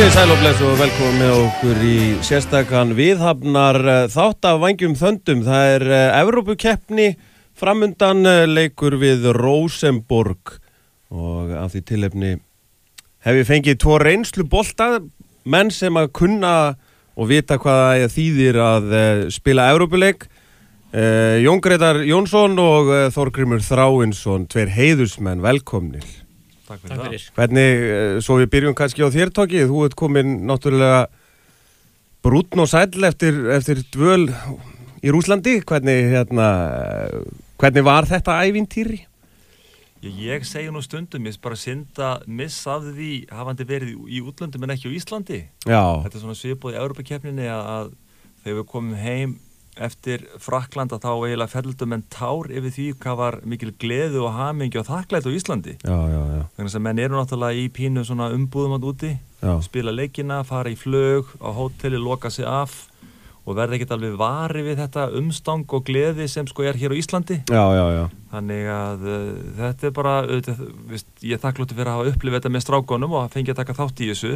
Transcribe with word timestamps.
Komið 0.00 0.14
sæl 0.16 0.30
og 0.32 0.78
velkomum 0.80 1.16
með 1.20 1.30
okkur 1.36 1.80
í 1.84 1.96
sérstakann 2.24 2.94
viðhafnar 2.96 3.76
eh, 3.84 3.98
þátt 4.08 4.46
af 4.48 4.60
vangjum 4.62 4.94
þöndum. 4.96 5.42
Það 5.44 5.72
er 5.74 5.82
uh, 5.90 6.20
Evrópukeppni 6.22 7.08
framundan 7.60 8.24
uh, 8.24 8.46
leikur 8.48 8.96
við 8.96 9.26
Rosenborg 9.36 10.54
og 11.12 11.52
af 11.52 11.74
því 11.74 11.82
tilefni 11.90 12.30
hef 13.28 13.42
ég 13.42 13.50
fengið 13.50 13.76
tvo 13.84 13.98
reynslu 14.00 14.46
bolta 14.48 14.88
menn 15.44 15.68
sem 15.68 16.00
að 16.00 16.08
kunna 16.16 16.54
og 17.12 17.28
vita 17.34 17.60
hvað 17.60 18.06
þýðir 18.16 18.62
að 18.70 18.88
spila 19.36 19.68
Evrópuleik. 19.74 20.30
Jón 21.44 21.60
Gretar 21.60 22.00
Jónsson 22.08 22.56
og 22.56 22.88
Þorgrymur 23.12 23.60
Þráinsson, 23.68 24.48
tveir 24.48 24.72
heiðusmenn, 24.80 25.44
velkomnir. 25.44 26.08
Takk 26.70 26.84
fyrir, 26.84 26.94
Takk 26.94 27.06
fyrir. 27.08 27.26
Hvernig, 27.34 27.84
eh, 27.90 28.20
svo 28.22 28.38
við 28.38 28.50
byrjum 28.54 28.76
kannski 28.78 29.02
á 29.02 29.10
þér 29.10 29.32
tóki, 29.34 29.66
þú 29.66 29.84
ert 29.88 29.96
komin 29.98 30.46
náttúrulega 30.46 31.08
brútn 32.22 32.62
og 32.62 32.68
sæl 32.70 32.86
eftir, 33.08 33.34
eftir 33.50 33.82
dvöl 33.90 34.28
í 35.02 35.10
Rúslandi, 35.10 35.64
hvernig, 35.66 36.12
hérna, 36.14 36.48
hvernig 37.58 37.84
var 37.84 38.06
þetta 38.06 38.38
ævintýri? 38.46 39.00
Ég, 40.00 40.14
ég 40.16 40.46
segja 40.48 40.70
nú 40.72 40.80
stundum, 40.80 41.26
ég 41.26 41.34
er 41.34 41.42
bara 41.42 41.58
synda 41.58 42.22
missa 42.26 42.78
af 42.78 42.86
því 42.86 43.28
hafandi 43.34 43.66
verið 43.68 43.98
í 44.08 44.22
útlöndum 44.22 44.62
en 44.64 44.76
ekki 44.76 44.88
á 44.88 44.96
Íslandi. 44.96 45.40
Já. 45.66 45.82
Þetta 46.06 46.16
er 46.16 46.22
svona 46.22 46.38
svipað 46.38 46.76
í 46.76 46.80
Europakefninni 46.80 47.50
að 47.50 47.90
þegar 48.44 48.60
við 48.62 48.68
komum 48.70 48.94
heim 48.96 49.34
eftir 49.80 50.26
Frakland 50.42 50.92
að 50.94 51.06
þá 51.06 51.10
eiginlega 51.14 51.52
fellldum 51.54 51.96
en 51.96 52.04
tár 52.12 52.50
yfir 52.52 52.74
því 52.76 52.86
hvað 53.02 53.18
var 53.20 53.38
mikil 53.48 53.72
gleðu 53.80 54.26
og 54.26 54.36
hamingi 54.36 54.80
og 54.80 54.86
þakklætt 54.90 55.28
á 55.28 55.32
Íslandi. 55.32 55.76
Já, 55.80 55.96
já, 56.12 56.20
já. 56.36 56.44
þannig 56.56 56.76
að 56.76 56.86
menn 56.86 57.02
eru 57.06 57.18
náttúrulega 57.18 57.64
í 57.64 57.66
pínu 57.72 58.04
umbúðum 58.10 58.76
átt 58.76 58.86
úti, 58.92 59.12
spila 59.64 59.94
leikina 59.94 60.42
fara 60.44 60.72
í 60.72 60.78
flög, 60.78 61.32
á 61.40 61.48
hóteli, 61.56 62.00
loka 62.00 62.30
sig 62.30 62.46
af 62.48 62.86
og 63.48 63.56
verða 63.56 63.78
ekkert 63.78 63.94
alveg 63.96 64.16
vari 64.20 64.62
við 64.66 64.82
þetta 64.82 65.06
umstang 65.18 65.64
og 65.74 65.84
gleði 65.88 66.26
sem 66.30 66.46
sko 66.46 66.66
er 66.68 66.78
hér 66.78 66.92
á 66.92 67.00
Íslandi. 67.00 67.40
Þannig 68.30 68.66
að 68.70 69.06
uh, 69.08 69.30
þetta 69.58 69.88
er 69.88 69.94
bara 69.96 70.16
uh, 70.28 70.50
ég 71.24 71.34
er 71.34 71.42
þakklútið 71.42 71.80
fyrir 71.80 71.90
að 71.90 71.96
hafa 71.96 72.12
upplifið 72.12 72.36
þetta 72.38 72.52
með 72.54 72.66
strákonum 72.66 73.16
og 73.16 73.32
fengið 73.32 73.54
að 73.56 73.62
taka 73.62 73.78
þátt 73.80 74.04
í 74.04 74.10
þessu 74.12 74.34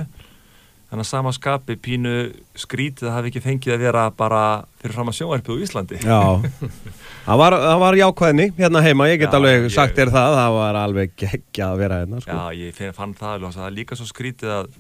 þannig 0.95 1.09
að 1.09 1.11
sama 1.11 1.31
skapi 1.35 1.75
pínu 1.83 2.11
skrítið 2.55 3.09
að 3.09 3.15
hafi 3.17 3.31
ekki 3.33 3.41
fengið 3.43 3.75
að 3.75 3.81
vera 3.83 4.03
bara 4.15 4.43
fyrir 4.79 4.95
fram 4.95 5.09
að 5.11 5.17
sjóarpið 5.19 5.55
úr 5.57 5.65
Íslandi 5.65 5.99
Já, 6.05 6.21
það 7.25 7.41
var, 7.41 7.57
var 7.83 7.99
jákvæðni 7.99 8.47
hérna 8.61 8.83
heima, 8.85 9.09
ég 9.11 9.19
get 9.25 9.35
Já, 9.35 9.39
alveg 9.41 9.67
ég... 9.67 9.73
sagt 9.75 9.99
þér 9.99 10.13
það 10.15 10.37
það 10.39 10.59
var 10.61 10.79
alveg 10.79 11.17
geggja 11.19 11.71
að 11.73 11.83
vera 11.83 11.99
hérna 12.05 12.21
sko. 12.23 12.37
Já, 12.39 12.61
ég 12.63 12.95
fann 12.95 13.17
það 13.19 13.49
það 13.49 13.67
er 13.67 13.75
líka 13.81 13.99
svo 13.99 14.07
skrítið 14.07 14.55
að, 14.55 14.71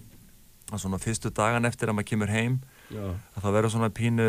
að 0.70 0.84
svona 0.84 1.02
fyrstu 1.02 1.34
dagan 1.34 1.66
eftir 1.66 1.90
að 1.90 1.98
maður 1.98 2.10
kemur 2.12 2.34
heim 2.36 2.60
Já. 2.94 3.08
að 3.34 3.40
það 3.40 3.56
verður 3.56 3.74
svona 3.74 3.90
pínu, 3.96 4.28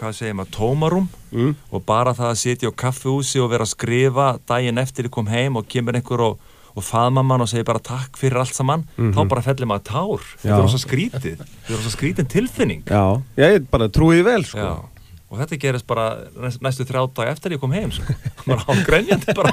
hvað 0.00 0.16
segir 0.18 0.34
maður, 0.40 0.54
tómarum 0.56 1.06
mm. 1.30 1.52
og 1.70 1.86
bara 1.86 2.16
það 2.18 2.32
að 2.32 2.40
sitja 2.40 2.72
á 2.72 2.80
kaffehúsi 2.82 3.38
og 3.38 3.52
vera 3.52 3.68
að 3.68 3.76
skrifa 3.76 4.28
daginn 4.48 4.82
eftir 4.82 5.06
ég 5.06 5.14
kom 5.14 5.30
heim 5.30 5.60
og 5.60 5.70
kemur 5.70 6.00
einhver 6.00 6.26
og 6.32 6.51
og 6.72 6.84
faðma 6.86 7.24
mann 7.26 7.44
og 7.44 7.50
segja 7.50 7.66
bara 7.68 7.82
takk 7.84 8.16
fyrir 8.20 8.40
allt 8.40 8.56
saman 8.56 8.84
mm 8.84 9.10
-hmm. 9.10 9.14
þá 9.16 9.28
bara 9.28 9.42
fellir 9.42 9.68
maður 9.68 9.84
tár 9.90 10.24
þetta 10.42 10.56
er 10.56 10.62
rosa 10.62 10.78
skrítið, 10.78 11.36
þetta 11.36 11.72
er 11.72 11.76
rosa 11.76 11.90
skrítin 11.90 12.26
tilfinning 12.26 12.82
Já, 12.86 13.22
ég 13.36 13.66
bara 13.70 13.88
trúiði 13.88 14.24
vel 14.24 14.44
sko. 14.44 14.58
Já. 14.58 14.88
og 15.30 15.38
þetta 15.38 15.56
gerist 15.56 15.86
bara 15.86 16.16
næstu 16.60 16.84
þrjá 16.84 17.14
dag 17.14 17.28
eftir 17.28 17.52
ég 17.52 17.60
kom 17.60 17.72
heim 17.72 17.92
sko. 17.92 18.14
maður 18.46 18.64
ágrænjandi 18.72 19.34
bara 19.34 19.52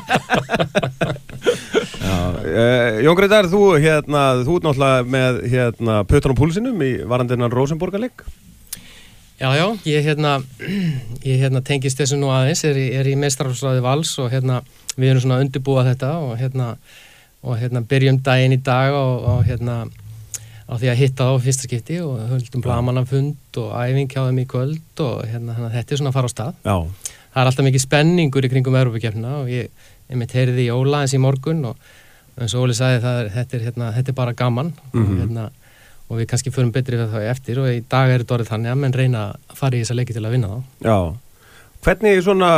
uh, 2.44 3.02
Jón 3.06 3.16
Greitar, 3.16 3.46
þú 3.46 3.80
hérna, 3.80 4.44
þú 4.44 4.56
er 4.56 4.64
náttúrulega 4.64 5.04
með 5.04 5.50
hérna, 5.50 6.04
Pötan 6.04 6.32
og 6.32 6.38
Púlsinum 6.38 6.82
í 6.82 7.04
varandinnan 7.04 7.52
Rosenborgarleik 7.52 8.24
Já, 9.40 9.56
já, 9.56 9.78
ég 9.86 10.04
hérna, 10.04 10.42
ég 11.24 11.40
hérna 11.40 11.62
tengist 11.64 12.00
þessu 12.00 12.18
nú 12.20 12.28
aðeins, 12.28 12.64
er 12.68 12.76
í, 12.76 12.92
í 12.92 13.16
mestrarfsræði 13.16 13.82
vals 13.82 14.18
og 14.20 14.34
hérna 14.34 14.64
við 15.00 15.14
erum 15.14 15.24
svona 15.24 15.38
að 15.40 15.46
undirbúa 15.46 15.86
þetta 15.88 16.10
og 16.20 16.34
hérna 16.42 16.74
og 17.44 17.60
hérna 17.60 17.82
byrjum 17.88 18.20
daginn 18.24 18.56
í 18.58 18.62
dag 18.64 18.94
og, 18.94 19.26
og 19.32 19.44
hérna 19.48 19.86
á 20.70 20.74
því 20.78 20.90
að 20.92 21.00
hitta 21.00 21.30
á 21.30 21.34
fyrsta 21.42 21.66
skipti 21.66 22.00
og 22.04 22.20
höldum 22.30 22.64
blamananfund 22.64 23.60
og 23.62 23.70
æfing 23.74 24.10
hjá 24.12 24.22
þeim 24.28 24.42
í 24.44 24.50
kvöld 24.50 25.04
og 25.06 25.24
hérna 25.26 25.56
þetta 25.74 25.96
er 25.96 26.02
svona 26.02 26.12
að 26.12 26.18
fara 26.20 26.30
á 26.30 26.34
stað 26.34 26.52
Já. 26.62 26.76
það 27.34 27.42
er 27.42 27.50
alltaf 27.52 27.68
mikið 27.70 27.86
spenningur 27.86 28.46
í 28.46 28.52
kringum 28.52 28.78
Európa-kjöfna 28.78 29.32
og 29.40 29.50
ég, 29.50 29.72
ég 30.12 30.20
mitt 30.20 30.36
heyrði 30.36 30.68
í 30.68 30.74
Óla 30.74 31.02
eins 31.06 31.16
í 31.18 31.22
morgun 31.22 31.64
og 31.72 31.80
eins 32.38 32.54
og 32.54 32.68
Óli 32.68 32.76
sagði 32.78 33.02
það 33.08 33.32
þetta 33.38 33.58
er, 33.58 33.66
hérna, 33.70 33.90
þetta 33.96 34.14
er 34.14 34.20
bara 34.20 34.36
gaman 34.38 34.70
mm 34.70 34.92
-hmm. 34.92 35.02
og, 35.02 35.10
mhm. 35.10 35.22
hérna, 35.24 35.50
og 36.10 36.20
við 36.20 36.30
kannski 36.30 36.54
förum 36.54 36.72
betri 36.72 36.98
við 36.98 37.10
það 37.16 37.32
eftir 37.32 37.60
og 37.60 37.72
í 37.72 37.82
dag 37.90 38.10
er 38.10 38.22
þetta 38.22 38.36
orðið 38.36 38.52
þannig 38.54 38.72
að 38.72 38.80
menn 38.84 38.94
reyna 38.94 39.26
að 39.50 39.56
fara 39.56 39.76
í 39.76 39.82
þessa 39.82 39.98
leiki 39.98 40.14
til 40.14 40.26
að 40.26 40.32
vinna 40.32 40.48
þá 40.48 40.62
Já, 40.86 41.00
hvernig 41.82 42.24
svona 42.24 42.52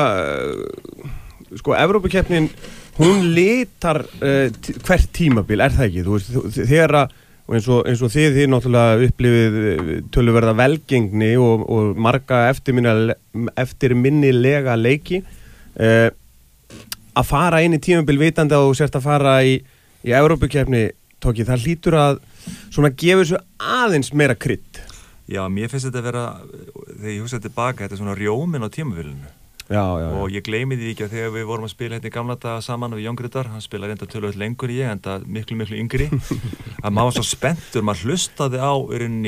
sko 1.56 1.76
Európa-kjöfnin 1.76 2.50
hún 2.98 3.34
litar 3.36 4.04
uh, 4.22 4.48
hvert 4.86 5.12
tímabil, 5.16 5.62
er 5.64 5.76
það 5.76 5.88
ekki? 5.88 6.06
Þú 6.06 6.16
veist, 6.16 6.32
þegar 6.60 6.96
að, 7.02 7.18
eins 7.52 7.68
og, 7.72 7.84
eins 7.90 8.04
og 8.04 8.14
þið, 8.14 8.38
þið 8.38 8.50
náttúrulega 8.52 9.08
upplifið 9.08 9.60
eh, 9.72 9.92
tölurverða 10.14 10.56
velgengni 10.60 11.32
og, 11.42 11.66
og 11.72 12.00
marga 12.00 12.44
eftirminnilega 13.64 14.78
leiki, 14.80 15.22
uh, 15.80 16.10
að 17.12 17.28
fara 17.28 17.62
inn 17.64 17.76
í 17.76 17.84
tímabil 17.84 18.20
vitandi 18.22 18.56
að 18.56 18.70
þú 18.70 18.78
sérst 18.80 18.96
að 19.00 19.08
fara 19.08 19.36
í, 19.44 19.58
í 20.08 20.16
Európa-kjöfni, 20.16 20.86
tóki, 21.22 21.48
það 21.48 21.68
lítur 21.68 22.00
að 22.00 22.24
svona 22.72 22.94
gefa 22.96 23.26
þessu 23.26 23.44
aðeins 23.82 24.14
meira 24.16 24.36
krydd. 24.40 24.80
Já, 25.32 25.44
mér 25.52 25.70
finnst 25.72 25.88
þetta 25.88 26.02
að 26.02 26.08
vera, 26.10 26.24
þegar 26.88 27.14
ég 27.14 27.22
hugsaði 27.24 27.46
tilbaka, 27.48 27.84
þetta 27.84 27.96
er 27.96 28.02
svona 28.02 28.18
rjómin 28.20 28.68
á 28.68 28.70
tímafilinu 28.72 29.30
Já, 29.72 29.86
já, 30.02 30.08
og 30.20 30.34
ég 30.34 30.44
gleymi 30.44 30.76
því 30.76 30.90
ekki 30.92 31.06
að 31.06 31.14
þegar 31.16 31.32
við 31.38 31.46
vorum 31.48 31.66
að 31.68 31.72
spila 31.72 31.96
hérna 31.96 32.10
í 32.10 32.14
gamla 32.14 32.36
daga 32.42 32.64
saman 32.66 32.96
við 32.98 33.06
Jóngriðar, 33.08 33.50
hann 33.54 33.64
spila 33.64 33.88
reynda 33.88 34.08
tölvöld 34.10 34.40
lengur 34.40 34.74
ég 34.74 34.92
en 34.92 35.00
það 35.04 35.28
miklu 35.32 35.58
miklu 35.62 35.80
yngri. 35.80 36.08
Að 36.82 36.96
maður 36.98 37.08
var 37.08 37.16
svo 37.16 37.24
spenntur, 37.30 37.84
maður 37.86 38.10
hlustaði 38.10 38.58
á 38.58 38.74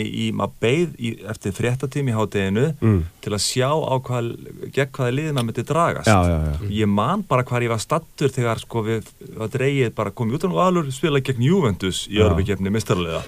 í, 0.03 0.25
maður 0.33 0.55
beigð 0.63 1.19
eftir 1.29 1.53
fréttatími 1.53 2.09
í 2.09 2.15
hátteginu 2.17 2.63
mm. 2.73 2.99
til 3.21 3.33
að 3.37 3.43
sjá 3.45 3.69
á 3.69 3.95
hvað, 4.03 4.31
gegn 4.73 4.91
hvaða 4.97 5.13
liðin 5.13 5.37
maður 5.37 5.47
myndi 5.51 5.65
dragast. 5.69 6.09
Já, 6.09 6.69
ég 6.73 6.89
man 6.89 7.23
bara 7.29 7.45
hvað 7.45 7.67
ég 7.67 7.73
var 7.75 7.83
stattur 7.83 8.33
þegar 8.33 8.63
sko 8.63 8.83
við 8.87 9.11
var 9.37 9.51
dreigið 9.53 9.93
bara 9.95 10.13
komið 10.17 10.39
út 10.39 10.47
og 10.49 10.59
alveg 10.65 10.89
spila 10.95 11.21
gegn 11.21 11.45
Juventus 11.45 12.03
í 12.09 12.19
örbyggjefni 12.25 12.73
mistarlega, 12.73 13.21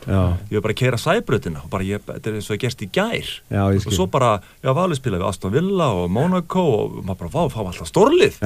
ég 0.50 0.58
var 0.58 0.66
bara 0.66 0.74
að 0.74 0.82
kera 0.82 1.02
sæbröðina 1.02 1.62
og 1.62 1.70
bara 1.72 1.86
ég, 1.86 2.02
þetta 2.10 2.32
er 2.32 2.40
eins 2.40 2.50
og 2.50 2.58
ég 2.58 2.66
gerst 2.66 2.82
í 2.82 2.90
gær. 2.98 3.32
Og 3.54 3.94
svo 3.94 4.10
bara, 4.12 4.40
já, 4.66 4.72
valið 4.74 5.04
spila 5.04 5.22
við 5.22 5.30
Aston 5.30 5.54
Villa 5.54 5.92
og 6.02 6.10
Monaco 6.18 6.66
og 6.82 7.05
maður 7.06 7.26
bara, 7.26 7.34
vá, 7.36 7.54
fáum 7.54 7.70
alltaf 7.72 7.90
stórlið. 7.90 8.40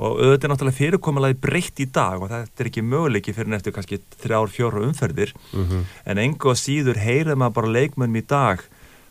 Og 0.00 0.18
auðvitað 0.20 0.44
er 0.44 0.52
náttúrulega 0.52 0.76
fyrirkomulega 0.76 1.38
breytt 1.40 1.80
í 1.80 1.86
dag 1.92 2.20
og 2.20 2.28
þetta 2.32 2.62
er 2.62 2.68
ekki 2.70 2.84
möguleiki 2.84 3.34
fyrir 3.36 3.52
neftur 3.52 3.74
kannski 3.76 4.00
þrjár, 4.20 4.52
fjóru 4.52 4.84
umferðir. 4.88 5.32
Mm 5.52 5.64
-hmm. 5.66 5.86
en 6.04 6.18
enga 6.18 6.54
síður 6.54 7.00
heyrið 7.00 7.40
maður 7.40 7.56
bara 7.58 7.74
leikmönnum 7.78 8.20
í 8.20 8.26
dag 8.26 8.64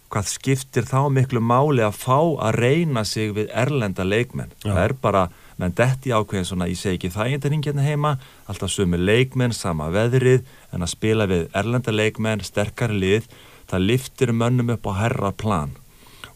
hvað 0.09 0.25
skiptir 0.25 0.85
þá 0.89 1.09
miklu 1.13 1.41
máli 1.41 1.83
að 1.85 1.99
fá 2.01 2.17
að 2.41 2.55
reyna 2.55 3.03
sig 3.05 3.33
við 3.33 3.49
erlenda 3.53 4.03
leikmenn. 4.03 4.51
Já. 4.63 4.73
það 4.73 4.83
er 4.83 4.93
bara, 5.01 5.29
menn 5.57 5.75
detti 5.77 6.09
ákveðin 6.09 6.45
svona, 6.45 6.67
ég 6.67 6.77
segi 6.77 6.97
ekki 6.97 7.13
það 7.13 7.25
einnig 7.33 7.65
hérna 7.65 7.85
heima. 7.85 8.17
Alltaf 8.47 8.71
sömu 8.73 8.97
leikmenn, 8.97 9.53
sama 9.53 9.89
veðrið 9.89 10.41
en 10.73 10.81
að 10.81 10.93
spila 10.95 11.27
við 11.29 11.49
erlenda 11.53 11.91
leikmenn 11.91 12.41
sterkari 12.41 12.97
lið, 12.97 13.29
það 13.69 13.85
liftir 13.85 14.33
mönnum 14.33 14.73
upp 14.73 14.89
á 14.89 14.93
herra 14.97 15.31
plan 15.31 15.77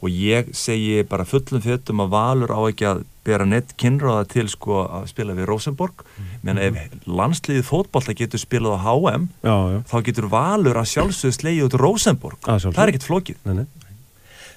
og 0.03 0.12
ég 0.12 0.50
segi 0.58 1.03
bara 1.08 1.25
fullum 1.28 1.64
fjötum 1.64 2.03
að 2.03 2.14
Valur 2.14 2.52
á 2.52 2.59
ekki 2.68 2.88
að 2.90 3.03
bera 3.24 3.46
neitt 3.47 3.72
kynraða 3.80 4.25
til 4.34 4.50
sko 4.52 4.81
að 4.84 5.05
spila 5.14 5.35
við 5.38 5.47
Rosenborg 5.47 6.03
menn 6.44 6.59
ef 6.59 6.79
landsliðið 7.08 7.70
fótballta 7.70 8.16
getur 8.20 8.41
spilað 8.41 8.84
á 8.84 8.84
HM 8.84 9.29
já, 9.46 9.55
já. 9.55 9.79
þá 9.88 9.96
getur 10.09 10.28
Valur 10.34 10.82
að 10.82 10.91
sjálfsögðu 10.91 11.38
slegið 11.38 11.70
út 11.70 11.79
Rosenborg, 11.79 12.44
það 12.44 12.84
er 12.84 12.91
ekkert 12.91 13.08
flókið 13.08 13.40
nei, 13.47 13.64
nei. 13.64 13.66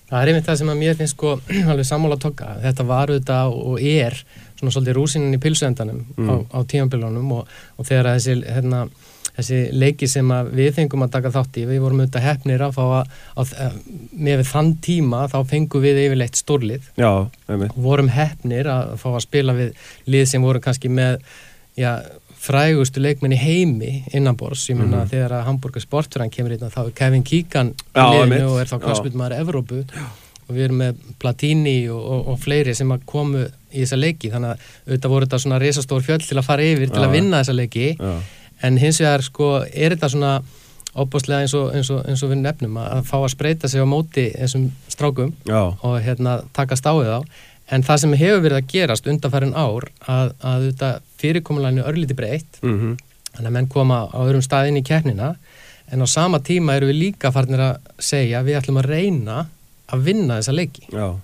Það 0.06 0.20
er 0.20 0.30
einmitt 0.30 0.46
það 0.46 0.58
sem 0.60 0.68
að 0.70 0.82
mér 0.82 0.98
finnst 0.98 1.16
sko 1.16 1.32
alveg 1.70 1.86
sammála 1.86 2.18
að 2.18 2.26
tokka, 2.26 2.50
þetta 2.62 2.86
var 2.90 3.12
auðvitað 3.14 3.56
og 3.62 3.80
er 3.82 4.18
svona 4.56 4.74
svolítið 4.74 4.98
rúsinin 4.98 5.36
í 5.36 5.42
pilsuendanum 5.42 6.04
mm. 6.16 6.28
á, 6.30 6.34
á 6.54 6.58
tímanbílunum 6.66 7.32
og, 7.38 7.56
og 7.76 7.88
þegar 7.88 8.14
þessi 8.14 8.38
hérna 8.46 8.86
þessi 9.36 9.60
leiki 9.76 10.08
sem 10.10 10.34
við 10.56 10.72
fengum 10.78 11.04
að 11.06 11.14
taka 11.16 11.32
þátt 11.34 11.58
í, 11.60 11.66
við 11.68 11.82
vorum 11.84 12.02
auðvitað 12.02 12.26
hefnir 12.26 12.66
að 12.66 12.76
fá 12.76 12.84
að, 12.84 13.16
að, 13.36 13.54
að 13.66 13.80
með 14.28 14.44
þann 14.50 14.70
tíma 14.84 15.24
þá 15.32 15.38
fengum 15.50 15.84
við 15.84 16.02
yfirleitt 16.06 16.40
stórlið. 16.40 16.92
Já, 17.00 17.10
vorum 17.74 18.12
hefnir 18.14 18.70
að 18.72 18.94
fá 19.02 19.08
að 19.12 19.24
spila 19.26 19.56
við 19.56 19.90
lið 20.12 20.30
sem 20.32 20.46
voru 20.46 20.62
kannski 20.64 20.92
með 20.92 21.18
já, 21.76 21.90
frægustu 22.46 23.02
leikmenni 23.02 23.38
heimi 23.40 23.90
innanbors, 24.14 24.68
ég 24.70 24.78
menna 24.78 25.02
mm 25.02 25.02
-hmm. 25.02 25.10
þegar 25.10 25.32
að 25.32 25.46
Hamburger 25.50 25.82
Sportfjörðan 25.82 26.30
kemur 26.30 26.54
inn 26.54 26.70
þá 26.70 26.86
er 26.86 26.94
Kevin 26.94 27.26
Keegan 27.26 27.74
í 27.74 28.06
liðinu 28.12 28.46
og 28.52 28.60
er 28.60 28.70
þá 28.70 28.78
klassbyrjumæður 28.84 29.40
Evrópu. 29.40 29.84
Og 30.46 30.54
við 30.54 30.64
erum 30.64 30.76
með 30.78 30.98
Platini 31.18 31.88
og, 31.90 32.02
og, 32.06 32.28
og 32.28 32.36
fleiri 32.38 32.74
sem 32.74 32.90
að 32.94 33.00
komu 33.04 33.40
í 33.74 33.80
þessa 33.82 33.96
leiki. 33.98 34.30
Þannig 34.30 34.52
að 34.52 34.60
auðvitað 34.86 35.10
voru 35.10 35.26
þetta 35.26 35.38
svona 35.42 35.58
resastór 35.58 36.04
fjöld 36.06 36.22
til 36.22 36.38
að 36.38 36.46
fara 36.46 36.62
yfir 36.62 36.92
til 36.92 37.02
að 37.02 37.16
vinna 37.16 37.40
þessa 37.40 37.56
leiki. 37.56 37.88
Já 37.98 38.12
en 38.62 38.78
hins 38.80 39.00
vegar 39.00 39.24
sko 39.26 39.50
er 39.66 39.96
þetta 39.96 40.12
svona 40.12 40.36
óbúslega 40.96 41.44
eins, 41.44 41.54
eins, 41.54 41.90
eins 41.90 42.22
og 42.24 42.32
við 42.32 42.40
nefnum 42.40 42.78
að 42.80 43.02
fá 43.08 43.18
að 43.18 43.32
spreita 43.34 43.68
sig 43.68 43.84
á 43.84 43.86
móti 43.88 44.30
þessum 44.32 44.70
strákum 44.88 45.34
Já. 45.44 45.76
og 45.84 45.98
hérna 46.04 46.38
taka 46.56 46.78
stáið 46.78 47.12
á 47.16 47.20
en 47.74 47.84
það 47.84 48.02
sem 48.02 48.16
hefur 48.20 48.44
verið 48.44 48.60
að 48.60 48.70
gerast 48.72 49.10
undanfærin 49.10 49.56
ár 49.58 49.88
að, 50.06 50.32
að 50.40 50.68
þetta 50.70 50.90
fyrirkomulegni 51.20 51.84
örlíti 51.84 52.16
breytt 52.16 52.60
mm 52.62 52.78
-hmm. 52.78 52.96
þannig 53.34 53.50
að 53.50 53.56
menn 53.58 53.68
koma 53.68 54.06
á 54.08 54.18
öðrum 54.22 54.44
staðin 54.44 54.80
í 54.80 54.86
keppnina 54.86 55.34
en 55.92 56.02
á 56.02 56.06
sama 56.06 56.40
tíma 56.40 56.76
eru 56.76 56.88
við 56.90 57.00
líka 57.02 57.32
farnir 57.32 57.60
að 57.60 57.76
segja 57.98 58.42
við 58.42 58.58
ætlum 58.60 58.80
að 58.80 58.90
reyna 58.90 59.46
að 59.92 60.02
vinna 60.08 60.40
þessa 60.40 60.56
leiki 60.56 60.88
Já. 60.92 61.18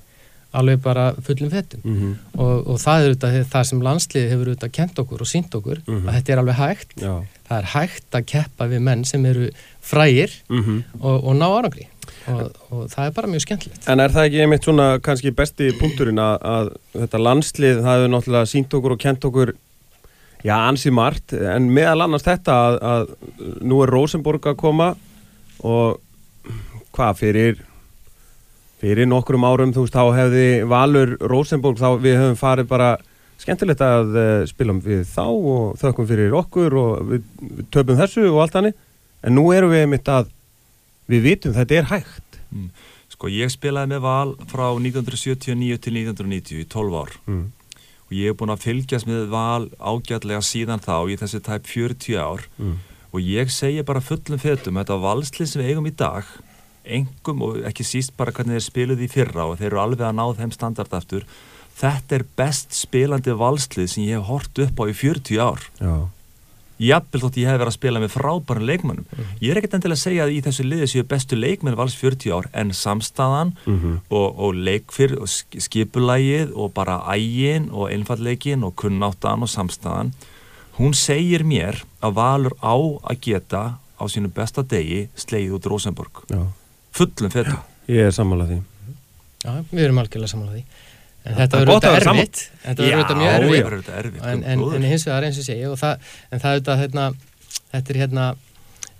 Alveg 0.53 0.81
bara 0.85 1.13
fullum 1.25 1.51
fettum 1.51 1.81
Mm 1.85 1.97
-hmm. 2.01 2.41
og, 2.41 2.67
og 2.69 2.79
það 2.81 3.01
er 3.03 3.09
auðvitað 3.11 3.45
það 3.55 3.65
sem 3.71 3.81
landsliði 3.83 4.29
hefur 4.31 4.49
auðvitað 4.51 4.73
kent 4.73 4.99
okkur 4.99 5.21
og 5.21 5.27
sínt 5.27 5.55
okkur 5.55 5.79
Mm 5.87 5.95
-hmm. 6.01 6.09
að 6.09 6.15
þetta 6.15 6.33
er 6.33 6.39
alveg 6.39 6.55
hægt 6.55 6.97
Já. 7.01 7.15
það 7.49 7.59
er 7.59 7.65
hægt 7.75 8.15
að 8.15 8.25
keppa 8.27 8.67
við 8.69 8.81
menn 8.81 9.05
sem 9.05 9.27
eru 9.27 9.49
frægir 9.81 10.31
Mm 10.49 10.63
-hmm. 10.63 10.83
og, 11.01 11.25
og 11.25 11.35
ná 11.37 11.47
árangri 11.59 11.87
og, 12.29 12.53
og 12.71 12.89
það 12.91 13.07
er 13.07 13.11
bara 13.11 13.27
mjög 13.27 13.41
skemmtilegt 13.41 13.89
En 13.89 14.01
er 14.01 14.09
það 14.11 14.25
ekki 14.27 14.41
einmitt 14.41 14.65
svona 14.65 14.99
kannski 14.99 15.31
besti 15.31 15.73
punkturinn 15.81 16.19
að, 16.19 16.39
að 16.43 16.69
þetta 16.95 17.19
landslið 17.19 17.77
það 17.83 17.97
hefur 17.97 18.09
náttúrulega 18.15 18.47
sínt 18.47 18.75
okkur 18.75 18.93
og 18.93 18.99
kent 18.99 19.25
okkur 19.25 19.53
já, 20.45 20.55
ansið 20.69 20.93
margt 20.93 21.33
en 21.33 21.71
meðal 21.71 22.03
annars 22.03 22.23
þetta 22.23 22.53
að, 22.53 22.79
að 22.83 23.07
nú 23.63 23.83
er 23.83 23.89
Rosenborg 23.91 24.47
að 24.47 24.57
koma 24.57 24.95
og 25.63 26.01
hvað 26.93 27.17
fyrir 27.17 27.57
fyrir 28.83 29.07
nokkrum 29.07 29.47
árum 29.47 29.73
þú 29.75 29.87
veist 29.87 29.95
þá 29.95 30.05
hefði 30.17 30.47
Valur 30.71 31.17
Rosenborg 31.31 31.79
þá 31.79 31.89
við 32.03 32.19
höfum 32.19 32.39
farið 32.41 32.71
bara 32.73 32.91
skemmtilegt 33.43 33.83
að 33.83 34.17
uh, 34.17 34.31
spila 34.51 34.75
við 34.83 35.05
þá 35.11 35.27
og 35.31 35.79
þökkum 35.81 36.09
fyrir 36.09 36.35
okkur 36.39 36.79
og 36.79 37.09
við, 37.11 37.27
við 37.43 37.69
töpum 37.75 37.99
þessu 37.99 38.27
og 38.31 38.43
allt 38.45 38.59
hannig 38.59 38.79
en 39.23 39.37
nú 39.39 39.49
erum 39.55 39.73
við 39.73 39.87
einmitt 39.87 40.11
að 40.11 40.31
við 41.11 41.27
vitum 41.29 41.57
þetta 41.57 41.79
er 41.79 41.91
hægt 41.93 42.41
mm. 42.51 42.71
Sko 43.13 43.29
ég 43.31 43.51
spilaði 43.53 43.93
með 43.93 44.01
Val 44.03 44.31
frá 44.51 44.65
1979 44.73 45.77
til 45.85 45.93
1990 46.01 46.63
í 46.63 46.69
12 46.73 46.97
ár 46.99 47.13
mm. 47.31 47.43
og 48.09 48.15
ég 48.19 48.33
hef 48.33 48.39
búin 48.41 48.55
að 48.55 48.65
fylgjast 48.67 49.11
með 49.11 49.29
Val 49.31 49.69
ágætlega 49.79 50.43
síðan 50.47 50.83
þá 50.83 50.97
í 51.07 51.19
þessi 51.21 51.43
tæp 51.47 51.69
40 51.71 52.19
ár 52.19 52.47
mm. 52.59 52.79
og 53.13 53.29
ég 53.31 53.53
segi 53.55 53.85
bara 53.87 54.03
fullum 54.03 54.43
fötum 54.43 54.81
þetta 54.81 54.99
valslið 55.07 55.53
sem 55.53 55.63
við 55.63 55.75
eigum 55.75 55.91
í 55.91 55.95
dag 56.03 56.27
engum 56.85 57.43
og 57.43 57.63
ekki 57.69 57.87
síst 57.87 58.17
bara 58.17 58.33
hvernig 58.35 58.59
þeir 58.59 58.67
spiluði 58.67 59.07
í 59.07 59.13
fyrra 59.13 59.47
og 59.51 59.59
þeir 59.59 59.71
eru 59.71 59.83
alveg 59.83 60.07
að 60.09 60.19
ná 60.19 60.25
þeim 60.39 60.55
standard 60.55 60.95
aftur 60.97 61.27
þetta 61.79 62.19
er 62.19 62.25
best 62.39 62.75
spilandi 62.77 63.37
valslið 63.37 63.89
sem 63.91 64.09
ég 64.09 64.19
hef 64.19 64.29
hort 64.31 64.65
upp 64.65 64.83
á 64.83 64.85
í 64.91 64.97
40 64.97 65.41
ár 65.43 65.65
Já. 65.81 65.95
jafnvel 66.83 67.23
þótt 67.25 67.39
ég 67.41 67.49
hef 67.49 67.59
verið 67.61 67.71
að 67.71 67.77
spila 67.79 68.03
með 68.03 68.15
frábærum 68.17 68.67
leikmannum 68.69 69.07
mm 69.07 69.19
-hmm. 69.19 69.39
ég 69.41 69.51
er 69.51 69.61
ekkert 69.61 69.75
endilega 69.79 69.99
að 69.99 70.05
segja 70.05 70.25
að 70.25 70.35
í 70.35 70.43
þessu 70.47 70.67
liði 70.67 70.89
séu 70.91 71.05
bestu 71.09 71.37
leikmenn 71.37 71.79
vals 71.79 71.97
40 71.97 72.33
ár 72.37 72.49
en 72.53 72.73
samstæðan 72.73 73.55
mm 73.67 73.79
-hmm. 73.79 73.97
og, 74.11 74.39
og 74.39 74.55
leikfyr 74.55 75.19
og 75.19 75.29
skipulægið 75.59 76.53
og 76.55 76.73
bara 76.75 77.03
ægin 77.15 77.71
og 77.73 77.91
einfallleikin 77.91 78.65
og 78.65 78.75
kunnáttan 78.77 79.43
og 79.43 79.49
samstæðan 79.49 80.13
hún 80.79 80.95
segir 80.95 81.45
mér 81.45 81.85
að 82.03 82.15
valur 82.15 82.55
á 82.63 82.75
að 83.11 83.21
geta 83.21 83.79
á 84.01 84.05
sínu 84.09 84.29
besta 84.35 84.63
degi 84.63 85.09
sleið 85.15 85.53
út 85.57 85.67
Rosenborg 85.67 86.25
Já. 86.29 86.47
Fullum 86.97 87.31
fettum 87.35 87.59
Ég 87.91 88.07
er 88.07 88.15
sammálað 88.15 88.53
því. 88.53 88.59
Já, 89.43 89.53
við 89.73 89.81
erum 89.89 89.99
algjörlega 89.99 90.31
sammálað 90.31 90.55
því. 90.55 90.65
En 91.23 91.35
þetta 91.39 91.59
er 91.59 91.67
verður 91.67 91.73
auðvitað 91.75 91.97
erfitt. 92.13 92.39
þetta 92.63 92.83
verður 92.83 92.97
auðvitað 92.99 93.19
mjög 93.19 93.33
Já, 93.33 93.37
erfitt. 93.43 93.83
þetta 93.87 93.99
erfitt. 94.03 94.23
En, 94.33 94.45
en, 94.53 94.63
en 94.77 94.87
hins 94.91 95.05
vegar 95.07 95.27
eins 95.27 95.39
og 95.43 95.47
segja 95.47 95.71
og 95.73 95.79
það, 95.83 96.09
en 96.31 96.41
það 96.43 96.49
er 96.51 96.57
auðvitað 96.57 96.81
hérna, 96.83 97.05
þetta 97.75 97.93
er 97.95 98.01
hérna 98.03 98.27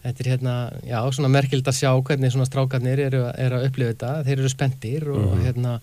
þetta 0.03 0.25
er 0.25 0.29
hérna, 0.33 0.55
já, 0.83 0.99
svona 1.15 1.29
merkild 1.31 1.69
að 1.71 1.77
sjá 1.79 1.91
hvernig 2.03 2.33
svona 2.35 2.47
strákarnir 2.49 2.99
eru, 3.07 3.21
eru 3.39 3.59
að 3.61 3.67
upplifa 3.69 3.93
þetta. 3.95 4.13
Þeir 4.27 4.39
eru 4.43 4.49
spendir 4.51 5.05
og 5.15 5.21
Mhm. 5.23 5.45
hérna 5.47 5.75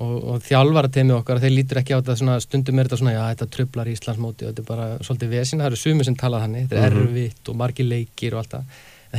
og, 0.00 0.14
og 0.32 0.42
þjálfara 0.44 0.90
teimi 0.92 1.12
okkar, 1.12 1.40
þeir 1.40 1.52
lítur 1.56 1.78
ekki 1.82 1.92
á 1.96 2.00
þetta 2.00 2.16
svona, 2.20 2.40
stundum 2.40 2.78
er 2.80 2.88
þetta 2.88 2.98
svona, 3.00 3.12
já, 3.16 3.22
þetta 3.34 3.50
trublar 3.52 3.86
Íslandsmóti 3.92 4.44
og 4.48 4.52
þetta 4.54 4.64
er 4.64 4.68
bara 4.68 4.86
svolítið 5.04 5.28
vesin, 5.36 5.60
það 5.60 5.66
eru 5.70 5.76
sumir 5.76 6.04
sem 6.08 6.16
tala 6.16 6.40
þannig. 6.44 6.68
Þetta 6.68 6.86
er 6.86 6.94
Mhm. 6.96 7.06
erfitt 7.06 7.48
og 7.52 7.56
margir 7.56 7.84
leikir 7.88 8.32
og 8.32 8.38
allt 8.44 8.50
það 8.56 8.64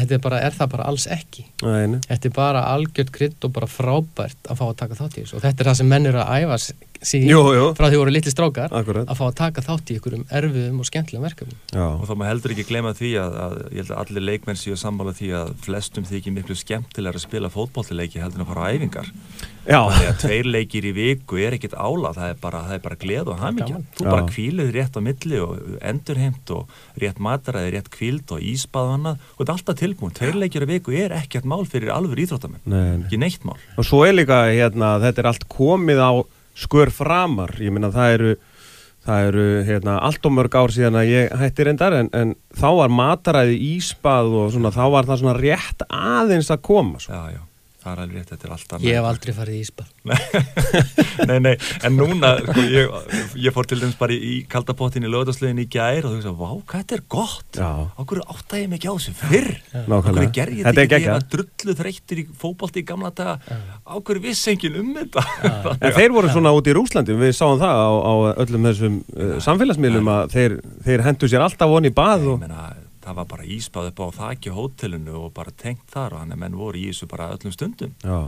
þetta 0.01 0.17
er 0.17 0.23
bara, 0.23 0.41
er 0.47 0.57
það 0.57 0.73
bara 0.75 0.89
alls 0.91 1.07
ekki 1.13 1.45
nei. 1.63 1.99
þetta 2.07 2.29
er 2.29 2.35
bara 2.35 2.65
algjört 2.73 3.13
krydd 3.15 3.47
og 3.47 3.55
bara 3.57 3.69
frábært 3.71 4.51
að 4.51 4.61
fá 4.61 4.65
að 4.69 4.77
taka 4.83 4.99
þátt 5.01 5.17
í 5.17 5.23
þessu 5.23 5.39
og 5.39 5.45
þetta 5.45 5.63
er 5.63 5.71
það 5.71 5.79
sem 5.81 5.91
menn 5.93 6.11
eru 6.11 6.23
að 6.23 6.43
æfa 6.43 6.59
sig 7.01 7.25
Jú, 7.27 7.41
jú, 7.55 7.65
frá 7.77 7.89
því 7.91 7.99
voru 8.01 8.13
litli 8.13 8.31
strákar 8.33 8.73
akkurat. 8.73 9.07
að 9.07 9.19
fá 9.19 9.25
að 9.27 9.35
taka 9.41 9.61
þátt 9.65 9.91
í 9.91 9.97
ykkurum 9.99 10.23
erfiðum 10.29 10.79
og 10.81 10.87
skemmtilegum 10.89 11.27
verkefnum. 11.27 11.57
Já, 11.73 11.85
og 11.87 12.05
þá 12.09 12.13
má 12.17 12.25
heldur 12.29 12.55
ekki 12.55 12.67
glema 12.69 12.93
því 12.97 13.11
að, 13.21 13.37
að 13.47 13.57
ég 13.67 13.77
held 13.83 13.91
að 13.91 14.01
allir 14.05 14.25
leikmenn 14.31 14.59
séu 14.61 14.77
sammála 14.79 15.13
því 15.17 15.29
að 15.41 15.53
flestum 15.67 16.07
þykir 16.07 16.35
miklu 16.37 16.55
skemmtilegar 16.57 17.19
að 17.19 17.25
spila 17.27 17.51
fótballtileiki 17.53 18.21
heldur 18.23 18.41
en 18.41 18.47
að 18.47 18.51
fara 18.53 18.65
á 18.65 18.71
æfingar. 18.73 19.11
Já, 19.67 19.81
þannig 19.83 20.07
að 20.07 20.19
tveir 20.21 20.47
leikir 20.47 20.85
í 20.87 20.91
viku 20.95 21.39
er 21.43 21.55
ekkit 21.57 21.73
ála 21.75 22.13
það 22.15 22.29
er 22.31 22.37
bara, 22.39 22.61
það 22.69 22.75
er 22.77 22.83
bara 22.85 22.95
gleð 23.01 23.31
og 23.33 23.41
hamingja. 23.41 23.81
Þú 23.97 24.05
Já. 24.05 24.09
bara 24.13 24.27
kvíluð 24.29 24.69
rétt 24.77 24.95
á 24.95 25.01
milli 25.03 25.41
og 25.43 25.57
endurheimt 25.91 26.53
og 26.55 26.77
rétt 27.03 27.19
mataræði, 27.19 27.73
rétt 27.75 27.89
kvíld 27.91 28.31
og 28.31 28.45
íspað 28.47 28.87
og 28.87 28.95
annað. 28.95 29.25
Og 29.35 29.41
þetta 29.41 29.51
er 29.51 29.57
alltaf 29.57 29.79
tilbúin, 29.81 30.15
tveir 30.15 30.39
leikir 30.39 30.63
í 30.63 30.69
viku 30.71 30.95
er 30.95 31.17
ekkert 31.19 31.43
mál 31.51 31.67
fyrir 31.67 31.91
alveg 31.91 32.23
íþróttamenn. 32.23 32.63
Ekki 33.03 33.19
neitt 33.19 33.43
mál. 33.43 33.59
Og 33.75 33.83
svo 33.83 34.05
er 34.07 34.15
líka 34.15 34.39
hérna, 34.47 34.95
þetta 35.03 35.25
er 35.25 35.31
allt 35.33 35.47
komið 35.51 35.99
á 35.99 36.11
skör 36.57 36.91
framar, 36.93 37.55
ég 37.61 37.73
minna 37.73 37.91
það 37.93 38.15
eru 38.17 38.37
það 39.07 39.27
eru 39.29 39.45
hérna, 39.67 39.97
allt 40.03 40.25
og 40.27 40.33
mörg 40.35 40.55
ár 40.59 40.73
síðan 40.75 40.99
að 40.99 41.11
ég 41.13 41.35
hætti 41.39 41.67
reyndar 41.67 41.95
en, 41.95 42.09
en 42.11 42.33
þá 42.57 42.67
var 42.81 42.91
mataræði 42.91 43.59
íspað 43.75 44.33
og 44.41 44.49
svona, 44.55 44.73
þá 44.75 44.83
var 44.97 45.07
það 45.07 45.21
svona 45.21 45.37
rétt 45.37 45.85
aðeins 45.87 46.51
að 46.51 46.63
koma 46.67 46.99
svo. 46.99 47.15
já, 47.15 47.37
já, 47.37 47.43
það 47.87 47.93
er 47.95 48.03
alveg 48.03 48.17
rétt, 48.19 48.31
þetta 48.33 48.47
er 48.47 48.55
alltaf 48.57 48.85
ég 48.87 48.97
hef 48.99 49.09
aldrei 49.11 49.33
farið 49.37 49.57
í 49.57 49.61
íspað 49.65 49.87
nei, 51.29 51.37
nei, 51.43 51.53
en 51.87 51.97
núna 51.97 52.33
sko, 52.43 52.65
ég, 52.71 52.91
ég 53.47 53.55
fór 53.55 53.67
til 53.69 53.79
dæmis 53.81 53.97
bara 53.99 54.15
í, 54.15 54.17
í 54.17 54.35
kaldapottin 54.51 55.07
í 55.07 55.11
lögðarslegin 55.11 55.61
í 55.63 55.67
gær 55.71 56.07
og 56.07 56.13
þú 56.13 56.19
veist 56.19 56.29
að, 56.31 56.37
vá, 56.39 56.51
hvað 56.71 56.83
þetta 56.83 56.97
er 56.97 57.03
gott. 57.11 57.59
Okkur 58.03 58.21
áttæði 58.23 58.63
ég 58.63 58.71
mig 58.71 58.79
ekki 58.79 58.91
á 58.91 58.95
þessu 58.95 59.13
fyrr? 59.21 59.51
Okkur 59.97 60.21
gerði 60.37 60.63
Þetta 60.63 60.69
þetta 60.69 60.71
er 60.71 60.83
ekki? 60.83 60.93
Geggjað. 60.93 61.05
þegar 61.07 61.27
drullu 61.35 61.77
þreyttir 61.81 62.21
í 62.21 62.25
fótbolti 62.41 62.83
í 62.83 62.87
gamla 62.87 63.13
daga. 63.17 63.59
Okkur 63.97 64.21
vissi 64.23 64.53
enginn 64.53 64.79
um 64.81 64.91
þetta? 64.97 65.25
En 65.87 65.95
þeir 65.95 66.15
voru 66.15 66.31
svona 66.31 66.55
út 66.55 66.67
í 66.67 66.75
Rúslandi, 66.75 67.15
við 67.17 67.35
sáum 67.37 67.59
það 67.61 67.83
á, 67.83 67.89
á 67.91 68.13
öllum 68.45 68.67
þessum 68.71 68.99
uh, 69.13 69.37
samfélagsmiðlum 69.43 70.11
að 70.13 70.35
þeir, 70.35 70.59
þeir 70.87 71.07
hendu 71.07 71.31
sér 71.31 71.45
alltaf 71.47 71.71
voni 71.71 71.91
í 71.91 71.97
bað 71.97 72.27
Ég 72.27 72.35
og... 72.35 72.85
það 73.07 73.15
var 73.21 73.29
bara 73.31 73.47
íspað 73.57 73.87
upp 73.91 74.01
á 74.03 74.07
þakki 74.19 74.51
hótelinu 74.57 75.15
og 75.25 75.31
bara 75.37 75.53
tengt 75.55 75.87
þar 75.93 76.13
og 76.17 76.21
þannig 76.25 76.37
að 76.37 76.43
menn 76.43 76.59
voru 76.59 76.81
í 76.81 76.89
þessu 76.91 77.07
bara 77.11 77.31
öllum 77.35 77.53
stundum. 77.55 77.95
Já, 78.03 78.19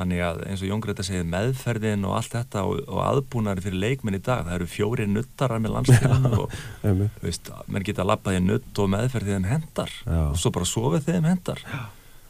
þannig 0.00 0.20
að 0.24 0.42
eins 0.48 0.60
og 0.64 0.68
Jón 0.70 0.80
Greta 0.84 1.04
segið 1.04 1.26
meðferðin 1.32 2.04
og 2.08 2.14
allt 2.16 2.34
þetta 2.36 2.62
og, 2.64 2.78
og 2.88 3.00
aðbúnari 3.04 3.64
fyrir 3.64 3.80
leikmenn 3.82 4.16
í 4.16 4.22
dag, 4.24 4.44
það 4.46 4.54
eru 4.60 4.68
fjóri 4.70 5.06
nuttarar 5.10 5.60
með 5.60 5.74
landsfélaginu 5.76 6.44
og 6.44 7.16
veist, 7.24 7.50
menn 7.68 7.84
geta 7.88 8.06
lappað 8.06 8.38
í 8.38 8.42
nutt 8.46 8.78
og 8.80 8.92
meðferð 8.94 9.32
þeim 9.34 9.48
hendar 9.50 9.90
Já. 10.06 10.20
og 10.30 10.38
svo 10.40 10.52
bara 10.54 10.68
sofið 10.70 11.08
þeim 11.10 11.26
hendar. 11.32 11.64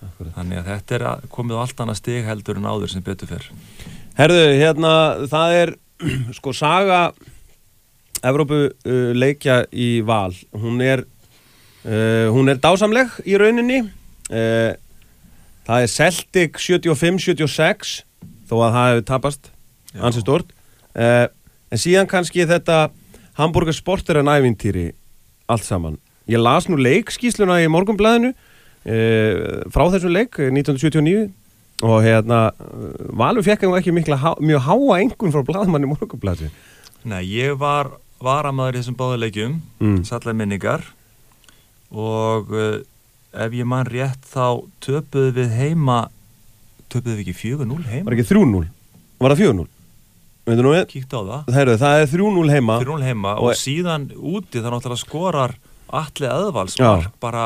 Akkurat. 0.00 0.32
þannig 0.32 0.56
að 0.62 0.68
þetta 0.70 0.94
er 0.96 1.02
að- 1.10 1.25
komið 1.28 1.58
á 1.60 1.62
allt 1.66 1.80
annað 1.84 1.99
stig 2.00 2.25
heldur 2.25 2.56
en 2.56 2.64
áður 2.72 2.88
sem 2.94 3.02
betur 3.04 3.28
fyrr 3.28 3.50
Herðu, 4.16 4.46
hérna, 4.56 4.92
það 5.28 5.56
er 5.58 5.72
sko 6.38 6.54
saga 6.56 7.02
Evrópu 8.25 8.56
uh, 8.68 9.12
leikja 9.16 9.62
í 9.72 10.00
val. 10.04 10.32
Hún 10.56 10.80
er 10.84 11.04
uh, 11.87 12.26
hún 12.34 12.50
er 12.52 12.60
dásamleg 12.62 13.12
í 13.28 13.37
rauninni. 13.40 13.80
Uh, 14.30 14.72
það 15.66 15.84
er 15.87 15.92
Celtic 15.92 16.58
75-76 16.62 18.00
þó 18.50 18.54
að 18.66 18.75
það 18.76 18.88
hefur 18.90 19.06
tapast. 19.10 19.50
Ansið 19.99 20.22
stort 20.26 20.52
uh, 20.94 21.26
en 21.70 21.80
síðan 21.82 22.06
kannski 22.10 22.44
þetta 22.46 22.88
Hamburger 23.40 23.75
Sport 23.75 24.10
er 24.12 24.20
en 24.20 24.30
ævintýri 24.30 24.90
allt 25.50 25.66
saman. 25.66 25.96
Ég 26.30 26.38
las 26.38 26.68
nú 26.70 26.76
leikskísluna 26.78 27.56
í 27.64 27.66
morgunblæðinu 27.72 28.30
uh, 28.30 29.66
frá 29.75 29.84
þessum 29.90 30.14
leik 30.14 30.38
eh, 30.38 30.50
1979 30.54 31.28
og 31.80 32.02
hérna 32.04 32.50
Valur 33.16 33.42
fekk 33.42 33.64
ekki 33.78 33.92
mikla, 33.96 34.18
há, 34.20 34.34
mjög 34.37 34.66
háa 34.68 34.99
engun 35.00 35.32
frá 35.32 35.40
blaðmanni 35.49 35.88
morgunblæði 35.88 36.50
Nei, 37.08 37.22
ég 37.32 37.54
var 37.58 37.88
varamæður 38.20 38.76
í 38.76 38.82
þessum 38.82 38.99
báðuleikjum 38.99 39.54
Mm. 39.80 40.02
sallar 40.04 40.37
minningar 40.37 40.84
og 41.90 42.50
uh, 42.54 42.78
ef 43.35 43.52
ég 43.54 43.66
man 43.66 43.87
rétt 43.87 44.25
þá 44.30 44.62
töpuðu 44.85 45.32
við 45.40 45.52
heima 45.59 46.00
töpuðu 46.90 47.16
við 47.20 47.25
ekki 47.28 47.37
4-0 47.59 47.85
heima? 47.90 48.06
Var 48.11 48.16
ekki 48.18 48.28
3-0, 48.35 48.64
var 49.20 49.35
það 49.37 49.44
4-0 49.47 49.68
veitum 50.50 50.64
nú 50.66 50.70
við, 50.75 50.85
kíkt 50.90 51.12
á 51.14 51.20
það. 51.20 51.50
Heru, 51.54 51.75
það 51.78 52.00
er 52.02 52.09
3-0 52.11 52.50
heima. 52.50 52.76
4-0 52.82 53.04
heima 53.06 53.35
Og- 53.38 53.50
og, 53.52 53.59
síðan 53.61 54.09
úti 54.16 54.59
þá 54.62 54.70
náttúrulega 54.73 55.02
skorar 55.04 55.52
Alli 55.90 56.26
Öðvals 56.30 56.75
Já. 56.78 56.87
mark 56.97 57.12
bara 57.20 57.44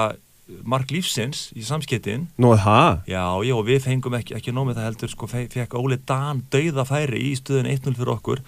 mark 0.65 0.91
lífsins 0.93 1.51
í 1.57 1.65
samskiptin. 1.65 2.27
Nú 2.39 2.53
það, 2.57 3.03
Já, 3.09 3.25
já, 3.45 3.55
og 3.57 3.65
við 3.67 3.81
fengum 3.85 4.13
ekki, 4.19 4.35
ekki 4.37 4.53
nómið 4.53 4.77
það 4.77 4.89
heldur, 4.89 5.09
sko, 5.13 5.27
fe- 5.27 5.49
fekk 5.49 5.75
Óli 5.81 5.99
Dan 6.07 6.43
dauða 6.53 6.85
færi 6.89 7.21
í 7.21 7.33
stöðun 7.37 7.69
1-0 7.73 7.97
fyrir 7.97 8.13
okkur, 8.15 8.41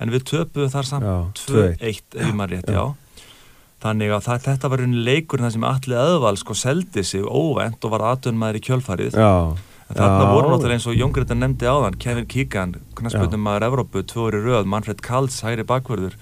en 0.00 0.10
við 0.10 0.24
töpuðum 0.30 0.70
þar 0.74 0.82
Já, 0.82 0.90
samt 0.90 1.42
2-1. 1.46 1.78
2-1, 1.78 2.02
ef 2.18 2.26
ég 2.26 2.34
maður 2.34 2.50
rétt, 2.56 2.70
já. 2.74 2.84
Þannig 3.84 4.14
að 4.16 4.26
það, 4.26 4.42
þetta 4.48 4.72
var 4.72 4.82
unni 4.86 5.04
leikur 5.04 5.44
þar 5.44 5.54
sem 5.54 5.68
allir 5.68 6.00
öðval 6.00 6.34
sko 6.40 6.56
seldi 6.56 7.04
sig 7.04 7.24
óvend 7.24 7.84
og 7.84 7.94
var 7.94 8.08
aðdönmaður 8.14 8.60
í 8.60 8.64
kjölfarið. 8.68 9.16
Þarna 9.94 10.28
voru 10.32 10.50
náttúrulega 10.50 10.78
eins 10.78 10.86
og 10.88 10.96
Jóngreita 10.96 11.36
nefndi 11.36 11.68
áðan 11.68 11.98
Kevin 12.00 12.28
Keegan, 12.30 12.78
knastbjörnumæður 12.96 13.66
Evrópu, 13.68 14.02
tvöri 14.08 14.40
röð, 14.40 14.64
Manfred 14.72 15.02
Kaltz, 15.04 15.42
hægri 15.44 15.66
bakverður 15.68 16.16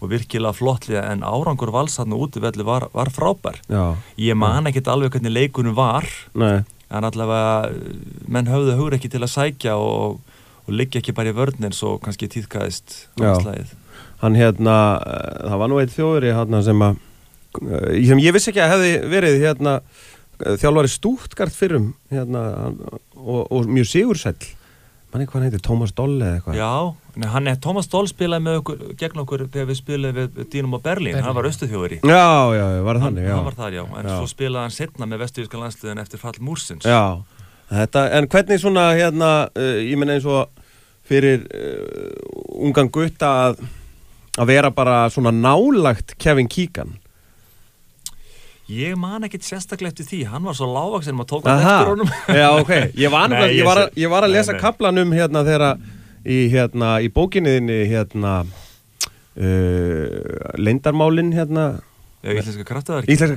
og 0.00 0.10
virkilega 0.10 0.56
flottlega 0.56 1.04
en 1.12 1.24
árangur 1.24 1.72
valsatna 1.72 2.16
útvelli 2.16 2.64
var, 2.66 2.88
var 2.96 3.12
frábær. 3.12 3.60
Já. 3.68 3.96
ég 4.20 4.36
man 4.36 4.68
ekki 4.68 4.82
alveg 4.88 5.14
hvernig 5.14 5.32
leikunum 5.36 5.76
var. 5.76 6.08
Nei. 6.34 6.64
en 6.94 7.04
allavega 7.08 7.72
menn 8.30 8.46
höfðu 8.46 8.76
hugur 8.78 8.94
ekki 8.96 9.10
til 9.10 9.24
að 9.24 9.32
sækja 9.32 9.76
og, 9.80 10.20
og 10.64 10.76
liggja 10.78 11.02
ekki 11.02 11.14
bara 11.16 11.32
í 11.32 11.36
vörnir 11.36 11.76
svo 11.76 11.96
kannski 12.02 12.28
týðkæðist 12.32 12.96
hann 14.22 14.38
hérna 14.38 14.76
eh, 15.04 15.46
það 15.50 15.60
var 15.62 15.72
nú 15.72 15.80
eitt 15.82 15.94
þjóður 15.94 16.28
hérna, 16.30 16.62
sem 16.64 16.84
að 16.86 16.98
eh, 17.68 18.02
sem 18.08 18.24
ég 18.24 18.36
vissi 18.36 18.52
ekki 18.52 18.64
að 18.64 18.74
hefði 18.74 18.92
verið 19.12 19.40
hérna 19.44 19.78
eh, 19.80 20.58
þjálfari 20.60 20.92
stúttgart 20.92 21.56
fyrrum 21.56 21.92
hérna, 22.12 22.44
og, 23.20 23.40
og 23.50 23.70
mjög 23.70 23.90
sigursæl 23.92 24.38
manni 25.14 25.28
hvað 25.30 25.38
hann 25.38 25.46
heitir, 25.46 25.62
Tómas 25.62 25.92
Doll 25.94 26.16
eða 26.18 26.38
eitthvað? 26.40 26.56
Já, 26.58 27.28
hann 27.30 27.46
er, 27.46 27.58
Tómas 27.62 27.86
Doll 27.90 28.08
spilaði 28.10 28.42
með 28.48 28.56
okkur 28.62 28.80
gegn 28.98 29.20
okkur 29.22 29.44
þegar 29.46 29.68
við 29.68 29.78
spilaði 29.78 30.14
við 30.16 30.48
Dínum 30.50 30.74
og 30.74 30.82
Berlín, 30.82 31.20
hann 31.22 31.36
var 31.36 31.46
austuþjóðari 31.46 32.00
Já, 32.02 32.24
já, 32.56 32.64
var 32.82 32.98
það 32.98 33.06
þannig, 33.06 33.28
já 33.28 33.34
Hann 33.36 33.46
var 33.46 33.58
það, 33.60 33.76
já, 33.78 33.84
en 33.84 34.08
já. 34.10 34.16
svo 34.16 34.30
spilaði 34.32 34.62
hann 34.64 34.74
setna 34.74 35.08
með 35.12 35.22
vestvíska 35.22 35.60
landsliðin 35.60 36.02
eftir 36.02 36.22
fall 36.24 36.34
Múrsins. 36.42 36.88
Já, 36.88 37.22
þetta, 37.70 38.08
en 38.18 38.28
hvernig 38.32 38.60
svona 38.60 38.90
hérna, 38.96 39.30
uh, 39.54 39.78
ég 39.80 39.96
menna 40.00 40.18
eins 40.18 40.28
og 40.28 40.50
fyrir 41.04 41.46
uh, 41.48 42.12
ungan 42.64 42.90
gutta 42.92 43.32
að 43.46 43.64
að 44.40 44.50
vera 44.50 44.70
bara 44.74 45.04
svona 45.12 45.32
nálagt 45.34 46.16
Kevin 46.18 46.48
Keegan? 46.50 46.96
Ég 48.70 48.96
man 48.96 49.26
ekki 49.26 49.42
sérstaklega 49.44 49.92
eftir 49.92 50.06
því, 50.08 50.20
hann 50.32 50.46
var 50.48 50.56
svo 50.56 50.70
lágvaks 50.72 51.10
en 51.10 51.18
maður 51.18 51.30
tók 51.34 51.48
hann 51.50 51.60
eftir 51.60 51.90
honum. 51.92 52.12
Já, 52.40 52.46
ok, 52.56 52.72
ég 52.96 53.12
var, 53.12 53.28
nei, 53.28 53.50
ég 53.58 53.66
var, 53.68 53.82
ég 54.00 54.12
var 54.12 54.24
að 54.24 54.34
lesa 54.38 54.56
kaplanum 54.58 55.12
hérna 55.14 55.44
þegar 55.44 55.66
í, 56.24 56.38
hérna, 56.52 56.94
í 57.04 57.10
bókinniðinni 57.12 57.82
hérna 57.92 58.38
uh, 59.36 60.08
leindarmálinn 60.56 61.34
hérna 61.36 61.74
Íslenska 62.24 62.64
kraftverki 62.68 63.12
Íslenska 63.12 63.36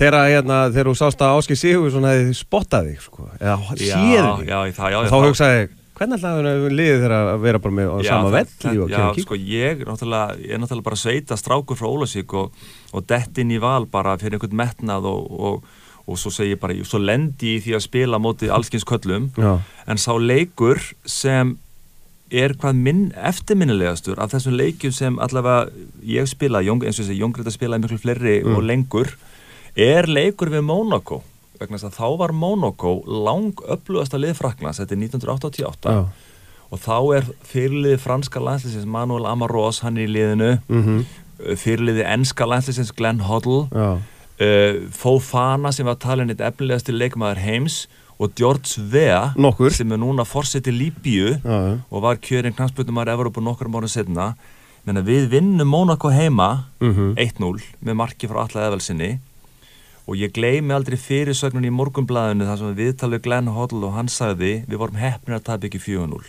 þegar 0.00 0.18
hérna, 0.32 0.58
þú 0.74 0.94
sást 0.98 1.22
að 1.22 1.38
Áski 1.38 1.56
Sigur 1.58 1.94
spottaði 2.34 2.94
þig 2.94 3.06
sko, 3.06 3.30
eða 3.38 3.56
séð 3.78 4.28
þig. 4.42 5.08
þá 5.12 5.18
hugsaði 5.20 5.64
Hvernig 5.94 6.18
ætlaði 6.18 6.70
liðið 6.74 7.02
þeirra 7.04 7.18
að 7.30 7.42
vera 7.44 7.58
bara 7.62 7.74
með 7.78 7.90
já, 8.02 8.08
sama 8.08 8.30
velli 8.34 8.78
og 8.82 8.88
kemur 8.90 9.12
kík? 9.14 9.26
Sko, 9.28 9.36
ég 9.38 9.84
er 9.84 9.86
náttúrulega 9.86 10.86
bara 10.88 10.98
sveita 10.98 11.36
strákur 11.38 11.78
frá 11.78 11.86
Ólasík 11.86 12.34
og, 12.34 12.64
og 12.90 13.04
dett 13.06 13.38
inn 13.38 13.52
í 13.54 13.60
val 13.62 13.86
bara 13.86 14.16
fyrir 14.18 14.40
einhvern 14.40 14.58
metnað 14.58 15.06
og, 15.06 15.28
og, 15.38 15.68
og 16.10 16.18
svo 16.18 16.32
segi 16.34 16.56
ég 16.56 16.62
bara, 16.64 16.74
svo 16.82 16.98
lendi 16.98 17.54
ég 17.54 17.62
því 17.68 17.76
að 17.78 17.84
spila 17.86 18.18
mótið 18.18 18.50
allskynnsköllum, 18.56 19.28
en 19.86 20.02
sá 20.02 20.10
leikur 20.18 20.82
sem 21.06 21.54
er 22.30 22.54
hvað 22.56 22.80
minn 22.86 23.04
eftirminnilegastur 23.14 24.18
af 24.22 24.32
þessum 24.32 24.56
leikjum 24.56 24.92
sem 24.92 25.18
allavega 25.22 25.68
ég 26.02 26.26
spila, 26.28 26.62
eins 26.64 26.98
og 26.98 27.04
þessi 27.04 27.20
Jóngrið 27.20 27.50
að 27.50 27.56
spila 27.58 27.78
miklu 27.78 27.98
fleiri 28.00 28.40
mm. 28.42 28.56
og 28.56 28.64
lengur, 28.64 29.14
er 29.76 30.08
leikur 30.08 30.50
við 30.50 30.64
Mónakó 30.66 31.22
vegna 31.60 31.78
þess 31.78 31.90
að 31.90 31.98
þá 31.98 32.20
var 32.20 32.34
Monaco 32.36 32.94
lang 33.06 33.60
upplugast 33.70 34.14
að 34.16 34.26
lið 34.26 34.38
Fraklands, 34.38 34.80
þetta 34.82 34.96
er 34.96 35.02
1988 35.04 35.94
Já. 35.94 36.00
og 36.70 36.82
þá 36.82 36.96
er 37.18 37.28
fyrirliði 37.46 38.00
franska 38.02 38.42
landslýsins 38.42 38.88
Manuel 38.90 39.28
Amarós 39.30 39.82
hann 39.84 39.98
er 39.98 40.08
í 40.08 40.14
liðinu 40.16 40.50
mm 40.66 40.82
-hmm. 40.82 41.04
fyrirliði 41.60 42.06
enska 42.10 42.48
landslýsins 42.50 42.94
Glenn 42.96 43.22
Hoddle 43.28 43.68
uh, 43.70 44.00
Fofana 44.90 45.72
sem 45.72 45.86
var 45.86 46.00
talin 46.02 46.30
eitt 46.30 46.40
efnilegast 46.42 46.86
til 46.86 46.98
leikmaður 46.98 47.44
heims 47.44 47.86
og 48.18 48.34
George 48.38 48.82
Vea 48.90 49.32
Nokkur. 49.36 49.72
sem 49.74 49.92
er 49.92 49.98
núna 49.98 50.24
fórsett 50.24 50.68
í 50.70 50.74
Líbíu 50.74 51.36
og 51.90 52.02
var 52.02 52.20
kjörinn 52.22 52.54
knastböndumar 52.54 53.10
Evropa 53.10 53.40
nokkur 53.40 53.68
mánu 53.68 53.88
setna 53.88 54.34
Menna, 54.84 55.00
við 55.00 55.30
vinnum 55.32 55.68
Monaco 55.68 56.10
heima 56.12 56.66
mm 56.80 56.92
-hmm. 56.92 57.14
1-0 57.16 57.62
með 57.82 57.94
marki 57.94 58.28
frá 58.28 58.44
alla 58.44 58.66
eðvelsinni 58.68 59.18
og 60.06 60.16
ég 60.16 60.32
gleymi 60.32 60.74
aldrei 60.74 60.98
fyrirsögnun 61.00 61.64
í 61.64 61.72
morgumblæðinu 61.72 62.44
þar 62.44 62.58
sem 62.58 62.74
við 62.74 62.80
viðtalið 62.82 63.22
Glenn 63.24 63.48
Hoddle 63.48 63.86
og 63.86 63.94
hann 63.96 64.08
sagði 64.08 64.64
við 64.68 64.76
vorum 64.76 65.00
hefnir 65.00 65.36
að 65.36 65.44
tapa 65.44 65.66
ekki 65.66 65.80
4-0 65.80 66.20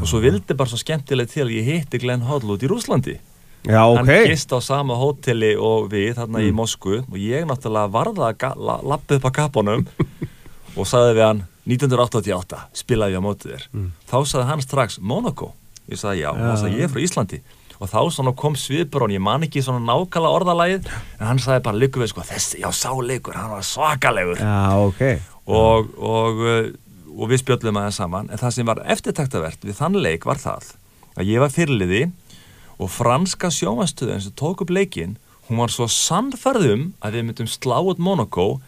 og 0.00 0.06
svo 0.08 0.20
vildi 0.20 0.54
bara 0.54 0.68
svo 0.68 0.76
skemmtilegt 0.76 1.32
til 1.32 1.46
að 1.46 1.56
ég 1.56 1.64
hitti 1.64 1.98
Glenn 1.98 2.26
Hoddle 2.28 2.52
út 2.52 2.62
í 2.62 2.68
Rúslandi 2.68 3.16
Já, 3.64 3.84
okay. 3.84 4.24
hann 4.24 4.28
gist 4.28 4.52
á 4.52 4.58
sama 4.60 4.94
hóteli 4.96 5.56
og 5.56 5.90
við 5.92 6.14
þarna 6.16 6.38
mm. 6.40 6.46
í 6.48 6.52
Moskvu 6.56 7.02
og 7.04 7.16
ég 7.20 7.44
náttúrulega 7.48 7.92
varða 7.92 8.30
að 8.32 8.60
la, 8.60 8.76
lappa 8.92 9.18
upp 9.18 9.26
á 9.28 9.30
kapunum 9.36 9.86
og 10.76 10.88
sagði 10.88 11.16
við 11.18 11.24
hann 11.26 11.46
1988 11.70 12.60
spilaði 12.80 13.16
ég 13.16 13.22
á 13.22 13.26
mótið 13.26 13.54
þér. 13.54 13.64
Mm. 13.72 13.88
þá 14.10 14.18
sagði 14.26 14.46
hann 14.50 14.62
strax 14.64 15.00
Monaco 15.00 15.54
ég 15.90 16.00
sagði 16.00 16.22
já, 16.24 16.30
og 16.32 16.44
hann 16.44 16.60
sagði 16.60 16.78
ég 16.78 16.86
er 16.86 16.92
frá 16.92 17.02
Íslandi. 17.04 17.40
Og 17.80 17.88
þá 17.88 18.32
kom 18.36 18.56
svipur 18.60 19.06
og 19.06 19.12
ég 19.14 19.22
man 19.24 19.46
ekki 19.46 19.62
svona 19.64 19.80
nákalla 19.80 20.28
orðalægið 20.36 20.90
en 20.90 21.24
hann 21.24 21.40
sagði 21.40 21.64
bara 21.64 21.80
líka 21.80 22.02
við 22.02 22.12
sko 22.12 22.24
þessi, 22.28 22.60
já 22.60 22.68
sáleikur, 22.76 23.38
hann 23.38 23.54
var 23.54 23.64
svakalegur. 23.64 24.36
Já, 24.36 24.76
ok. 24.84 25.02
Og, 25.48 25.88
og, 25.96 26.42
uh, 26.44 26.68
og 27.16 27.30
við 27.32 27.40
spjöldum 27.42 27.80
aðeins 27.80 27.98
saman 28.00 28.28
en 28.30 28.40
það 28.40 28.54
sem 28.56 28.68
var 28.68 28.82
eftirtaktavert 28.92 29.64
við 29.64 29.78
þann 29.80 29.96
leik 30.04 30.28
var 30.28 30.40
það 30.40 30.74
að 31.16 31.32
ég 31.32 31.42
var 31.42 31.54
fyrirliði 31.54 32.02
og 32.80 32.92
franska 32.92 33.50
sjómanstöðun 33.52 34.22
sem 34.24 34.36
tók 34.38 34.62
upp 34.64 34.72
leikin 34.72 35.16
hún 35.48 35.60
var 35.60 35.72
svo 35.74 35.88
sannfarðum 35.90 36.90
að 37.02 37.18
við 37.18 37.26
myndum 37.26 37.50
slá 37.50 37.80
út 37.82 38.00
Monaco 38.00 38.60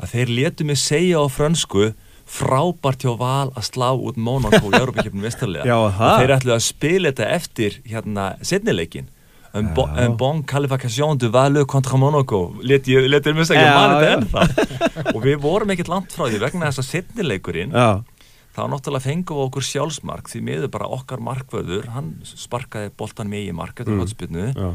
að 0.00 0.14
þeir 0.14 0.34
letu 0.38 0.66
mig 0.68 0.80
segja 0.80 1.20
á 1.20 1.26
fransku 1.30 1.92
frábært 2.30 3.04
hjá 3.04 3.14
val 3.18 3.48
að 3.58 3.64
slá 3.66 3.88
út 3.92 4.18
Monaco 4.20 4.70
í 4.70 4.76
Európa-kjöfnum 4.78 5.24
vestarlega 5.26 5.78
og 5.78 5.96
þeir 5.98 6.36
ætlu 6.36 6.54
að 6.54 6.66
spila 6.66 7.10
þetta 7.10 7.32
eftir 7.38 7.80
hérna 7.90 8.34
setnileikin 8.46 9.10
un, 9.52 9.72
bo, 9.74 9.86
un 9.88 10.16
bon 10.18 10.42
qualification 10.46 11.18
du 11.18 11.28
valu 11.32 11.64
kontra 11.66 11.98
Monaco 11.98 12.40
letir 12.62 13.34
mér 13.34 13.48
segja 13.48 13.74
mann 13.74 13.96
þetta 13.98 14.12
ennþá. 14.14 15.10
Og 15.14 15.20
við 15.24 15.40
vorum 15.42 15.72
ekkert 15.74 15.90
langt 15.90 16.14
frá 16.14 16.28
því 16.28 16.40
vegna 16.44 16.70
þess 16.70 16.84
að 16.84 16.88
setnileikurinn 16.90 17.74
þá 17.74 18.62
náttúrulega 18.70 19.06
fengum 19.06 19.40
við 19.40 19.48
okkur 19.48 19.66
sjálfsmark. 19.66 20.30
Því 20.30 20.42
miður 20.46 20.72
bara 20.74 20.90
okkar 20.94 21.22
markvöður 21.24 21.90
hann 21.94 22.14
sparkaði 22.26 22.92
boltan 22.98 23.30
með 23.30 23.50
í 23.50 23.56
marka 23.56 23.86
mm. 23.86 24.72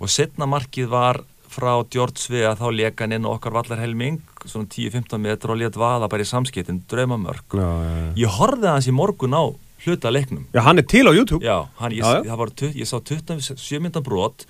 og 0.00 0.12
setna 0.12 0.48
markið 0.48 0.90
var 0.92 1.22
frá 1.56 1.72
George 1.92 2.20
Svea 2.20 2.54
þá 2.58 2.66
leka 2.74 3.06
hann 3.06 3.16
inn 3.16 3.28
okkar 3.28 3.56
vallar 3.56 3.80
helming 3.80 4.20
svona 4.44 4.68
10-15 4.70 5.22
metr 5.24 5.52
og 5.54 5.60
létt 5.60 5.78
vaða 5.80 6.10
bara 6.12 6.24
í 6.24 6.28
samskiptin 6.28 6.82
draumamörk. 6.90 7.56
Já, 7.56 7.66
já, 7.66 7.94
já. 7.96 8.12
ég 8.22 8.38
horfið 8.38 8.70
hans 8.72 8.90
í 8.90 8.94
morgun 8.94 9.36
á 9.36 9.44
hluta 9.86 10.12
leiknum. 10.12 10.46
Já, 10.54 10.62
hann 10.66 10.82
er 10.82 10.86
til 10.90 11.04
á 11.08 11.12
YouTube. 11.12 11.42
Já, 11.44 11.66
hann, 11.80 11.96
ég, 11.96 12.30
var, 12.38 12.54
ég 12.76 12.88
sá 12.88 12.96
27 13.00 13.82
minna 13.82 14.04
brot 14.04 14.46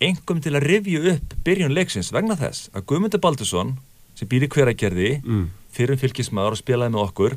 engum 0.00 0.40
til 0.40 0.54
að 0.56 0.64
revju 0.64 1.00
upp 1.12 1.34
byrjun 1.44 1.74
leiksins 1.76 2.12
vegna 2.14 2.36
þess 2.40 2.70
að 2.72 2.86
Guðmundur 2.88 3.20
Baldursson 3.20 3.74
sem 4.16 4.28
býr 4.28 4.46
í 4.46 4.52
hveragerði 4.52 5.10
mm. 5.20 5.42
fyrir 5.74 5.96
um 5.96 6.00
fylgismæður 6.00 6.56
og 6.56 6.60
spilaði 6.60 6.94
með 6.94 7.04
okkur 7.04 7.36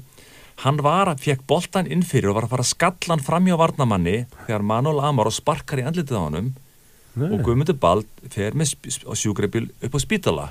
hann 0.63 0.79
var 0.86 1.12
að 1.12 1.25
fekk 1.25 1.43
boltan 1.50 1.89
inn 1.91 2.05
fyrir 2.07 2.31
og 2.31 2.38
var 2.38 2.48
að 2.48 2.53
fara 2.53 2.65
að 2.65 2.72
skallan 2.72 3.24
fram 3.25 3.50
hjá 3.50 3.57
varnamanni 3.60 4.15
þegar 4.45 4.67
Manuel 4.69 5.01
Amar 5.03 5.27
og 5.27 5.36
sparkar 5.36 5.81
í 5.81 5.88
andlitið 5.89 6.19
á 6.19 6.24
hannum 6.24 6.53
Nei. 7.13 7.29
og 7.29 7.43
Guðmundur 7.46 7.77
Bald 7.77 8.08
fer 8.34 8.55
með 8.58 8.74
sjúgreibil 8.89 9.67
upp 9.86 9.98
á 9.98 10.00
spítala. 10.01 10.48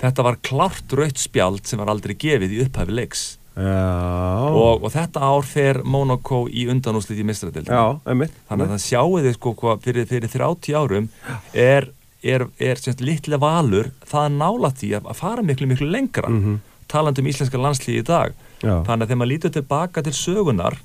Þetta 0.00 0.24
var 0.26 0.40
klart 0.42 0.96
rautt 0.96 1.20
spjald 1.20 1.68
sem 1.68 1.80
var 1.80 1.92
aldrei 1.92 2.16
gefið 2.18 2.56
í 2.56 2.64
upphæfi 2.64 2.96
leiks. 2.96 3.26
Og, 3.60 4.84
og 4.86 4.92
þetta 4.94 5.20
ár 5.26 5.44
fer 5.44 5.80
Monaco 5.84 6.44
í 6.48 6.68
undanúslið 6.70 7.20
í 7.20 7.24
mistradildinu 7.28 7.98
þannig 8.06 8.64
að 8.64 8.70
það 8.70 8.84
sjáu 8.84 9.18
þið 9.18 9.34
sko 9.36 9.52
hvað 9.58 9.82
fyrir, 9.84 10.06
fyrir 10.08 10.32
30 10.32 10.78
árum 10.78 11.08
er, 11.52 11.88
er, 12.22 12.46
er 12.62 12.80
litlega 13.02 13.42
valur 13.42 13.90
það 14.06 14.28
er 14.28 14.36
nála 14.38 14.70
því 14.80 14.92
að 15.00 15.10
fara 15.18 15.44
miklu 15.44 15.68
miklu 15.68 15.90
lengra 15.90 16.30
mm 16.30 16.38
-hmm. 16.44 16.60
taland 16.88 17.18
um 17.18 17.26
íslenska 17.26 17.58
landslíði 17.58 18.04
í 18.04 18.06
dag. 18.06 18.32
Já. 18.62 18.84
þannig 18.86 19.02
að 19.02 19.08
þegar 19.08 19.20
maður 19.20 19.32
lítur 19.32 19.52
tilbaka 19.58 20.02
til 20.02 20.12
sögunar 20.12 20.78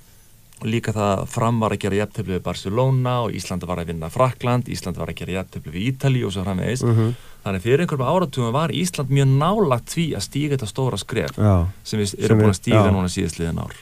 og 0.61 0.67
líka 0.71 0.93
það 0.95 1.23
fram 1.27 1.59
var 1.59 1.75
að 1.75 1.81
gera 1.83 1.99
jæftöflu 1.99 2.37
við 2.37 2.43
Barcelona 2.45 3.15
og 3.25 3.35
Íslanda 3.35 3.67
var 3.67 3.81
að 3.81 3.91
vinna 3.91 4.09
Frakland, 4.11 4.69
Íslanda 4.71 5.01
var 5.03 5.11
að 5.11 5.21
gera 5.21 5.39
jæftöflu 5.39 5.73
við 5.73 5.87
Ítali 5.91 6.21
og 6.25 6.35
svo 6.35 6.45
framvegis. 6.45 6.83
Uh 6.83 6.89
mhm. 6.89 6.99
-huh. 7.01 7.31
þannig 7.45 7.61
fyrir 7.61 7.81
einhverjum 7.81 8.07
áratugum 8.07 8.53
var 8.53 8.69
Ísland 8.71 9.09
mjög 9.09 9.27
nálagt 9.27 9.89
því 9.93 10.05
að 10.15 10.21
stíga 10.21 10.55
þetta 10.55 10.65
stóra 10.65 10.97
skref 10.97 11.37
já, 11.37 11.67
sem 11.83 11.99
við 11.99 12.15
erum 12.23 12.39
búin 12.39 12.49
að 12.49 12.61
stíga 12.61 12.85
já. 12.85 12.91
núna 12.91 13.07
síðastliðin 13.07 13.59
ár. 13.59 13.75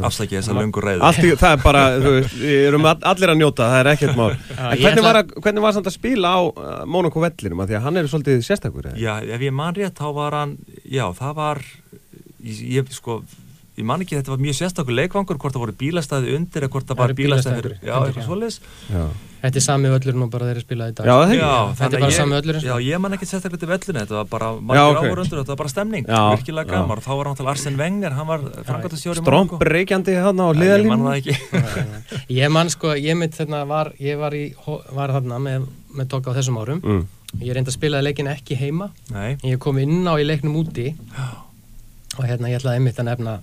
Afsækja 0.00 0.40
þess 0.40 0.50
að 0.50 0.60
lungur 0.60 0.84
reyður 0.84 1.38
það 1.40 1.52
er 1.52 1.62
bara, 1.62 1.82
við 1.98 2.66
erum 2.68 2.86
allir 2.86 3.32
að 3.32 3.38
njóta 3.40 3.68
það 3.70 3.80
er 3.80 3.90
ekkert 3.92 4.16
mál. 4.16 4.36
Hvernig 4.82 5.04
var, 5.04 5.16
að, 5.20 5.32
hvernig 5.42 5.62
var 5.62 5.74
það 5.76 5.86
að 5.86 5.96
spila 5.96 6.28
á 6.32 6.40
uh, 6.42 6.84
Monaco 6.86 7.20
vellinum? 7.20 7.64
Því 7.66 7.76
að 7.76 7.84
hann 7.86 7.96
er 7.96 8.08
svolítið 8.08 8.44
sérstakur 8.46 8.88
já, 8.96 9.12
ef 9.20 9.40
ég 9.40 9.52
man 9.52 9.76
rétt 9.76 9.98
þá 9.98 10.08
var 10.16 10.32
hann 10.32 10.56
já, 10.84 11.04
það 11.12 11.34
var 11.34 11.62
ég, 12.42 12.88
sko 12.90 13.22
ég 13.76 13.86
man 13.88 14.02
ekki 14.04 14.16
þetta 14.18 14.32
var 14.32 14.42
mjög 14.42 14.58
sérstaklega 14.60 15.02
leikvangur 15.02 15.40
hvort 15.40 15.56
það 15.56 15.64
voru 15.66 15.78
bílastæði 15.80 16.36
undir 16.38 16.66
eða 16.66 16.72
hvort 16.72 16.90
það 16.90 17.00
var 17.02 17.16
bílastæði 17.18 17.72
já, 17.80 17.96
eitthvað 17.96 18.28
svolítið 18.28 19.34
Þetta 19.46 19.60
er 19.60 19.62
sami 19.62 19.90
öllur 19.92 20.16
nú 20.16 20.26
bara 20.32 20.46
þeirri 20.48 20.62
spilaði 20.64 20.92
í 20.92 20.94
dag. 20.96 21.06
Já, 21.06 21.34
já 21.36 21.50
þetta 21.78 21.96
er 21.98 22.02
bara 22.02 22.14
sami 22.16 22.36
öllur 22.38 22.56
Já, 22.64 22.72
ég 22.82 23.02
man 23.04 23.14
ekki 23.14 23.28
sérstaklega 23.28 23.60
til 23.62 23.68
ölluna 23.76 24.02
þetta 24.02 24.16
var 24.16 24.30
bara 24.32 24.48
margir 24.56 24.96
okay. 24.96 25.10
áhörundur 25.10 25.40
þetta 25.42 25.52
var 25.52 25.60
bara 25.60 25.72
stemning, 25.72 26.08
já, 26.08 26.22
virkilega 26.32 26.72
gammar 26.72 27.02
þá 27.04 27.10
var 27.12 27.30
náttúrulega 27.30 27.52
Arsen 27.52 27.78
Wenger, 27.78 28.16
hann 28.16 28.30
var 28.30 28.46
frangatastjóri 28.66 29.22
Strómpreikjandi 29.22 30.16
hann 30.24 30.42
á 30.42 30.48
liðalínu 30.56 30.88
Ég 30.88 30.96
man 30.96 31.06
það 31.06 31.20
ekki. 31.20 32.26
Ég 32.40 32.54
man 32.56 32.72
sko, 32.72 32.96
ég 32.98 33.20
mynd 33.20 33.36
þarna 33.36 33.62
var 33.68 33.92
ég 34.02 34.18
var, 34.18 34.34
í, 34.34 34.48
var 34.96 35.14
þarna 35.14 35.40
með, 35.46 35.70
með 36.00 36.12
tók 36.16 36.30
á 36.32 36.36
þessum 36.40 36.58
árum. 36.62 36.82
Mm. 36.82 37.06
ég 37.42 37.52
reynda 37.54 37.70
að 37.70 37.76
spilaði 37.76 38.08
leikin 38.08 38.32
ekki 38.32 38.56
heima. 38.58 38.90
Nei. 39.12 39.36
ég 39.44 39.60
kom 39.62 39.78
inn 39.82 40.06
á 40.08 40.16
í 40.16 40.26
leiknum 40.26 40.56
úti 40.58 40.94
og 42.16 42.26
hérna 42.26 42.50
ég 42.52 42.60
ætlaði 42.60 42.80
einmitt 42.80 43.00
að 43.00 43.10
nefna 43.10 43.38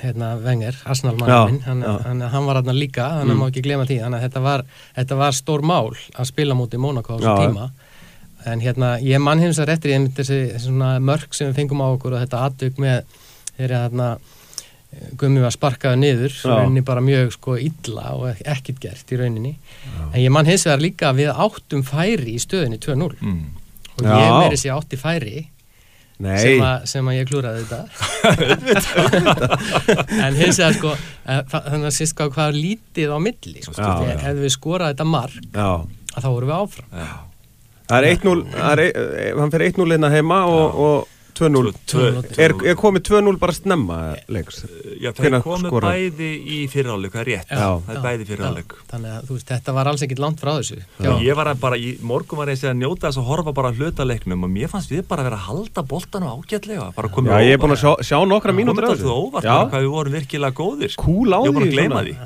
hérna 0.00 0.32
Wenger, 0.42 0.76
Arsenal-manninn 0.84 1.60
hann, 1.64 2.46
var 2.46 2.60
aðna 2.60 2.74
líka, 2.76 3.08
hann 3.20 3.30
mm. 3.30 3.40
má 3.40 3.48
ekki 3.48 3.62
glema 3.64 3.86
því. 3.88 4.00
Þannig 4.02 4.20
að 4.20 4.24
þetta 4.26 4.42
var, 4.44 4.64
þetta 4.98 5.18
var 5.20 5.36
stór 5.36 5.64
mál 5.66 5.92
að 5.94 6.30
spila 6.30 6.56
mútið 6.58 6.82
Monaco 6.82 7.16
á 7.16 7.18
þessu 7.20 7.36
tíma. 7.46 7.68
En 8.46 8.62
hérna 8.62 8.94
ég 9.02 9.22
mann 9.22 9.42
hins 9.42 9.60
að 9.62 9.70
réttir 9.72 9.94
ég 9.94 10.08
þessi, 10.16 10.40
þessi 10.54 10.74
mörg 11.06 11.34
sem 11.34 11.50
við 11.50 11.60
fengum 11.62 11.82
á 11.82 11.88
okkur 11.88 12.16
og 12.16 12.24
þetta 12.24 12.42
aðdug 12.46 12.82
með 12.82 13.20
þeirra 13.56 13.84
hérna 13.86 14.10
gummið 15.18 15.44
var 15.44 15.54
sparkaðu 15.54 15.98
niður 16.00 16.36
rauninni 16.46 16.82
bara 16.86 17.02
mjög 17.04 17.34
sko 17.34 17.56
illa 17.60 18.14
og 18.16 18.38
ekkit 18.48 18.78
gert 18.80 19.12
í 19.12 19.18
rauninni. 19.20 19.56
Já. 19.56 20.04
en 20.12 20.20
ég 20.22 20.32
mann 20.32 20.48
hins 20.48 20.64
vegar 20.66 20.82
líka 20.82 21.12
við 21.16 21.32
áttum 21.32 21.82
færi 21.86 22.36
í 22.36 22.40
stöðinni 22.42 22.78
2-0 22.80 23.10
mm. 23.18 23.42
og 23.98 24.06
ég 24.06 24.32
meiri 24.38 24.60
sér 24.60 24.76
átti 24.78 25.00
færi 25.00 25.34
sem, 26.16 26.62
a, 26.64 26.80
sem 26.88 27.04
að 27.10 27.16
ég 27.18 27.26
klúraði 27.28 27.60
þetta. 27.66 27.80
En 30.26 30.32
hins 30.38 30.58
vegar 30.58 30.74
sko 30.76 30.90
eh, 30.94 31.42
þannig 31.52 31.88
að 31.90 31.96
sýst 31.98 32.14
hvað 32.16 32.46
er 32.46 32.56
lítið 32.56 33.08
á 33.12 33.18
milli 33.22 33.60
sko, 33.64 33.72
já, 33.76 33.80
já. 34.08 34.16
ef 34.30 34.36
við 34.40 34.52
skoraði 34.54 34.92
þetta 34.94 35.06
marg 35.12 35.34
þá 36.16 36.28
vorum 36.30 36.48
við 36.48 36.56
áfram. 36.56 36.88
Já. 36.96 37.08
það 37.90 37.98
er 37.98 38.04
1-0 38.14 38.40
hann 39.42 39.52
fyrir 39.52 39.66
1-0 39.74 39.94
inn 39.98 40.08
að 40.08 40.14
heima 40.16 40.38
og, 40.48 40.66
og 40.86 40.96
2-0 41.36 41.72
er, 42.42 42.54
er 42.70 42.78
komið 42.78 43.02
2-0 43.10 43.36
bara 43.40 43.54
snemma 43.54 43.98
leiks? 44.32 44.62
Já, 45.00 45.10
það 45.16 45.28
er 45.28 45.44
komið 45.44 45.70
skora? 45.70 45.92
bæði 45.92 46.30
í 46.56 46.60
fyriráleik, 46.72 47.12
það 47.14 47.22
er 47.22 47.30
rétt. 47.30 47.52
Já, 47.52 47.68
það 47.86 47.94
er 47.94 48.02
bæði 48.06 48.26
í 48.26 48.28
fyriráleik 48.30 48.76
þannig 48.92 49.16
að 49.16 49.28
þú 49.28 49.36
veist, 49.36 49.48
þetta 49.52 49.74
var 49.76 49.90
alls 49.92 50.04
ekkit 50.06 50.22
langt 50.24 50.42
frá 50.42 50.52
þessu. 50.56 50.78
Já. 51.04 51.10
ég 51.26 51.38
var 51.38 51.52
bara, 51.60 51.80
í 51.80 51.92
morgun 52.00 52.40
var 52.40 52.52
ég 52.52 52.64
að 52.66 52.78
njóta 52.80 53.08
þess 53.08 53.20
að 53.22 53.30
horfa 53.30 53.56
bara 53.56 53.72
hlutaleiknum 53.76 54.46
og 54.46 54.52
mér 54.56 54.72
fannst 54.72 54.92
við 54.92 55.04
bara 55.08 55.24
að 55.24 55.30
vera 55.30 55.40
að 55.40 55.48
halda 55.50 55.86
boltanu 55.92 56.32
ágætlega 56.32 56.90
já, 56.96 57.36
ég 57.44 57.56
er 57.56 57.62
búin 57.62 57.76
að 57.76 57.82
sjá, 57.82 57.92
sjá 58.10 58.18
nokkra 58.28 58.56
mínútur 58.56 58.88
komið 58.88 59.04
þú 59.04 59.16
óvart, 59.26 59.50
hvað 59.72 59.86
við 59.86 59.92
vorum 59.96 60.16
virkilega 60.16 60.56
góðir. 60.56 60.96
Cool 61.00 61.36
á 61.36 61.40
því 61.44 62.16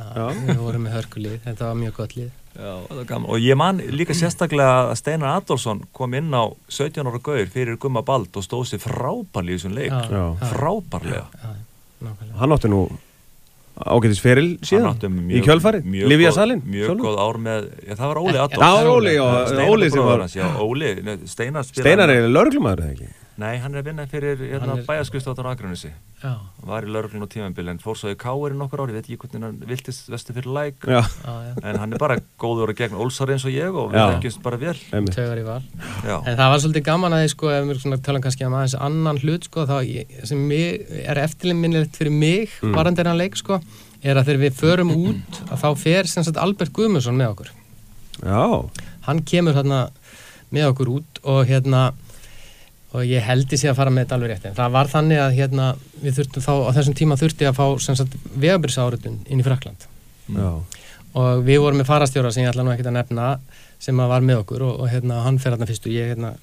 við 0.50 0.60
vorum 0.60 0.86
með 0.86 0.96
hörkulið, 0.98 1.40
þetta 1.46 1.70
var 1.70 1.80
mjög 1.80 1.98
gott 2.00 2.16
lið 2.18 2.30
Já, 2.50 2.72
og 3.20 3.36
ég 3.38 3.56
man 3.56 3.78
líka 3.94 4.14
sérstaklega 4.16 4.90
að 4.90 4.96
Steinar 4.98 5.36
Adolfsson 5.38 5.84
kom 5.96 6.16
inn 6.18 6.32
á 6.34 6.50
17 6.68 7.06
ára 7.06 7.20
gaur 7.22 7.46
fyrir 7.52 7.78
Gumma 7.80 8.02
Bald 8.02 8.34
og 8.36 8.44
stóð 8.44 8.66
sér 8.72 8.82
frábærlega 8.82 9.54
í 9.54 9.60
þessum 9.60 9.76
leik. 9.78 9.94
Já, 10.10 10.24
frábærlega. 10.50 11.54
Hann 12.40 12.56
átti 12.56 12.72
nú 12.72 12.82
ágætis 13.80 14.20
feril 14.20 14.58
síðan 14.66 14.98
mjög, 14.98 15.30
í 15.38 15.44
kjölfarið, 15.46 15.86
Livia 16.10 16.32
Salin 16.36 16.60
mjög 16.66 16.90
Sjálf. 16.90 17.04
góð 17.06 17.20
ár 17.22 17.38
með, 17.40 17.70
já, 17.86 17.94
það 17.94 18.10
var 18.10 18.20
Óli 18.20 18.34
Adolfsson. 18.34 18.64
Það 18.64 18.76
var 18.76 18.90
Óli, 18.92 19.14
já, 19.14 19.24
Óli 19.70 19.90
sem 19.94 20.04
var 20.04 20.60
Óli, 20.66 20.90
Steinar 21.30 21.68
Steinar 21.70 22.12
er 22.12 22.28
lögurklumæður, 22.28 22.82
eða 22.84 22.96
ekki? 22.96 23.08
Nei, 23.40 23.54
hann 23.62 23.72
er 23.72 23.80
að 23.80 23.86
vinna 23.88 24.04
fyrir 24.10 24.40
hérna, 24.42 24.74
bæjaskristóttan 24.84 25.46
á 25.48 25.54
Akranissi. 25.54 25.90
Var 26.20 26.84
í 26.84 26.90
laurglun 26.92 27.24
og 27.24 27.30
tímanbíl 27.32 27.70
en 27.72 27.78
fór 27.80 27.96
svo 27.96 28.10
í 28.12 28.16
Káir 28.20 28.52
í 28.52 28.58
nokkur 28.58 28.82
ári, 28.82 28.92
ég 28.92 28.98
veit 28.98 29.06
ekki 29.06 29.16
hvernig 29.22 29.46
hann 29.46 29.60
viltist 29.70 30.10
vestu 30.12 30.34
fyrir 30.36 30.50
læk. 30.52 30.84
Já. 30.84 31.00
En 31.64 31.78
hann 31.80 31.94
er 31.96 32.02
bara 32.02 32.18
góður 32.42 32.74
og 32.74 32.80
gegn 32.80 32.98
Olsar 33.00 33.32
eins 33.32 33.46
og 33.48 33.54
ég 33.54 33.72
og 33.72 33.94
við 33.94 34.02
þekkjumst 34.16 34.42
bara 34.44 34.58
vel. 34.60 34.74
Tögar 35.08 35.40
í 35.40 35.46
val. 35.46 35.62
En 36.18 36.36
það 36.36 36.52
var 36.52 36.64
svolítið 36.64 36.84
gaman 36.90 37.16
að 37.16 37.24
þið 37.24 37.32
sko, 37.32 37.52
ef 37.54 37.70
við 37.70 38.02
tala 38.10 38.20
kannski 38.26 38.48
um 38.48 38.58
aðeins 38.58 38.76
annan 38.90 39.22
hlut 39.22 39.48
sko, 39.48 39.64
þá 39.70 39.76
sem 40.28 40.44
er 40.58 41.22
eftirlinnminnilegt 41.24 41.96
fyrir 41.96 42.12
mig, 42.12 42.52
mm. 42.60 42.76
varandi 42.76 43.00
er 43.00 43.10
hann 43.12 43.20
leik 43.22 43.40
sko, 43.40 43.62
er 44.04 44.20
að 44.20 44.28
þegar 44.28 44.42
við 44.44 44.60
förum 44.60 44.92
út 44.98 45.40
að 45.48 45.64
þá 45.64 45.68
fer 45.86 46.12
sem 46.12 46.28
sagt 46.28 46.42
Albert 46.42 46.76
Guðmundsson 46.76 47.16
með 47.16 47.32
okkur. 47.32 47.56
Já. 48.20 48.44
Hann 49.08 49.24
kemur 49.24 49.56
hérna 49.56 49.86
með 50.52 50.72
okkur 50.74 50.94
út 50.98 51.24
og 51.24 51.44
hérna 51.48 51.88
og 52.90 53.06
ég 53.06 53.22
held 53.22 53.52
í 53.52 53.60
sig 53.60 53.70
að 53.70 53.78
fara 53.78 53.94
með 53.94 54.06
þetta 54.06 54.18
alveg 54.18 54.32
rétt 54.32 54.50
en 54.50 54.58
það 54.58 54.76
var 54.76 54.90
þannig 54.90 55.22
að 55.22 55.36
hérna 55.38 55.70
við 56.02 56.18
þurftum 56.18 56.46
þá 56.46 56.52
á 56.66 56.70
þessum 56.78 56.98
tíma 56.98 57.18
þurfti 57.20 57.48
að 57.48 57.58
fá 57.60 57.66
vegabrisáritun 58.44 59.20
inn 59.30 59.42
í 59.42 59.46
Frakland 59.46 59.86
mm. 60.30 60.78
og 61.20 61.44
við 61.46 61.62
vorum 61.62 61.78
með 61.82 61.90
farastjóra 61.92 62.32
sem 62.34 62.44
ég 62.44 62.50
ætla 62.50 62.66
nú 62.66 62.74
ekki 62.74 62.88
að 62.88 62.96
nefna 62.98 63.28
sem 63.80 64.00
að 64.02 64.12
var 64.12 64.26
með 64.26 64.42
okkur 64.42 64.64
og, 64.66 64.82
og 64.82 64.90
hérna 64.92 65.22
hann 65.24 65.38
fer 65.40 65.54
hérna 65.54 65.68
fyrst 65.68 65.86
og 65.88 65.94
ég 65.94 66.12
hérna 66.12 66.34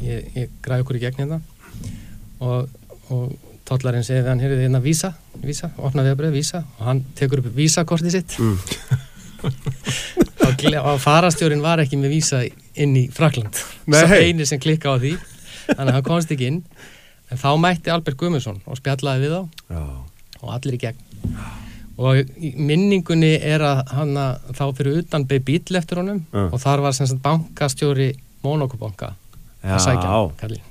ég, 0.00 0.30
ég 0.36 0.54
græði 0.64 0.86
okkur 0.86 0.98
í 0.98 1.02
gegn 1.02 1.22
hérna. 1.22 1.40
Og, 2.44 2.70
og 3.12 3.34
tóllarinn 3.68 4.06
segði 4.06 4.30
hann 4.30 4.40
hérna 4.40 4.62
hérna 4.62 4.82
vísa, 4.84 5.12
vísa, 5.42 5.70
opna 5.76 6.04
vegabrið, 6.06 6.38
vísa 6.38 6.62
og 6.78 6.88
hann 6.88 7.04
tekur 7.18 7.42
upp 7.42 7.50
vísakortið 7.56 8.16
sitt. 8.16 8.38
Mm. 8.40 8.56
og, 10.46 10.66
og 10.80 11.00
farastjórin 11.04 11.64
var 11.64 11.84
ekki 11.84 12.00
með 12.00 12.16
vísa 12.16 12.42
inn 12.46 12.96
í 12.96 13.06
Frakland 13.12 13.60
svo 13.60 14.20
eini 14.20 14.46
sem 14.48 14.60
klikka 14.62 14.96
á 14.96 14.96
því 14.96 15.16
þannig 15.72 15.90
að 15.90 15.96
hann 15.98 16.06
komst 16.06 16.32
ekki 16.34 16.50
inn 16.52 16.60
en 17.30 17.40
þá 17.42 17.48
mætti 17.60 17.92
Albert 17.92 18.20
Guðmundsson 18.20 18.60
og 18.66 18.80
spjallaði 18.80 19.24
við 19.26 19.36
þá 19.36 19.74
Já. 19.74 19.84
og 20.42 20.52
allir 20.54 20.78
í 20.78 20.82
gegn 20.84 21.02
og 21.96 22.38
minningunni 22.60 23.32
er 23.40 23.64
að 23.64 23.82
hann 23.96 24.14
þá 24.52 24.64
fyrir 24.76 25.02
utan 25.02 25.24
beð 25.28 25.44
bíl 25.48 25.80
eftir 25.80 26.02
honum 26.02 26.22
Já. 26.28 26.46
og 26.50 26.58
þar 26.62 26.84
var 26.86 26.96
sem 26.96 27.08
sagt 27.10 27.24
bankastjóri 27.24 28.12
Monokobanka 28.44 29.14
að 29.66 29.82
sækja 29.82 30.64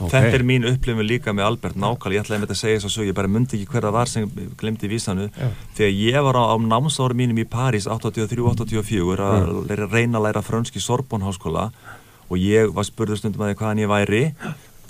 Okay. 0.00 0.22
Þetta 0.24 0.38
er 0.38 0.44
mín 0.48 0.64
upplifin 0.64 1.04
líka 1.04 1.32
með 1.36 1.44
Albert 1.44 1.76
nákvæmlega, 1.76 2.14
ég 2.16 2.22
ætlaði 2.24 2.40
með 2.40 2.46
þetta 2.46 2.54
að 2.56 2.60
segja 2.62 2.76
þess 2.78 2.88
að 2.88 2.92
svo, 2.94 3.02
ég 3.04 3.16
bara 3.18 3.28
myndi 3.28 3.58
ekki 3.58 3.68
hverða 3.74 3.90
var 3.92 4.08
sem 4.08 4.30
glemdi 4.56 4.88
vísanu 4.88 5.26
Já. 5.28 5.48
þegar 5.76 5.92
ég 5.92 6.24
var 6.24 6.38
á, 6.40 6.44
á 6.48 6.56
námsáru 6.56 7.16
mínum 7.18 7.40
í 7.42 7.44
París 7.44 7.84
83-84 7.84 9.26
að 9.26 9.84
reyna 9.92 10.16
að 10.16 10.24
læra 10.24 10.42
frönski 10.46 10.80
Sorbonne 10.80 11.28
háskóla 11.28 11.66
og 12.30 12.38
ég 12.38 12.70
var 12.74 12.86
spurður 12.86 13.20
stundum 13.20 13.44
að 13.44 13.52
því 13.52 13.60
hvaðan 13.60 13.82
ég 13.82 13.90
væri. 13.90 14.22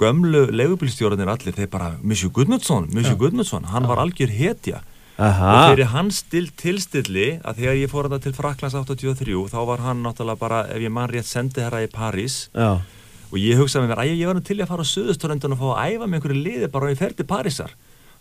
Gömlu 0.00 0.46
leigubilstjórnir 0.52 1.28
allir, 1.28 1.56
þeir 1.56 1.72
bara 1.72 1.90
Missu 2.00 2.30
Gudmundsson, 2.32 2.88
Missu 2.94 3.16
Gudmundsson 3.20 3.68
hann 3.72 3.88
var 3.88 4.00
algjör 4.04 4.32
hetja. 4.32 4.84
Aha. 5.20 5.48
og 5.52 5.74
fyrir 5.74 5.90
hans 5.92 6.22
til, 6.32 6.46
tilstilli 6.56 7.26
að 7.44 7.58
þegar 7.58 7.74
ég 7.76 7.90
fór 7.92 8.06
þetta 8.08 8.24
til 8.24 8.32
Fraklands 8.38 8.76
83 8.78 9.34
þá 9.52 9.58
var 9.68 9.82
hann 9.84 10.00
náttúrulega 10.00 10.40
bara, 10.40 10.60
ef 10.72 10.80
ég 10.80 10.94
mann 10.96 11.10
rétt 11.12 11.28
sendi 11.28 11.60
herra 11.60 11.82
í 11.84 11.90
París. 11.92 12.46
Já. 12.56 12.80
og 13.30 13.36
ég 13.36 13.60
hugsaði 13.60 13.84
með 13.84 13.90
mér, 13.92 14.00
að 14.00 14.12
ég, 14.14 14.26
var 14.26 14.38
nú 14.38 14.42
til 14.46 14.56
að 14.58 14.70
fara 14.72 14.86
á 14.86 14.92
Suðustórundun 14.94 15.54
og 15.54 15.60
fá 15.60 15.66
að 15.74 15.92
æfa 15.92 16.06
með 16.08 16.16
einhverju 16.18 16.40
liði 16.40 16.70
bara 16.72 16.88
og 16.88 16.94
ég 16.94 17.02
ferdi 17.02 17.26
Parísar. 17.28 17.76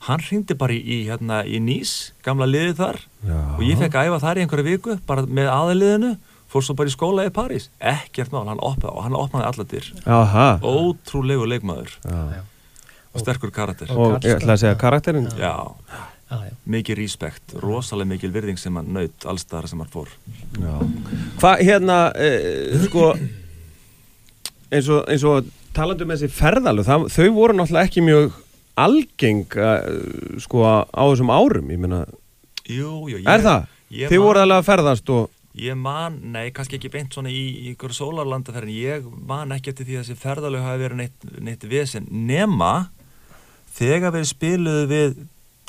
Hann 0.10 0.22
ringdi 0.28 0.56
bara 0.60 0.76
í, 0.76 0.82
í, 0.84 0.98
hérna, 1.08 1.40
í 1.48 1.64
Nýs, 1.64 1.94
gamla 2.24 2.48
liði 2.48 2.76
þar. 2.78 3.00
Já. 3.24 3.40
og 3.56 3.64
ég 3.64 3.80
fekk 3.80 3.96
að 3.96 4.12
æfa 4.12 4.20
þar 4.26 4.38
í 4.42 4.44
einhverju 4.44 4.68
viku 4.68 5.00
bara 5.08 5.24
með 5.24 5.50
aðliðinu 5.56 6.12
fór 6.50 6.66
svo 6.66 6.76
bara 6.78 6.92
í 6.92 6.94
skóla 6.94 7.26
í 7.28 7.34
París. 7.34 7.70
Ekkert 7.80 8.34
mál, 8.34 8.46
hann 8.50 8.62
opnaði 8.62 8.94
og 8.94 9.04
hann 9.06 9.18
opnaði 9.18 9.50
allatir 9.50 9.90
ótrúlegu 10.66 11.50
leikmaður. 11.50 11.98
Og 13.14 13.24
sterkur 13.24 13.54
karakter. 13.54 13.92
Og 13.94 14.20
ég 14.26 14.38
ætla 14.38 14.56
að 14.56 14.64
segja 14.64 14.80
karakterin 14.80 15.30
já, 15.38 15.54
mikið 16.70 17.00
respekt 17.02 17.56
rosalega 17.62 18.14
mikið 18.14 18.36
virðing 18.36 18.62
sem 18.62 18.76
hann 18.78 18.92
naut 18.94 19.30
allstæðar 19.30 19.70
sem 19.72 19.82
hann 19.82 19.94
fór. 19.94 20.12
Hvað 21.42 21.64
hérna 21.66 22.02
eh, 22.18 22.78
sko 22.86 23.14
eins 24.70 24.90
og, 24.90 25.02
eins 25.10 25.26
og 25.26 25.50
talandu 25.76 26.06
með 26.08 26.24
þessi 26.24 26.38
ferðalu 26.38 26.86
það, 26.86 27.10
þau 27.16 27.28
voru 27.36 27.58
náttúrulega 27.58 27.90
ekki 27.90 28.06
mjög 28.06 28.38
algeng 28.80 29.58
uh, 29.60 30.38
sko 30.42 30.64
á 30.66 31.04
þessum 31.04 31.34
árum 31.34 31.74
ég 31.74 31.82
meina. 31.82 32.06
Jú, 32.70 33.10
jú, 33.10 33.18
ég, 33.18 33.28
er 33.28 33.44
það? 33.44 33.68
þið 33.90 34.22
voru 34.22 34.44
alveg 34.44 34.62
að 34.62 34.68
ferðast 34.68 35.12
og 35.14 35.30
Ég 35.60 35.76
man, 35.76 36.16
nei, 36.32 36.54
kannski 36.56 36.78
ekki 36.78 36.92
beint 36.94 37.16
svona 37.16 37.32
í 37.34 37.72
ykkur 37.74 37.92
sólarlandaferðin, 37.96 38.76
ég 38.80 39.10
man 39.28 39.52
ekki 39.52 39.74
eftir 39.74 39.88
því 39.88 39.98
að 39.98 40.06
þessi 40.06 40.22
ferðalög 40.22 40.64
hafi 40.64 40.84
verið 40.86 41.02
neitt, 41.02 41.26
neitt 41.44 41.66
vesen 41.68 42.08
nema 42.08 42.74
þegar 43.76 44.16
við 44.16 44.30
spiluðu 44.32 44.88
við 44.90 45.20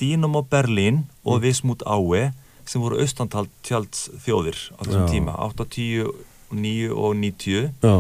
Dínum 0.00 0.38
og 0.38 0.46
Berlín 0.48 1.02
og 1.26 1.40
mm. 1.40 1.42
Vismút 1.44 1.82
Ái 1.84 2.30
sem 2.68 2.80
voru 2.80 3.00
austantalt 3.02 3.50
tjalds 3.66 4.06
þjóðir 4.24 4.58
á 4.78 4.80
þessum 4.84 5.02
Já. 5.04 5.10
tíma, 5.10 5.34
8, 5.42 5.66
10, 5.74 6.12
9 6.54 6.92
og 6.94 7.16
90 7.18 7.66
Já. 7.82 7.96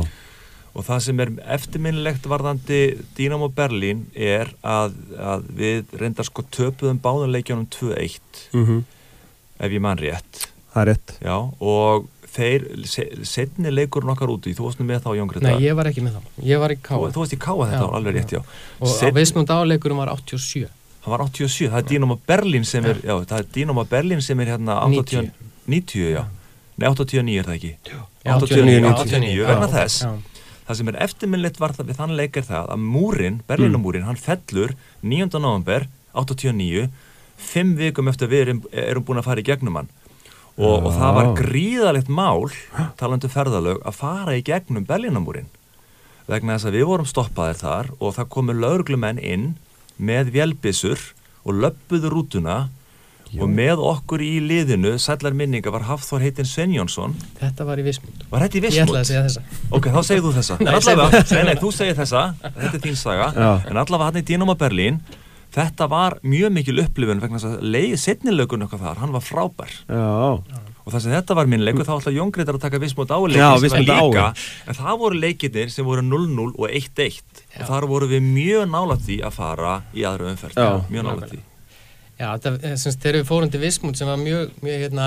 og 0.70 0.86
það 0.86 1.02
sem 1.08 1.24
er 1.24 1.34
eftirminnilegt 1.56 2.30
varðandi 2.30 2.80
Dínum 3.18 3.48
og 3.48 3.56
Berlín 3.58 4.06
er 4.14 4.54
að, 4.62 4.94
að 5.18 5.50
við 5.58 5.98
reyndar 6.00 6.28
sko 6.28 6.46
töpuðum 6.54 7.02
báðanleikjanum 7.02 7.66
2-1 7.74 8.46
mm 8.54 8.64
-hmm. 8.64 8.80
ef 9.58 9.72
ég 9.72 9.82
man 9.82 9.98
rétt 9.98 10.49
Það 10.70 10.82
er 10.82 10.90
rétt. 10.90 11.14
Já, 11.24 11.36
og 11.60 12.08
þeir, 12.30 12.66
setni 13.26 13.72
leikurinn 13.74 14.12
okkar 14.14 14.32
úti, 14.32 14.54
þú 14.54 14.68
varst 14.68 14.82
með 14.82 15.04
þá 15.06 15.12
Jón 15.18 15.30
Greta? 15.30 15.46
Nei, 15.48 15.64
ég 15.66 15.78
var 15.78 15.90
ekki 15.90 16.04
með 16.06 16.18
þá. 16.18 16.34
Ég 16.46 16.62
var 16.62 16.74
í 16.74 16.78
Káa. 16.78 17.00
Þú, 17.00 17.12
þú 17.14 17.24
varst 17.24 17.34
í 17.34 17.40
Káa 17.42 17.70
þetta, 17.72 17.80
já, 17.80 17.94
alveg 17.98 18.18
rétt, 18.18 18.34
já. 18.36 18.42
Og 18.78 18.92
Setn... 18.92 19.10
á 19.10 19.16
Veismund 19.18 19.54
áleikurinn 19.54 19.98
var 19.98 20.12
87. 20.14 20.68
hann 21.00 21.14
var 21.14 21.24
87, 21.26 21.70
það 21.72 21.78
er 21.80 21.88
Dínoma 21.90 22.18
Berlin 22.28 22.66
sem 22.68 22.86
er 22.86 23.00
já, 23.00 23.14
það 23.24 23.38
er 23.38 23.46
Dínoma 23.54 23.86
Berlin 23.88 24.20
sem 24.22 24.42
er 24.44 24.52
hérna 24.52 24.82
80, 24.84 25.30
90, 25.66 26.10
já 26.12 26.26
nei 26.80 26.88
89 26.88 27.38
er 27.40 27.48
það 27.48 27.56
ekki 27.58 27.72
89, 28.24 28.90
89, 29.04 29.44
vegna 29.48 29.68
þess 29.70 30.04
það 30.66 30.78
sem 30.78 30.90
er 30.92 30.98
eftirminnlegt 31.04 31.60
var 31.60 31.74
það 31.76 31.90
við 31.90 32.00
þann 32.00 32.16
leikar 32.18 32.46
það 32.46 32.72
að 32.74 32.84
múrin, 32.84 33.40
Berlínamúrin, 33.48 34.06
hann 34.06 34.20
fellur 34.20 34.76
9. 35.02 35.40
november 35.42 35.88
89 36.16 36.88
fimm 37.40 37.74
vikum 37.78 38.10
eftir 38.12 38.30
við 38.30 38.44
erum, 38.44 38.62
erum 38.70 39.06
búin 39.06 39.20
að 39.20 39.28
fara 39.28 39.42
í 39.42 39.46
gegnum 39.46 39.80
hann 39.80 39.90
og, 40.60 40.84
og 40.84 40.92
það 40.94 41.16
var 41.16 41.30
gríðalegt 41.38 42.10
mál 42.12 42.50
talandu 43.00 43.30
ferðalög 43.32 43.80
að 43.86 43.96
fara 43.96 44.36
í 44.36 44.44
gegnum 44.44 44.86
Berlínamúrin 44.88 45.48
vegna 46.30 46.56
þess 46.56 46.68
að 46.68 46.76
við 46.78 46.90
vorum 46.90 47.08
stoppaðir 47.08 47.58
þar 47.60 47.94
og 47.98 48.12
það 48.18 48.28
komu 48.36 48.54
lauruglumenn 48.54 49.18
inn 49.18 49.46
með 50.00 50.34
vjelbissur 50.36 51.00
og 51.44 51.56
löppuðu 51.64 52.12
rútuna. 52.12 52.60
Jó. 53.30 53.44
og 53.44 53.50
með 53.54 53.78
okkur 53.86 54.22
í 54.26 54.40
liðinu 54.42 54.96
sætlar 54.98 55.36
minninga 55.38 55.70
var 55.70 55.84
Hafþór 55.86 56.24
heitinn 56.24 56.48
Sven 56.50 56.72
Jónsson. 56.74 57.12
Þetta 57.38 57.62
var 57.68 57.78
í 57.78 57.84
Vismund 57.86 58.24
Var 58.26 58.42
þetta 58.42 58.58
í 58.58 58.62
Vismund? 58.64 58.74
Ég 58.74 58.88
ætlaði 58.88 59.04
að 59.04 59.06
segja 59.06 59.20
þessa. 59.28 59.60
Ok, 59.70 59.86
þá 59.86 60.00
segir 60.08 60.24
þú 60.24 60.32
þessa. 60.34 60.56
Nei, 60.66 60.70
allavega, 60.74 61.20
nei, 61.30 61.44
nei, 61.46 61.52
þú 61.60 61.70
segir 61.76 61.94
þessa. 62.00 62.22
Þetta 62.42 62.72
er 62.72 62.82
þín 62.88 62.98
saga. 62.98 63.28
Já. 63.36 63.50
En 63.70 63.78
allavega 63.84 64.08
hann 64.08 64.18
í 64.18 64.24
Dínum 64.32 64.50
á 64.50 64.56
Berlín 64.58 64.98
Þetta 65.50 65.86
var 65.90 66.18
mjög 66.22 66.52
mikil 66.54 66.76
upplifun 66.84 67.22
vegna 67.22 67.40
þess 67.40 67.58
að 67.58 67.70
leiði 67.74 67.96
setnilögun 67.98 68.66
okkar 68.68 68.82
þar, 68.84 69.00
hann 69.02 69.14
var 69.16 69.24
frábær. 69.24 69.72
Já. 69.90 70.60
Og 70.80 70.94
þess 70.94 71.08
að 71.08 71.16
þetta 71.16 71.36
var 71.36 71.50
minn 71.50 71.64
leikur 71.66 71.86
þá 71.86 71.92
ætla 71.96 72.12
Jón 72.14 72.30
Greitar 72.34 72.56
að 72.56 72.64
taka 72.64 72.80
vissmót 72.82 73.10
áleik 73.12 73.36
en 74.66 74.78
það 74.78 75.00
voru 75.02 75.20
leikinir 75.20 75.72
sem 75.74 75.86
voru 75.86 76.04
0-0 76.06 76.46
og 76.54 76.64
1-1 76.70 77.42
og 77.60 77.68
þar 77.68 77.86
voru 77.90 78.08
við 78.10 78.24
mjög 78.24 78.70
nálat 78.70 79.04
því 79.04 79.18
að 79.26 79.36
fara 79.36 79.74
í 79.92 80.06
aðra 80.08 80.32
umferð. 80.32 80.62
Mjög 80.88 81.06
nálat 81.08 81.34
því. 81.34 81.42
Já, 82.20 82.30
þegar 82.40 83.20
við 83.20 83.28
fórum 83.28 83.52
til 83.52 83.62
Vismund 83.62 83.96
sem 83.96 84.08
var 84.08 84.18
mjög, 84.20 84.50
mjög 84.64 84.82
hérna, 84.84 85.06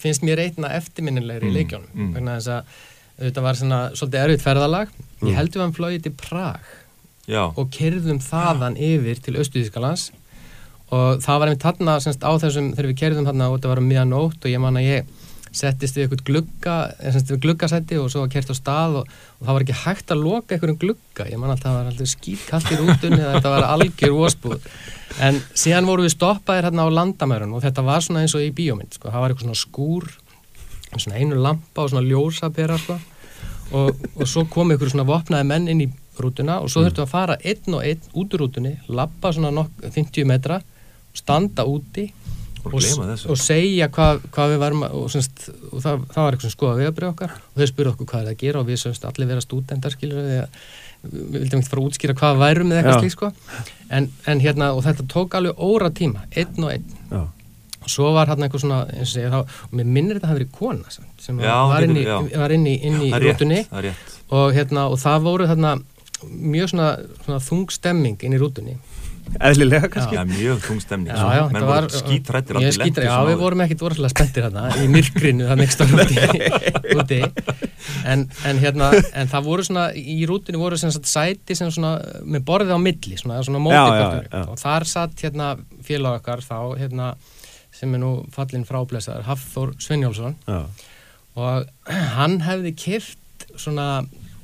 finnst 0.00 0.24
mér 0.26 0.42
einna 0.42 0.72
eftirminnilegri 0.78 1.48
mm, 1.48 1.52
í 1.52 1.58
leikjónum 1.58 1.92
mm. 1.94 2.14
vegna 2.16 2.38
þess 2.38 2.54
að 2.56 2.80
þetta 3.22 3.44
var 3.44 3.58
svona 3.60 3.80
svolítið 3.94 4.24
erfitt 4.24 4.46
ferðalag. 4.46 4.94
Mm. 5.20 5.28
ég 5.28 5.38
heldur 5.38 5.60
að 5.60 5.68
hann 5.68 5.76
flóði 5.76 6.00
til 6.02 6.14
Prag 6.18 6.70
Já. 7.30 7.44
og 7.54 7.70
kerðum 7.74 8.18
þaðan 8.22 8.76
Já. 8.76 8.86
yfir 8.92 9.22
til 9.22 9.38
Östuðískalands 9.38 10.10
og 10.92 11.22
það 11.24 11.38
var 11.40 11.50
einmitt 11.50 11.66
þarna 11.66 11.98
semst, 12.02 12.24
á 12.26 12.32
þessum 12.42 12.72
þegar 12.74 12.88
við 12.90 13.00
kerðum 13.00 13.28
þarna 13.28 13.50
og 13.50 13.58
þetta 13.58 13.70
var 13.72 13.80
um 13.82 13.86
miðan 13.88 14.12
nótt 14.12 14.42
og 14.42 14.52
ég 14.52 14.62
man 14.62 14.80
að 14.80 14.88
ég 14.88 15.12
settist 15.52 15.96
við 15.96 16.06
eitthvað 16.06 16.22
glugga, 16.28 16.76
gluggasætti 17.44 17.98
og 18.00 18.08
svo 18.12 18.24
var 18.24 18.32
kert 18.32 18.52
á 18.52 18.56
stað 18.56 18.98
og, 19.02 19.12
og 19.38 19.44
það 19.44 19.56
var 19.56 19.64
ekki 19.66 19.78
hægt 19.82 20.12
að 20.14 20.24
loka 20.24 20.56
einhverjum 20.56 20.80
glugga, 20.80 21.26
ég 21.28 21.40
man 21.40 21.52
alltaf 21.52 21.68
að 21.68 21.74
það 21.74 21.78
var 21.78 21.90
alltaf 21.92 22.12
skýtkallt 22.12 22.72
í 22.72 22.78
rútunni 22.80 23.20
þetta 23.20 23.52
var 23.52 23.66
algjör 23.68 24.16
óspúð 24.16 24.68
en 25.28 25.40
síðan 25.52 25.88
voru 25.88 26.06
við 26.06 26.14
stoppaðir 26.16 26.70
hérna 26.70 26.88
á 26.88 26.96
landamærun 26.96 27.52
og 27.52 27.64
þetta 27.66 27.84
var 27.84 28.04
svona 28.04 28.24
eins 28.24 28.36
og 28.38 28.44
í 28.44 28.52
bíómynd 28.56 28.96
sko. 28.96 29.12
það 29.12 29.24
var 29.24 29.34
eitthvað 29.34 29.50
svona 29.50 29.60
skúr 29.60 30.08
svona 30.96 31.20
einu 31.20 31.40
lampa 31.40 31.84
og 31.84 31.92
svona 31.92 32.08
ljósapera 32.08 32.78
sko. 32.80 32.96
og, 33.76 34.06
og 34.16 34.28
svo 34.28 34.46
kom 34.48 34.72
einhverju 34.72 34.96
svona 34.96 35.08
vopnaði 35.08 35.48
menn 35.52 35.68
inn 35.68 35.84
í 35.84 35.90
rútuna 36.20 36.60
og 36.60 36.70
svo 36.70 36.82
mm. 36.82 36.88
þurftu 36.88 37.04
að 37.04 37.12
fara 37.12 37.38
einn 37.40 37.78
og 37.78 37.86
einn 37.86 38.10
út 38.12 38.34
úr 38.34 38.44
rútunni 38.44 38.74
lappa 38.88 39.32
svona 39.32 39.52
nokk, 39.54 39.86
50 39.86 40.28
metra 40.28 40.60
standa 41.16 41.64
úti 41.68 42.08
og, 42.62 42.76
og 42.76 43.38
segja 43.40 43.88
hvað 43.92 44.22
hva 44.32 44.46
við 44.52 44.62
varum 44.62 44.86
og, 44.86 45.08
semst, 45.12 45.48
og 45.72 45.82
það, 45.82 46.06
það 46.14 46.26
var 46.26 46.36
eitthvað 46.36 46.54
skoða 46.54 46.78
viðabrið 46.78 47.10
okkar 47.10 47.36
og 47.38 47.58
þau 47.58 47.70
spurðu 47.72 47.94
okkur 47.94 48.10
hvað 48.12 48.20
er 48.20 48.28
það 48.28 48.36
að 48.36 48.42
gera 48.44 48.62
og 48.62 48.70
við 48.70 48.80
semst 48.84 49.06
allir 49.08 49.30
vera 49.32 49.44
stúdendar 49.44 49.96
skilur 49.96 50.22
við 50.22 50.42
við 51.02 51.38
vildum 51.42 51.60
ekki 51.60 51.70
fara 51.70 51.82
að 51.82 51.86
útskýra 51.90 52.16
hvað 52.18 52.40
værum 52.42 52.68
með 52.70 52.80
eitthvað 52.80 53.00
slík 53.02 53.14
sko. 53.16 53.30
En, 53.92 54.08
en 54.30 54.42
hérna 54.42 54.72
og 54.76 54.84
þetta 54.86 55.06
tók 55.10 55.36
alveg 55.38 55.62
óra 55.62 55.90
tíma 55.94 56.26
einn 56.30 56.66
og 56.66 56.74
einn. 56.74 56.98
Já. 57.10 57.22
og 57.82 57.90
svo 57.90 58.12
var 58.14 58.30
hérna 58.30 58.46
eitthvað 58.46 58.62
svona 58.62 58.80
eins 58.92 59.08
og 59.08 59.14
segja 59.16 59.30
þá 59.32 59.38
og 59.42 59.72
mér 59.74 59.88
minnir 59.96 60.18
þetta 60.18 60.28
að 60.28 60.28
það 60.28 60.32
hafi 60.32 60.40
verið 60.40 60.52
kona 60.58 60.92
sem 60.94 61.40
já, 61.42 61.54
var 61.72 61.86
inn 61.86 61.96
í, 61.98 62.04
var 62.38 62.54
inn 62.54 62.66
í, 62.70 62.74
inn 62.86 63.00
í 63.02 63.10
rútunni. 63.24 63.64
og 64.30 64.54
hérna 64.54 64.84
og 64.92 65.00
það 65.02 65.26
voru 65.26 65.48
hérna 65.50 65.72
mjög 66.28 66.72
svona, 66.72 66.88
svona 67.24 67.40
þung 67.42 67.72
stemming 67.74 68.26
inn 68.26 68.36
í 68.36 68.40
rútunni. 68.40 68.76
Eðlilega 69.40 69.88
kannski. 69.88 70.16
Já, 70.18 70.24
mjög 70.28 70.58
þungstemning 70.66 71.14
menn 71.54 71.64
voru 71.64 71.88
skítrættir 71.94 72.58
skítræ, 72.74 73.04
já 73.06 73.14
við 73.28 73.38
vorum 73.40 73.62
ekkert 73.64 73.84
voruðslega 73.86 74.12
spenntir 74.12 74.44
hérna 74.44 74.64
í 74.82 74.88
myrkrinu 74.92 75.46
það 75.48 75.60
next 75.62 75.84
úti. 77.00 77.20
En, 78.04 78.26
en 78.50 78.60
hérna 78.60 78.90
en 78.92 79.30
það 79.32 79.46
voru 79.46 79.66
svona 79.66 79.86
í 79.96 80.18
rútinu 80.28 80.60
voru 80.60 80.78
svona 80.80 81.06
sæti 81.14 81.56
sem 81.56 81.70
svona 81.72 81.94
með 82.26 82.44
borðið 82.50 82.74
á 82.76 82.80
milli 82.82 83.20
svona, 83.20 83.40
svona 83.46 83.62
móti 83.62 84.42
og 84.42 84.58
þar 84.60 84.88
satt 84.90 85.24
hérna 85.24 85.52
félag 85.86 86.20
okkar 86.20 86.44
þá 86.44 86.58
hérna 86.82 87.12
sem 87.72 87.94
er 87.94 88.02
nú 88.02 88.14
fallin 88.34 88.66
fráblæsaður 88.68 89.30
Hafþór 89.30 89.76
Svenjálsson 89.80 90.36
og 91.38 91.70
hann 92.18 92.40
hefði 92.44 92.74
kift 92.76 93.46
svona 93.56 94.02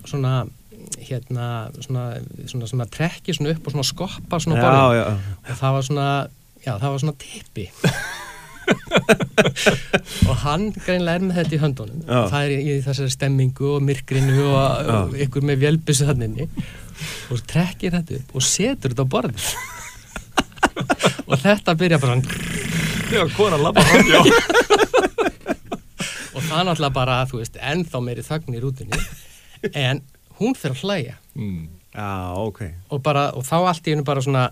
svona 0.08 0.46
hérna 0.96 1.68
svona, 1.78 2.04
svona, 2.46 2.70
svona 2.70 2.86
trekki 2.92 3.34
svona 3.36 3.54
upp 3.54 3.66
og 3.68 3.76
svona 3.76 3.88
skoppa 3.88 4.40
svona 4.42 4.62
borðin 4.62 5.18
og 5.18 5.52
það 5.60 5.76
var 5.76 5.86
svona 5.90 6.08
já 6.64 6.72
það 6.78 6.88
var 6.94 7.04
svona 7.04 7.20
tippi. 7.24 7.68
Og 10.28 10.34
hann 10.42 10.66
greinlega 10.74 11.16
er 11.16 11.22
með 11.24 11.38
þetta 11.38 11.54
í 11.56 11.60
höndunum. 11.62 12.00
Já. 12.04 12.18
það 12.28 12.42
er 12.42 12.50
í, 12.52 12.58
í 12.60 12.82
þessari 12.84 13.12
stemmingu 13.14 13.70
og 13.78 13.84
myrkrinu 13.86 14.42
og, 14.50 14.90
og 14.92 15.14
ykkur 15.24 15.46
með 15.48 15.62
vjölbusu 15.62 16.08
þannig 16.10 16.42
og 17.32 17.42
trekkir 17.48 17.94
þetta 17.96 18.18
upp 18.18 18.36
og 18.36 18.44
setur 18.44 18.92
þetta 18.92 19.06
á 19.06 19.12
borðin 19.14 19.38
og 21.30 21.36
þetta 21.40 21.76
byrja 21.78 22.00
bara 22.02 22.18
já, 22.18 23.22
konar 23.36 23.62
lappa 23.62 23.84
hann, 23.88 24.12
já. 24.12 24.20
Og 26.38 26.44
það 26.46 26.68
náttúrulega 26.68 26.94
bara, 26.94 27.14
þú 27.26 27.40
veist, 27.40 27.56
ennþá 27.58 28.00
meiri 28.04 28.22
þögn 28.22 28.54
í 28.54 28.60
rútunni. 28.62 28.98
En 29.74 30.04
hún 30.40 30.56
fyrir 30.58 30.76
að 30.76 30.84
hlæja 30.86 31.18
mm. 31.34 31.60
ah, 31.94 32.34
okay. 32.42 32.74
og, 32.90 33.02
bara, 33.04 33.30
og 33.36 33.46
þá 33.46 33.56
allt 33.60 33.86
í 33.86 33.94
hennu 33.94 34.06
bara 34.06 34.24
svona 34.24 34.48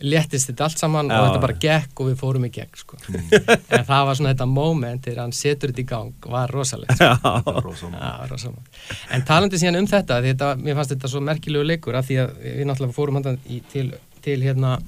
léttist 0.00 0.48
þetta 0.48 0.64
allt 0.64 0.80
saman 0.80 1.10
Já. 1.10 1.18
og 1.18 1.26
þetta 1.26 1.40
bara 1.42 1.56
gekk 1.60 2.00
og 2.00 2.08
við 2.08 2.20
fórum 2.22 2.46
í 2.48 2.50
gegn 2.54 2.78
sko. 2.78 2.96
mm. 3.00 3.26
en 3.76 3.84
það 3.88 4.06
var 4.08 4.18
svona 4.20 4.32
þetta 4.32 4.46
moment 4.48 5.04
þegar 5.04 5.22
hann 5.26 5.34
setur 5.36 5.72
þetta 5.72 5.82
í 5.82 5.88
gang 5.90 6.30
var 6.36 6.54
rosalegt 6.54 6.96
sko. 6.96 7.90
Já, 7.90 8.14
rosalegt. 8.30 8.80
en 9.12 9.26
talandi 9.28 9.60
síðan 9.60 9.82
um 9.82 9.90
þetta, 9.90 10.22
þetta 10.24 10.54
mér 10.60 10.78
fannst 10.78 10.94
þetta 10.94 11.12
svo 11.12 11.20
merkilegu 11.26 11.68
leikur 11.68 12.00
af 12.00 12.08
því 12.08 12.22
að 12.24 12.32
við 12.46 12.64
náttúrulega 12.70 12.96
fórum 12.96 13.20
hann 13.20 13.38
til, 13.72 13.86
til 14.24 14.40
hérna 14.44 14.78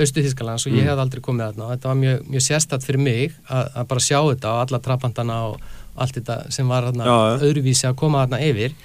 Östu 0.00 0.22
Þískalands 0.22 0.68
og 0.68 0.74
ég 0.76 0.84
mm. 0.84 0.92
hef 0.92 1.02
aldrei 1.02 1.22
komið 1.24 1.46
að 1.48 1.62
og 1.64 1.70
þetta 1.74 1.90
var 1.90 1.98
mjög, 1.98 2.18
mjög 2.30 2.44
sérstatt 2.46 2.86
fyrir 2.86 3.02
mig 3.02 3.32
að, 3.50 3.70
að 3.74 3.88
bara 3.90 4.04
sjá 4.06 4.18
þetta 4.20 4.52
og 4.52 4.60
alla 4.64 4.80
trapandana 4.84 5.38
og 5.48 5.70
allt 6.00 6.20
þetta 6.20 6.36
sem 6.54 6.70
var 6.70 6.86
hérna 6.86 7.16
öðruvísi 7.42 7.88
að 7.88 7.98
koma 7.98 8.22
hérna 8.22 8.38
yfir 8.46 8.76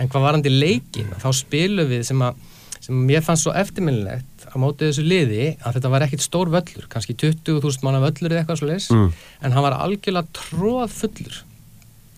en 0.00 0.08
hvað 0.08 0.26
varandi 0.26 0.52
leikin 0.52 1.12
þá 1.20 1.28
spilum 1.36 1.90
við 1.90 2.06
sem 2.08 2.24
að 2.24 2.38
sem 2.80 2.96
mér 3.06 3.24
fannst 3.24 3.44
svo 3.44 3.54
eftirminnilegt 3.56 4.46
á 4.48 4.56
mótið 4.60 4.90
þessu 4.90 5.04
liði 5.04 5.46
að 5.60 5.76
þetta 5.76 5.92
var 5.92 6.04
ekkit 6.06 6.24
stór 6.24 6.50
völlur 6.52 6.86
kannski 6.90 7.16
20.000 7.18 7.84
manna 7.84 8.00
völlur 8.02 8.32
eða 8.32 8.42
eitthvað 8.42 8.60
svo 8.60 8.68
leiðis 8.70 8.90
mm. 8.94 9.08
en 9.44 9.56
hann 9.56 9.66
var 9.66 9.76
algjörlega 9.76 10.32
tróð 10.36 10.94
fullur 10.94 11.36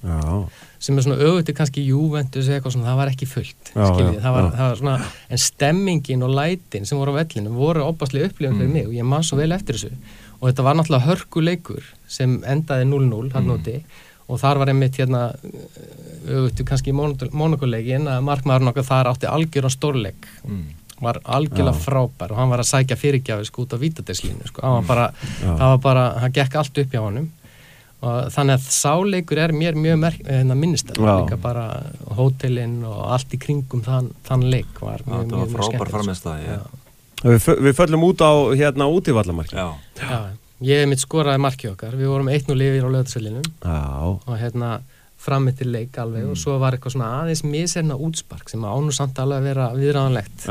já. 0.06 0.36
sem 0.78 0.98
er 0.98 1.06
svona 1.06 1.18
auðvitað 1.18 1.58
kannski 1.58 1.84
Juventus 1.88 2.46
eða 2.46 2.60
eitthvað 2.60 2.76
svona 2.76 2.90
það 2.92 3.00
var 3.02 3.12
ekki 3.12 3.28
fullt 3.32 3.72
já, 3.74 3.82
já, 3.82 4.06
það, 4.22 4.36
var, 4.36 4.48
það 4.54 4.68
var 4.68 4.80
svona 4.82 4.96
en 5.34 5.42
stemmingin 5.48 6.26
og 6.28 6.36
lætin 6.38 6.88
sem 6.88 7.02
voru 7.02 7.16
á 7.16 7.18
vellinu 7.18 7.56
voru 7.58 7.84
opaslega 7.88 8.30
upplifan 8.30 8.62
fyrir 8.62 8.70
mm. 8.70 8.78
mig 8.78 8.88
og 8.92 8.96
ég 9.00 9.10
man 9.16 9.26
svo 9.26 9.40
vel 9.42 9.50
eftir 9.58 9.80
þessu 9.80 9.92
og 10.38 10.48
þetta 10.48 10.66
var 10.66 10.78
náttúrulega 10.78 11.10
hörkuleikur 11.10 11.92
sem 12.10 12.38
endaði 12.46 12.86
0-0 12.94 13.34
hann 13.34 13.50
mm 13.50 13.84
og 14.28 14.40
þar 14.40 14.62
var 14.62 14.72
einmitt 14.72 14.98
hérna 15.00 15.24
auðvitað 16.22 16.66
kannski 16.68 16.92
í 16.92 16.96
mónukuleikin 16.96 18.08
að 18.10 18.24
markmaðurinn 18.28 18.72
okkar 18.72 18.88
þar 18.88 19.10
átti 19.12 19.30
algjörðan 19.30 19.76
stórleik. 19.76 20.30
Mm. 20.46 20.70
var 21.02 21.18
algjörlega 21.24 21.74
Já. 21.74 21.82
frábær 21.82 22.30
og 22.30 22.38
hann 22.38 22.50
var 22.52 22.60
að 22.62 22.68
sækja 22.68 22.96
fyrirgjafis 22.96 23.50
út 23.58 23.72
á 23.74 23.82
vítadeslínu 23.82 24.46
sko. 24.46 24.62
hann 24.62 24.76
var 24.76 24.84
bara, 24.86 25.06
það 25.40 25.70
var 25.72 25.80
bara 25.82 26.04
hann 26.22 26.34
gekk 26.36 26.54
allt 26.60 26.78
upp 26.78 26.92
hjá 26.94 27.00
honum. 27.02 27.30
Og 28.02 28.30
þannig 28.34 28.58
að 28.58 28.68
sáleikur 28.74 29.38
er 29.38 29.52
mér 29.54 29.76
mjög 29.78 30.06
hérna, 30.26 30.54
minnistar, 30.58 30.98
líka 30.98 31.38
bara 31.38 31.66
hótelinn 32.18 32.80
og 32.86 33.02
allt 33.14 33.34
í 33.34 33.38
kringum 33.38 33.82
þann, 33.86 34.08
þann 34.26 34.46
leik 34.50 34.80
var 34.82 35.04
mjög, 35.06 35.26
mjög, 35.30 35.52
mjög 35.54 35.68
skemmt 35.70 36.78
Við, 37.22 37.44
við 37.62 37.76
föllum 37.78 38.02
út 38.02 38.22
á 38.26 38.32
hérna 38.58 38.88
út 38.90 39.06
í 39.06 39.14
vallamarki 39.14 39.54
Já, 39.54 39.68
Já. 40.00 40.16
Ég 40.62 40.82
hef 40.82 40.90
mitt 40.90 41.02
skoraði 41.02 41.42
marki 41.42 41.70
okkar, 41.72 41.96
við 41.98 42.12
vorum 42.12 42.28
eitt 42.32 42.50
nú 42.50 42.56
lifir 42.58 42.86
á 42.86 42.90
löðarsvelinum 42.94 43.46
og 43.66 44.34
hérna 44.38 44.76
frammitt 45.22 45.60
til 45.60 45.70
leik 45.70 45.96
alveg 46.02 46.24
mm. 46.24 46.32
og 46.32 46.38
svo 46.40 46.56
var 46.58 46.74
eitthvað 46.74 46.96
svona 46.96 47.10
aðeins 47.20 47.44
miserna 47.46 47.94
útspark 47.94 48.50
sem 48.50 48.64
ánu 48.66 48.94
samt 48.94 49.20
alveg 49.22 49.38
að 49.38 49.48
vera 49.50 49.68
viðræðanlegt. 49.76 50.46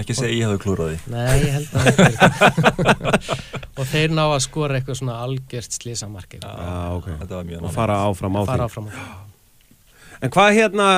Ekki 0.00 0.16
segja 0.16 0.38
ég 0.38 0.46
hafði 0.48 0.62
klúraði. 0.62 1.00
Nei, 1.12 1.34
ég 1.42 1.58
held 1.58 1.68
að 1.76 1.84
og 3.78 3.90
þeir 3.90 4.14
ná 4.16 4.24
að 4.24 4.40
skora 4.46 4.78
eitthvað 4.78 5.00
svona 5.02 5.18
algjört 5.26 5.76
slísamarki. 5.76 6.40
Já, 6.40 6.80
ok. 6.96 7.10
Og 7.60 7.70
fara 7.74 8.00
áfram 8.08 8.40
á 8.40 8.42
því. 8.42 8.48
Fara 8.48 8.68
áfram. 8.70 8.90
En 10.24 10.32
hvað 10.32 10.54
hérna, 10.56 10.90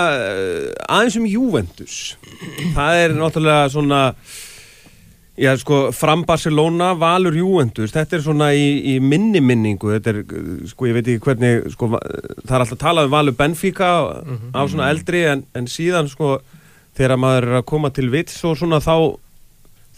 aðeins 0.86 1.16
um 1.18 1.26
Juventus, 1.26 2.00
það 2.76 3.00
er 3.02 3.16
náttúrulega 3.16 3.70
svona 3.74 4.02
Já, 5.36 5.50
sko, 5.60 5.90
fram 5.92 6.22
Barcelona, 6.24 6.94
Valur 6.96 7.34
Juventus, 7.36 7.92
þetta 7.92 8.16
er 8.16 8.22
svona 8.24 8.46
í, 8.56 8.68
í 8.88 9.00
minni 9.04 9.42
minningu, 9.44 9.90
þetta 9.92 10.14
er, 10.14 10.20
sko, 10.70 10.86
ég 10.88 10.96
veit 10.96 11.10
ekki 11.12 11.24
hvernig, 11.26 11.66
sko, 11.74 11.90
það 11.92 12.54
er 12.56 12.64
alltaf 12.64 12.80
talað 12.80 13.10
um 13.10 13.12
Valur 13.12 13.36
Benfica 13.36 13.90
mm 14.22 14.38
-hmm. 14.38 14.54
á 14.56 14.60
svona 14.64 14.88
eldri, 14.88 15.26
en, 15.28 15.44
en 15.52 15.68
síðan, 15.68 16.08
sko, 16.08 16.38
þegar 16.96 17.20
maður 17.20 17.48
er 17.50 17.58
að 17.60 17.66
koma 17.68 17.92
til 17.92 18.08
vits 18.08 18.40
og 18.48 18.56
svona 18.56 18.80
þá, 18.80 19.18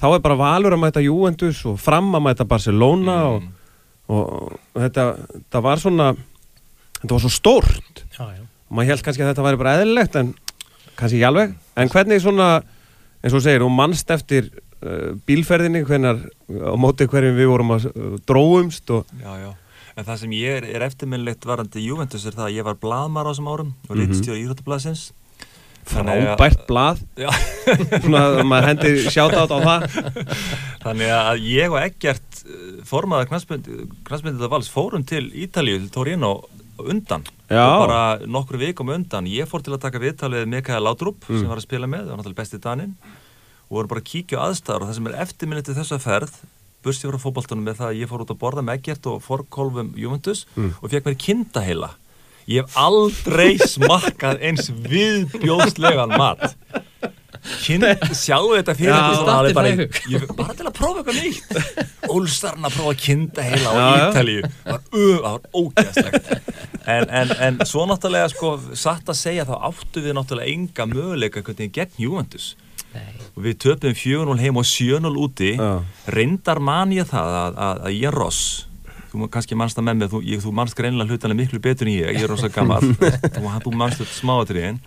þá 0.03 0.07
er 0.11 0.20
bara 0.27 0.40
Valur 0.42 0.74
að 0.74 0.83
mæta 0.83 1.07
Juventus 1.07 1.64
og 1.66 1.79
fram 1.79 2.14
að 2.14 2.22
mæta 2.27 2.44
Barcelona 2.44 3.16
mm. 3.22 3.31
og, 3.31 3.42
og, 4.09 4.59
og 4.74 4.83
þetta, 4.83 5.16
þetta 5.33 5.61
var 5.62 5.79
svona, 5.79 6.14
þetta 6.98 7.14
var 7.14 7.20
svo 7.20 7.31
stórt, 7.31 8.07
já, 8.18 8.27
já. 8.27 8.42
og 8.42 8.72
maður 8.74 8.90
held 8.90 9.03
kannski 9.03 9.22
að 9.22 9.29
þetta 9.37 9.46
væri 9.46 9.62
bara 9.62 9.79
eðlilegt, 9.79 10.16
en 10.16 10.35
kannski 10.96 11.22
ekki 11.22 11.31
alveg, 11.31 11.55
en 11.77 11.88
hvernig 11.88 12.22
svona, 12.27 12.57
eins 13.22 13.35
og 13.35 13.42
segir, 13.46 13.62
og 13.62 13.70
mannst 13.70 14.11
eftir 14.11 14.51
bílferðinni 15.26 15.82
hvernar 15.86 16.20
á 16.46 16.74
móti 16.78 17.08
hverjum 17.10 17.38
við 17.38 17.50
vorum 17.50 17.74
að 17.74 17.88
uh, 17.90 18.10
dróumst 18.28 18.92
og... 18.94 19.08
Já, 19.18 19.32
já, 19.42 19.48
en 19.98 20.06
það 20.06 20.20
sem 20.22 20.34
ég 20.38 20.58
er, 20.60 20.66
er 20.76 20.84
eftirminnlegt 20.86 21.48
varandi 21.48 21.82
Juventus 21.82 22.26
er 22.28 22.36
það 22.36 22.46
að 22.46 22.58
ég 22.60 22.68
var 22.68 22.78
bladmar 22.78 23.26
á 23.26 23.30
þessum 23.32 23.50
árum 23.50 23.72
og 23.88 23.96
mhm. 23.96 24.04
litstjóð 24.04 24.38
í 24.38 24.44
Íþróttablasins 24.46 25.08
Frábært 25.88 26.66
blad 26.68 27.00
maður 28.12 28.66
hendi 28.66 28.90
sjáta 29.08 29.46
át 29.46 29.54
á 29.56 29.58
það. 29.64 29.86
Þannig 30.84 31.12
að 31.16 31.46
ég 31.48 31.72
og 31.72 31.78
Eggert 31.80 32.42
uh, 32.44 32.66
formaða 32.86 33.30
knastmyndið 33.30 34.50
vals 34.52 34.68
fórum 34.68 35.06
til 35.08 35.30
Ítalíu, 35.32 35.78
til 35.80 35.92
Torino 35.94 36.34
undan. 36.78 37.24
Bara 37.48 38.18
nokkru 38.28 38.60
vikum 38.60 38.92
undan. 38.94 39.26
Ég 39.32 39.48
fór 39.48 39.64
til 39.64 39.72
að 39.74 39.86
taka 39.86 40.02
viðtalið 40.02 40.44
Mikael 40.52 40.84
Laudrup 40.84 41.24
mm. 41.24 41.40
sem 41.40 41.48
var 41.48 41.62
að 41.62 41.66
spila 41.66 41.88
með, 41.88 42.04
það 42.04 42.12
var 42.12 42.20
náttúrulega 42.20 42.42
bestið 42.42 42.62
daninn 42.68 42.92
og 43.68 43.78
voru 43.78 43.90
bara 43.92 44.02
að 44.02 44.11
kíkja 44.12 44.40
á 44.40 44.46
aðstæðar 44.48 44.85
og 44.85 44.90
það 44.90 44.98
sem 44.98 45.11
er 45.11 45.20
eftirminniti 45.24 45.76
þessa 45.76 46.00
ferð 46.02 46.40
bursi 46.85 47.09
frá 47.11 47.20
fókbaltunum 47.20 47.66
með 47.66 47.81
það 47.81 47.92
að 47.92 48.02
ég 48.02 48.11
fór 48.11 48.24
út 48.24 48.35
að 48.35 48.42
borða 48.42 48.64
með 48.64 48.81
Egert 48.81 49.09
og 49.11 49.22
forkolvum 49.24 49.94
Juventus 49.98 50.44
mm. 50.54 50.76
og 50.81 50.92
fekk 50.92 51.09
mér 51.09 51.18
kindaheila. 51.24 51.94
Ég 52.48 52.64
hef 52.64 52.78
aldrei 52.81 53.59
smakkað 53.74 54.44
eins 54.48 54.70
viðbjóðslegan 54.88 56.14
mat. 56.16 56.54
Kind, 57.62 57.85
sjáu 58.18 58.50
þetta 58.50 58.74
fyrir 58.76 58.90
ja, 58.90 59.50
bara, 59.54 59.70
ég, 59.70 60.24
bara 60.37 60.57
til 60.59 60.66
að 60.66 60.72
prófa 60.74 61.04
eitthvað 61.04 61.20
nýtt. 61.22 61.76
Ólstarn 62.14 62.66
að 62.66 62.74
prófa 62.74 62.94
kindaheila 62.98 63.72
á 63.72 63.87
Ítalíu 64.09 64.42
var, 64.64 64.83
var 65.22 65.46
ógæðslegt 65.54 66.33
en, 66.88 67.07
en, 67.09 67.35
en 67.46 67.61
svo 67.68 67.85
náttúrulega 67.88 68.31
sko, 68.33 68.57
satt 68.76 69.09
að 69.12 69.20
segja 69.20 69.46
þá 69.48 69.54
áttu 69.70 70.02
við 70.02 70.16
náttúrulega 70.18 70.54
enga 70.57 70.88
möguleika 70.90 71.44
gegn 71.46 71.94
Juventus 72.94 73.29
og 73.38 73.44
við 73.44 73.59
töpum 73.62 73.94
4-0 73.94 74.40
heim 74.42 74.59
og 74.59 74.66
7-0 74.66 75.12
úti. 75.22 75.53
Uh. 75.61 75.85
reyndar 76.11 76.59
man 76.59 76.90
ég 76.94 77.07
það 77.07 77.37
að, 77.42 77.61
að, 77.68 77.85
að 77.87 77.94
ég 77.94 78.09
er 78.11 78.18
Ross. 78.18 78.42
Þú 79.09 79.29
kannski 79.33 79.57
mannst 79.57 79.79
það 79.79 79.87
með 79.87 79.94
mig, 80.01 80.11
þú, 80.12 80.18
ég, 80.29 80.42
þú 80.42 80.51
mannst 80.59 80.77
greinlega 80.77 81.14
hlutanlega 81.14 81.38
miklu 81.38 81.62
betur 81.64 81.88
en 81.88 81.94
ég, 81.94 82.11
ég 82.12 82.27
er 82.27 82.29
rosa 82.29 82.51
gammal 82.53 82.83
þú, 82.90 83.53
þú 83.64 83.72
mannst 83.72 84.03
þetta 84.03 84.16
smáatriðin. 84.18 84.83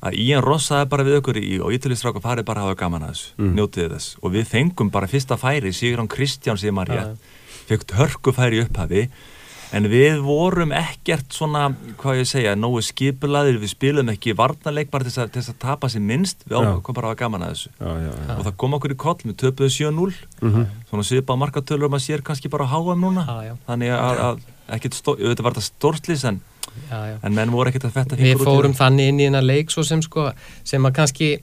Að 0.00 0.16
Ian 0.22 0.44
Ross 0.44 0.70
sagði 0.70 0.86
bara 0.92 1.04
við 1.08 1.18
okkur 1.18 1.40
í, 1.40 1.48
og 1.60 1.74
Ítalistráka 1.74 2.22
farið 2.24 2.46
bara 2.48 2.62
að 2.62 2.70
hafa 2.70 2.78
gaman 2.84 3.08
að 3.08 3.10
þessu 3.16 3.32
mm. 3.40 3.50
njótið 3.58 3.90
þess. 3.96 4.14
Og 4.22 4.32
við 4.36 4.46
fengum 4.48 4.92
bara 4.94 5.10
fyrsta 5.10 5.36
færi 5.40 5.74
Sigrun 5.76 6.08
Kristján 6.08 6.60
sem 6.60 6.78
var 6.78 6.88
rétt 6.88 7.28
fekkt 7.70 7.94
hörku 7.98 8.32
færi 8.34 8.64
upphafi 8.64 9.04
en 9.76 9.86
við 9.90 10.18
vorum 10.24 10.72
ekkert 10.74 11.34
svona, 11.34 11.68
hvað 12.00 12.20
ég 12.20 12.28
segja, 12.30 12.54
nógu 12.58 12.82
skipulaðir, 12.84 13.60
við 13.62 13.72
spilum 13.74 14.10
ekki 14.12 14.34
varnarleik 14.38 14.90
bara 14.92 15.06
til 15.06 15.28
þess 15.30 15.52
að 15.52 15.58
tapa 15.62 15.90
sér 15.92 16.04
minnst, 16.06 16.44
við 16.46 16.58
ákvæmum 16.58 16.96
bara 16.96 17.10
að 17.10 17.14
hafa 17.14 17.20
gaman 17.22 17.46
að 17.46 17.54
þessu. 17.54 17.72
Já, 17.78 17.90
já, 17.90 18.10
já. 18.10 18.34
og 18.36 18.44
það 18.48 18.58
kom 18.62 18.76
okkur 18.78 18.94
í 18.94 18.98
koll, 19.04 19.16
við 19.24 19.38
töpuðum 19.44 19.74
7-0 19.76 20.18
mm 20.40 20.52
-hmm. 20.54 20.66
svona 20.90 21.08
svipa 21.10 21.38
markatölur 21.38 21.88
og 21.88 21.94
maður 21.94 22.06
sér 22.06 22.26
kannski 22.26 22.50
bara 22.50 22.66
á 22.66 22.72
HM 22.74 23.00
núna. 23.00 23.26
Þannig 23.66 23.94
að, 23.94 24.22
að 24.26 24.44
ekkert, 24.76 25.00
auðvitað 25.06 25.44
var 25.44 25.54
þetta 25.54 25.68
stórtlýs 25.70 26.24
en, 26.24 26.40
en 27.22 27.34
menn 27.34 27.50
voru 27.50 27.70
ekkert 27.70 27.90
að 27.90 27.96
fetta 27.98 28.16
Við 28.16 28.44
fórum 28.44 28.74
þannig 28.74 29.08
inn 29.08 29.20
í 29.20 29.26
eina 29.26 29.40
leik 29.40 29.70
svo 29.70 29.82
sem 29.82 30.02
sko, 30.02 30.32
sem 30.64 30.86
að 30.86 30.96
kannski 30.98 31.40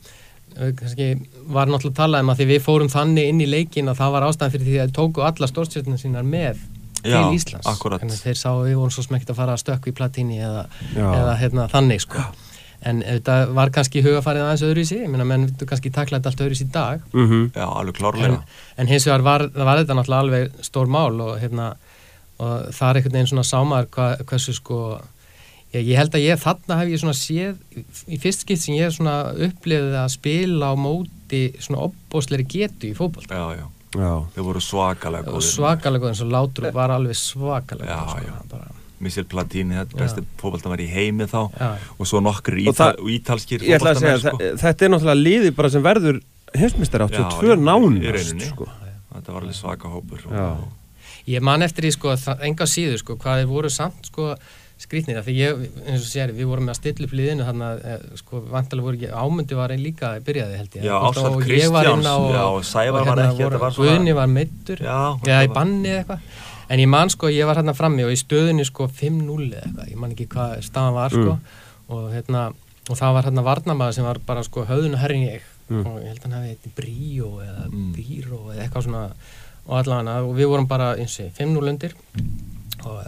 kannski 0.58 1.14
var 1.54 1.70
náttúrulega 1.70 2.00
talað 2.00 2.24
um 2.24 2.32
að 2.34 2.40
því 2.40 2.46
við 2.52 2.64
fórum 2.66 2.90
þannig 2.90 3.30
inn 3.30 3.42
í 3.42 3.48
leikin 3.50 3.92
að 3.92 4.00
það 4.02 4.14
var 4.16 4.26
ástæðan 4.28 4.54
fyrir 4.56 4.68
því 4.68 4.80
að 4.82 4.94
tóku 4.98 5.22
alla 5.28 5.50
stórstjórnum 5.52 6.00
sínar 6.02 6.26
með 6.26 6.58
Já, 7.04 7.18
til 7.18 7.38
Íslands. 7.38 7.68
akkurat. 7.70 8.04
en 8.04 8.10
þeir 8.10 8.38
sá 8.40 8.50
að 8.52 8.66
við 8.68 8.76
vorum 8.82 8.94
svo 8.96 9.06
smekt 9.06 9.32
að 9.32 9.40
fara 9.40 9.56
að 9.56 9.64
stökku 9.64 9.92
í 9.92 9.96
platíni 9.98 10.38
eða, 10.42 10.68
eða 10.96 11.34
hérna, 11.42 11.68
þannig 11.72 12.04
sko. 12.06 12.26
En 12.88 13.02
þetta 13.02 13.36
var 13.58 13.72
kannski 13.74 14.04
hugafarið 14.06 14.46
aðeins 14.46 14.64
öðru 14.68 14.84
í 14.86 15.08
meina 15.10 15.26
menn 15.26 15.48
þú 15.58 15.66
kannski 15.66 15.92
taklaði 15.92 16.30
allt 16.30 16.44
öðru 16.46 16.54
í 16.54 16.60
sí 16.60 16.68
dag. 16.72 17.02
Mm 17.14 17.28
-hmm. 17.28 17.50
Já, 17.56 17.66
alveg 17.66 17.96
klárlega. 17.98 18.34
En, 18.34 18.40
en 18.78 18.88
hins 18.88 19.08
vegar 19.08 19.22
var, 19.22 19.50
var 19.50 19.82
þetta 19.82 19.98
náttúrulega 19.98 20.20
alveg 20.20 20.52
stór 20.62 20.88
mál 20.88 21.22
og 21.22 21.40
hérna 21.42 21.76
og 22.38 22.74
það 22.76 22.90
er 22.90 23.00
einhvern 23.00 23.16
veginn 23.18 23.32
svona 23.32 23.48
sámar 23.48 23.88
hva, 23.94 24.10
hversu 24.30 24.54
sko 24.54 25.00
ég, 25.74 25.82
ég 25.82 25.96
held 25.98 26.16
að 26.16 26.26
ég 26.26 26.42
þarna 26.42 26.80
hef 26.82 26.92
ég 26.92 27.02
svona 27.02 27.18
séð 27.18 27.56
í 28.08 28.20
fyrst 28.22 28.46
skipt 28.46 28.64
sem 28.64 28.78
ég 28.78 28.88
hef 28.88 28.98
svona 28.98 29.34
upplifið 29.48 29.98
að 30.04 30.14
spila 30.14 30.72
á 30.72 30.76
móti 30.78 31.42
svona 31.58 31.88
opbósleiri 31.88 32.48
getu 32.50 32.92
í 32.92 32.98
fókból 32.98 33.26
Já, 33.26 33.58
já 33.58 33.66
þau 33.98 34.46
voru 34.48 34.64
svakalega 34.64 35.32
góðir. 35.32 35.48
svakalega 35.52 36.04
góðir, 36.04 36.16
eins 36.16 36.24
og 36.26 36.34
Látrú 36.34 36.72
var 36.76 36.94
alveg 36.96 37.20
svakalega 37.20 37.90
já, 37.90 38.00
góð, 38.04 38.28
sko, 38.28 38.50
bara... 38.54 38.74
Michel 39.04 39.28
Platini, 39.30 39.78
þetta 39.78 40.00
besti 40.00 40.24
fókbalta 40.42 40.72
var 40.72 40.82
í 40.82 40.88
heimi 40.90 41.28
þá. 41.30 41.40
Já. 41.54 41.68
og 41.98 42.10
svo 42.10 42.22
nokkur 42.26 42.58
ítal, 42.64 42.96
ítalskir 43.14 43.62
fókbalta 43.62 44.16
sko. 44.24 44.40
þetta 44.64 44.88
er 44.88 44.94
náttúrulega 44.94 45.22
liði 45.22 45.54
bara 45.58 45.74
sem 45.74 45.86
verður 45.86 46.22
hefstmistar 46.58 47.06
átt 47.06 47.20
og 47.22 47.38
tvö 47.38 47.58
nánast 47.62 48.48
sko. 48.48 48.70
þetta 49.14 49.36
var 49.36 49.44
alveg 49.44 49.58
svaka 49.58 49.92
hópur. 49.94 50.24
Og... 50.32 50.64
ég 51.30 51.46
man 51.46 51.66
eftir 51.66 51.88
því 51.88 51.94
sko, 51.98 52.16
enga 52.50 52.70
síður 52.70 53.04
sko, 53.04 53.20
hvað 53.22 53.44
þeir 53.44 53.52
voru 53.52 53.74
samt 53.74 54.10
sko 54.10 54.34
skrítnir, 54.82 55.18
því 55.26 55.34
ég, 55.36 55.62
eins 55.88 56.04
og 56.04 56.10
sér, 56.10 56.32
við 56.36 56.50
vorum 56.52 56.68
með 56.68 56.76
að 56.76 56.80
stilla 56.82 57.08
upp 57.08 57.14
liðinu, 57.18 57.46
þannig 57.48 57.68
að, 57.68 57.80
eh, 57.92 58.18
sko, 58.20 58.42
vantilega 58.52 58.86
voru 58.86 59.00
ekki, 59.00 59.10
ámyndi 59.24 59.58
var 59.58 59.74
einn 59.74 59.84
líka 59.84 60.12
byrjaði, 60.28 60.60
held 60.62 60.78
ég. 60.78 60.86
Já, 60.86 60.94
Ásald 61.08 61.38
Kristjáns, 61.42 62.06
já, 62.06 62.44
Sævar 62.70 62.98
var 62.98 63.10
hérna 63.10 63.26
ekki, 63.32 63.44
þetta 63.44 63.62
var 63.64 63.74
svona... 63.74 63.96
Guðni 63.96 64.16
var 64.20 64.30
meittur, 64.30 64.84
já, 64.86 65.00
já 65.26 65.38
í 65.42 65.52
banni 65.56 65.90
eða 65.90 66.04
eitthvað, 66.04 66.46
en 66.70 66.84
ég 66.84 66.92
man, 66.94 67.14
sko, 67.14 67.32
ég 67.34 67.50
var 67.50 67.62
hérna 67.62 67.76
frammi 67.78 68.06
og 68.06 68.14
í 68.14 68.20
stöðinu, 68.22 68.68
sko, 68.70 68.90
5-0 69.02 69.50
eða 69.50 69.64
eitthvað, 69.66 69.92
ég 69.92 70.02
man 70.04 70.14
ekki 70.14 70.30
hvað 70.36 70.56
staðan 70.70 70.98
var, 71.00 71.18
sko, 71.18 71.38
mm. 71.38 71.68
og 71.98 72.10
hérna, 72.14 72.48
og 72.88 73.02
það 73.02 73.18
var 73.18 73.30
hérna 73.32 73.46
varnamaður 73.50 73.98
sem 73.98 74.10
var 74.12 74.22
bara, 74.30 74.46
sko, 74.46 74.68
höðun 74.70 74.94
og 75.00 75.02
herring 75.02 75.26
ég, 75.26 75.48
mm. 75.72 75.82
og 75.82 76.02
ég 76.04 76.12
held 76.14 76.22
að 76.22 76.28
hann 76.30 76.38
hefði 76.38 76.54
eitthvað 76.54 76.78
bríó 76.78 77.32
eða 77.42 77.66
mm. 77.72 77.90
bíró 77.98 78.44
eða 78.54 78.68
eitthvað 78.68 78.92
svona, 78.92 79.08
og 79.68 79.80
allavega, 79.82 80.20
og 80.22 80.38
við 80.38 80.54
vorum 80.54 80.70
bara, 80.70 80.94
eins 81.02 81.18
og 81.24 81.34
5-0 81.40 81.74
undir, 81.74 81.98
og 82.86 83.02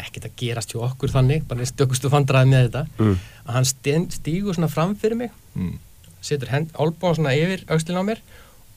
ekkert 0.00 0.28
að 0.28 0.36
gerast 0.40 0.72
hjá 0.72 0.82
okkur 0.86 1.12
þannig 1.12 1.46
bara 1.48 1.66
stökustu 1.68 2.10
vandraði 2.12 2.50
með 2.50 2.66
þetta 2.68 2.84
mm. 2.98 3.16
að 3.46 3.56
hann 3.56 3.68
stígur 4.14 4.56
svona 4.56 4.70
fram 4.72 4.94
fyrir 5.00 5.16
mig 5.16 5.34
mm. 5.54 5.74
setur 6.20 6.54
álbón 6.76 7.18
svona 7.18 7.34
yfir 7.36 7.64
aukslinn 7.68 8.00
á 8.00 8.04
mér 8.06 8.22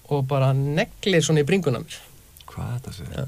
og 0.10 0.26
bara 0.28 0.52
neglir 0.54 1.24
svona 1.24 1.44
í 1.44 1.48
bringun 1.48 1.80
á 1.80 1.82
mér 1.84 1.98
hvað 2.50 2.76
þetta 2.76 2.96
sér? 2.98 3.16
Ja. 3.18 3.26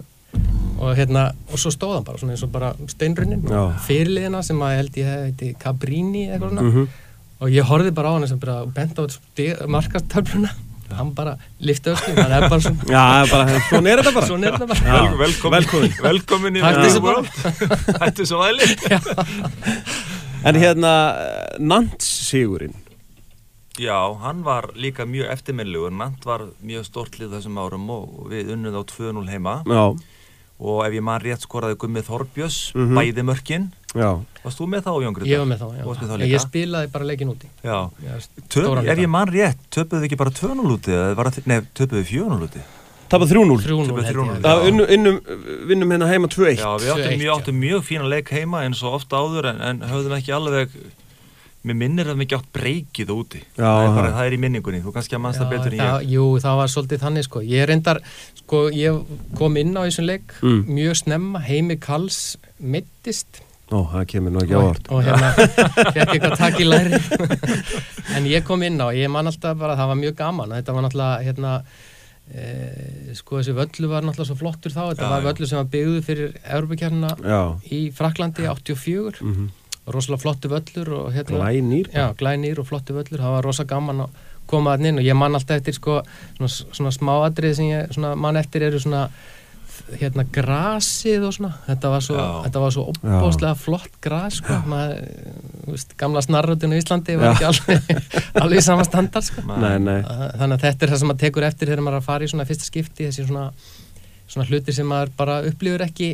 og 0.84 0.98
hérna, 1.00 1.26
og 1.52 1.62
svo 1.62 1.72
stóð 1.74 1.98
hann 1.98 2.08
bara 2.08 2.22
svona 2.22 2.36
eins 2.36 2.46
og 2.46 2.54
bara 2.54 2.74
steinrunnin 2.92 3.48
fyrirliðina 3.88 4.44
sem 4.46 4.62
að 4.66 4.78
held 4.80 5.02
ég 5.02 5.12
heiti 5.14 5.56
Cabrini 5.60 6.28
eitthvað 6.30 6.52
svona 6.52 6.68
mm 6.68 6.72
-hmm. 6.76 7.02
og 7.40 7.50
ég 7.50 7.72
horfið 7.72 7.98
bara 8.00 8.12
á 8.12 8.16
hann 8.16 8.28
sem 8.28 8.40
bara 8.40 8.66
bent 8.66 9.00
á 9.00 9.04
markastöfluna 9.68 10.52
hann 10.94 11.14
bara 11.18 11.38
lifti 11.60 11.90
öskum, 11.94 12.16
hann 12.18 12.32
er 12.32 12.50
bara 12.50 12.62
svona 12.62 12.90
Já, 12.96 13.26
bara, 13.32 13.60
svona 13.70 13.90
er 13.90 14.02
þetta 14.04 14.14
bara, 14.14 14.28
er 14.28 14.52
þetta 14.52 14.68
bara. 14.70 14.82
Já, 14.86 15.18
velkomin, 15.18 15.58
velkomin, 15.58 15.94
velkomin 16.10 16.56
í 16.56 16.66
Hætti 18.02 18.26
svo 18.30 18.44
væli 18.44 18.66
En 20.46 20.56
hérna 20.62 20.90
Nants 21.58 22.06
Sigurinn. 22.28 22.76
Já, 23.82 24.14
hann 24.22 24.44
var 24.46 24.70
líka 24.78 25.08
mjög 25.10 25.32
eftirminlegur 25.34 25.90
Nant 25.92 26.26
var 26.26 26.46
mjög 26.62 26.86
stort 26.86 27.18
lið 27.20 27.34
þessum 27.34 27.58
árum 27.58 27.90
og 27.90 28.28
við 28.30 28.54
unnum 28.54 28.78
á 28.78 28.84
2-0 28.86 29.26
heima. 29.32 29.56
Já. 29.66 29.86
Og 30.62 30.86
ef 30.86 30.94
ég 30.94 31.04
mann 31.04 31.24
rétt 31.24 31.44
skoraði 31.44 31.80
Gummið 31.82 32.06
Þorbjörns 32.12 32.60
mm 32.76 32.86
-hmm. 32.86 33.00
bæði 33.00 33.26
mörkin 33.26 33.66
Varst 33.96 34.60
þú 34.62 34.70
með 34.70 34.86
þá 34.86 34.94
Jón 35.02 35.16
Grutta? 35.16 35.32
Ég 35.32 35.42
var 35.42 35.50
með 35.50 35.62
þá, 35.64 35.68
já. 35.80 35.84
Með 35.90 36.10
þá 36.12 36.26
ég 36.30 36.44
spilaði 36.44 36.90
bara 36.94 37.10
leikin 37.10 37.32
úti. 37.32 37.52
Já. 37.66 37.78
Töp, 38.52 38.72
ef 38.84 39.02
ég 39.02 39.12
mann 39.12 39.32
rétt, 39.32 39.62
töpuðu 39.74 40.02
þið 40.04 40.10
ekki 40.10 40.20
bara 40.22 40.34
2-0 40.36 40.74
úti? 40.76 40.98
Nei, 41.50 41.60
töpuðu 41.74 42.02
þið 42.02 42.12
4-0 42.12 42.50
úti? 42.50 42.66
Tapað 43.12 43.36
3-0. 43.36 44.36
Það 44.42 44.68
innum, 44.96 45.18
vinnum 45.70 45.94
hérna 45.94 46.10
heima 46.10 46.30
2-1. 46.32 46.58
Já, 46.58 46.70
við 46.82 46.94
áttum 46.96 47.18
mjög, 47.22 47.34
áttum 47.36 47.60
mjög 47.62 47.84
fína 47.86 48.10
leik 48.10 48.32
heima 48.34 48.64
eins 48.66 48.82
og 48.86 48.98
ofta 49.00 49.22
áður 49.22 49.52
en, 49.52 49.62
en 49.62 49.84
höfðum 49.86 50.16
ekki 50.18 50.34
alveg, 50.34 50.74
mér 51.66 51.78
minnir 51.84 52.10
að 52.10 52.18
við 52.18 52.26
ekki 52.26 52.40
átt 52.40 52.50
breykið 52.58 53.14
úti. 53.14 53.44
Já. 53.54 53.62
Það 53.62 53.84
er, 53.84 53.94
bara, 54.00 54.12
það 54.18 54.32
er 54.32 54.38
í 54.38 54.42
minningunni, 54.42 54.82
þú 54.82 54.96
kannski 54.98 55.18
að 55.18 55.24
mannst 55.28 55.44
það 55.44 55.54
betur 55.54 55.76
en 55.76 55.78
ég. 55.78 55.86
Já, 55.86 56.16
jú, 56.16 56.28
það 56.42 56.60
var 56.62 56.74
svolítið 56.74 57.06
þannig 57.06 57.28
sko. 57.30 57.46
Ég 57.54 57.70
reyndar, 57.70 58.02
sko, 58.42 58.64
ég 58.74 59.18
kom 59.38 59.62
inn 59.62 59.78
á 59.78 59.82
þessum 59.86 60.10
leik 60.10 60.38
mm. 60.42 60.62
mjög 60.80 61.02
snemma, 61.04 61.46
heimi 61.46 61.78
Kalls 61.86 62.22
mittist 62.58 63.45
Ó, 63.74 63.82
það 63.90 64.04
kemur 64.12 64.34
nú 64.36 64.42
ekki 64.44 64.58
ávart 64.60 64.90
og 64.94 65.02
hérna 65.02 65.32
fekk 65.96 66.12
eitthvað 66.14 66.36
takk 66.38 66.60
í 66.62 66.68
læri 66.68 67.00
en 68.14 68.28
ég 68.30 68.46
kom 68.46 68.62
inn 68.66 68.78
á, 68.78 68.94
ég 68.94 69.10
man 69.10 69.26
alltaf 69.26 69.58
bara 69.58 69.78
það 69.80 69.92
var 69.92 70.00
mjög 70.04 70.18
gaman, 70.20 70.54
þetta 70.60 70.76
var 70.76 70.86
náttúrulega 70.86 71.24
hérna, 71.26 71.54
e, 72.30 72.46
sko 73.18 73.40
þessi 73.40 73.56
völlu 73.58 73.90
var 73.90 74.06
náttúrulega 74.06 74.30
svo 74.30 74.38
flottur 74.38 74.76
þá. 74.76 74.84
Þetta 74.92 75.08
já, 75.08 75.12
var 75.16 75.26
völlu 75.26 75.50
sem 75.50 75.62
var 75.62 75.72
byggðu 75.74 76.04
fyrir 76.06 76.38
Európa-kjarna 76.44 77.12
í 77.74 77.82
Fraklandi 77.96 78.46
84 78.52 79.26
mm 79.26 79.34
-hmm. 79.34 79.50
rosalega 79.98 80.22
flottu 80.22 80.52
völlur 80.54 80.94
og 81.00 81.14
hérna, 81.14 81.42
glænýr. 81.42 81.90
Já, 81.90 82.14
glænýr 82.14 82.60
og 82.60 82.68
flottu 82.70 82.94
völlur, 82.94 83.18
það 83.18 83.36
var 83.38 83.44
rosalega 83.50 83.76
gaman 83.76 84.06
að 84.06 84.10
koma 84.46 84.76
að 84.76 84.86
inn 84.86 85.02
og 85.02 85.06
ég 85.06 85.18
man 85.18 85.36
alltaf 85.36 85.58
eftir 85.58 85.74
sko 85.74 86.04
svona, 86.38 86.50
svona 86.50 86.92
smáadrið 86.92 87.54
sem 87.54 87.66
ég 87.66 87.94
svona, 87.94 88.16
man 88.16 88.38
eftir 88.38 88.62
eru 88.62 88.80
svona 88.80 89.10
hérna 89.94 90.26
grasið 90.34 91.28
og 91.28 91.34
svona. 91.36 91.52
Þetta 91.68 91.92
var 91.94 92.04
svo, 92.04 92.26
þetta 92.46 92.62
var 92.64 92.74
svo 92.74 92.86
opbóslega 92.92 93.54
flott 93.60 93.98
gras 94.04 94.40
sko. 94.42 94.58
Maður, 94.72 95.04
veist, 95.70 95.94
gamla 96.00 96.24
snarrutinu 96.26 96.78
í 96.78 96.82
Íslandi 96.82 97.18
var 97.22 97.36
ekki 97.36 97.48
alveg, 97.50 97.92
alveg 98.42 98.62
í 98.62 98.66
sama 98.66 98.86
standard 98.88 99.28
sko. 99.28 99.46
Nei, 99.52 99.76
nei. 99.84 100.00
þannig 100.02 100.58
að 100.58 100.64
þetta 100.68 100.88
er 100.88 100.94
það 100.94 101.02
sem 101.02 101.12
maður 101.12 101.24
tekur 101.26 101.48
eftir 101.50 101.72
þegar 101.72 101.86
maður 101.86 102.00
er 102.00 102.04
að 102.04 102.10
fara 102.10 102.26
í 102.26 102.32
svona 102.34 102.48
fyrsta 102.50 102.70
skipti 102.70 103.10
þessi 103.10 103.28
svona, 103.28 103.46
svona 104.26 104.48
hluti 104.50 104.76
sem 104.76 104.90
maður 104.90 105.14
bara 105.20 105.38
upplifur 105.52 105.86
ekki 105.86 106.10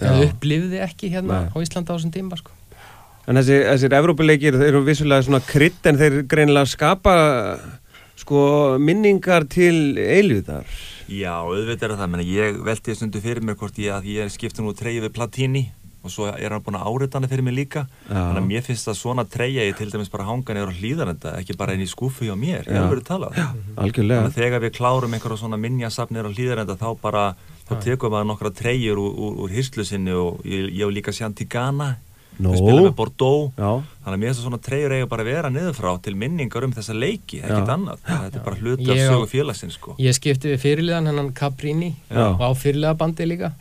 eða 0.00 0.26
upplifði 0.30 0.82
ekki 0.82 1.12
hérna 1.12 1.44
nei. 1.44 1.52
á 1.52 1.56
Íslanda 1.62 1.92
á 1.92 1.96
þessum 1.96 2.14
tíma 2.14 2.40
sko. 2.40 2.56
En 3.28 3.38
þessi, 3.38 3.60
þessir 3.68 3.94
Evrópuleikir, 4.00 4.56
þeir 4.58 4.72
eru 4.72 4.82
vissulega 4.86 5.28
svona 5.28 5.42
krydd 5.46 5.86
en 5.86 6.00
þeir 6.00 6.16
greinilega 6.30 6.72
skapa 6.72 7.14
sko 8.18 8.40
minningar 8.82 9.46
til 9.50 9.94
eilviðar 9.98 10.66
Já, 11.10 11.34
auðvitað 11.42 11.90
er 11.90 11.94
það, 11.98 12.10
menn 12.12 12.24
ég 12.26 12.58
velti 12.66 12.92
þessu 12.92 13.06
undir 13.08 13.24
fyrir 13.24 13.46
mér 13.46 13.56
hvort 13.60 13.78
ég 13.82 13.94
að 13.96 14.10
ég 14.12 14.32
skipta 14.32 14.64
nú 14.64 14.74
treyju 14.76 15.04
við 15.06 15.14
Platini 15.16 15.64
og 16.02 16.10
svo 16.10 16.26
er 16.30 16.50
hann 16.50 16.62
búin 16.64 16.78
að 16.78 16.88
áriðana 16.90 17.28
fyrir 17.30 17.44
mig 17.46 17.54
líka. 17.54 17.84
Þannig 18.08 18.40
að 18.40 18.48
mér 18.48 18.64
finnst 18.66 18.88
að 18.90 18.96
svona 18.98 19.24
treyja 19.30 19.66
ég 19.68 19.76
til 19.78 19.86
dæmis 19.92 20.10
bara 20.10 20.26
hanga 20.26 20.56
nefnir 20.56 20.72
á 20.74 20.78
hlýðarenda 20.80 21.34
ekki 21.38 21.56
bara 21.60 21.76
einn 21.76 21.84
í 21.84 21.90
skúfu 21.90 22.26
hjá 22.26 22.34
mér, 22.38 22.66
ég 22.66 22.74
hef 22.74 22.90
verið 22.90 23.06
talað. 23.06 23.38
Já, 23.38 23.46
algjörlega. 23.84 24.24
Þannig 24.24 24.32
að 24.32 24.40
þegar 24.40 24.64
við 24.64 24.72
klárum 24.80 25.14
einhverja 25.14 25.42
svona 25.44 25.60
minnjasafnir 25.62 26.26
á 26.26 26.34
hlýðarenda 26.34 26.78
þá 26.80 26.88
bara, 27.02 27.26
þá 27.68 27.72
tekum 27.86 28.16
við 28.16 28.26
nokkra 28.32 28.50
treyjur 28.58 28.98
úr, 28.98 29.14
úr, 29.14 29.36
úr 29.44 29.54
hyrslusinni 29.54 30.16
og 30.18 30.42
ég, 30.42 30.72
ég 30.74 30.90
líka 30.90 31.14
sjant 31.14 31.38
í 31.38 31.46
Ghana 31.46 31.92
no. 32.38 32.52
við 32.52 32.60
spilum 32.60 32.86
með 32.88 32.94
Bordeaux. 32.98 33.48
Já. 33.56 33.70
þannig 34.02 34.16
að 34.16 34.20
mér 34.22 34.30
finnst 34.30 34.42
að 34.42 34.46
svona 34.48 34.60
treyjur 34.66 34.94
eiga 34.96 35.08
bara 35.10 35.24
að 35.24 35.32
vera 35.32 35.50
niður 35.52 35.78
frá 35.78 35.90
til 36.02 36.14
minningar 36.18 36.66
um 36.66 36.76
þessa 36.76 36.96
leiki, 36.96 37.40
ekkert 37.42 37.72
annað. 37.76 38.04
Þetta 38.08 38.40
er 38.40 38.46
bara 38.46 38.60
hluti 38.60 38.92
af 38.92 39.02
sögu 39.02 39.28
félagsins 39.30 39.78
sko. 39.78 39.96
Ég 40.02 40.16
skipti 40.18 40.52
við 40.54 40.62
fyrirliðan 40.66 41.10
hennan 41.12 41.32
Caprini 41.36 41.92
og 42.10 42.42
á 42.42 42.50
fyrirliðabandi 42.58 43.28
líka. 43.28 43.52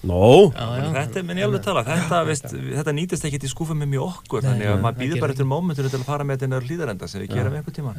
No. 0.00 0.48
Já, 0.56 0.64
já. 0.80 0.84
Þetta 0.94 1.20
er 1.20 1.24
minn 1.28 1.38
ég 1.42 1.44
alveg 1.44 1.64
tala 1.64 1.82
þetta, 1.84 2.20
veist, 2.24 2.46
þetta 2.48 2.92
nýtist 2.96 3.26
ekki 3.28 3.40
til 3.42 3.50
skúfa 3.52 3.74
með 3.76 3.90
mjög 3.92 4.06
okkur 4.06 4.40
Nei, 4.40 4.48
þannig 4.48 4.70
að 4.70 4.78
maður 4.86 5.02
býður 5.02 5.20
bara 5.20 5.34
eftir 5.34 5.48
mómentur 5.50 5.88
til 5.90 5.98
að 5.98 6.06
fara 6.08 6.24
með 6.24 6.40
þetta 6.40 6.60
hlýðarenda 6.64 7.08
sem 7.10 7.20
við 7.20 7.34
gerum 7.34 7.58
einhver 7.58 7.76
tíma 7.76 7.92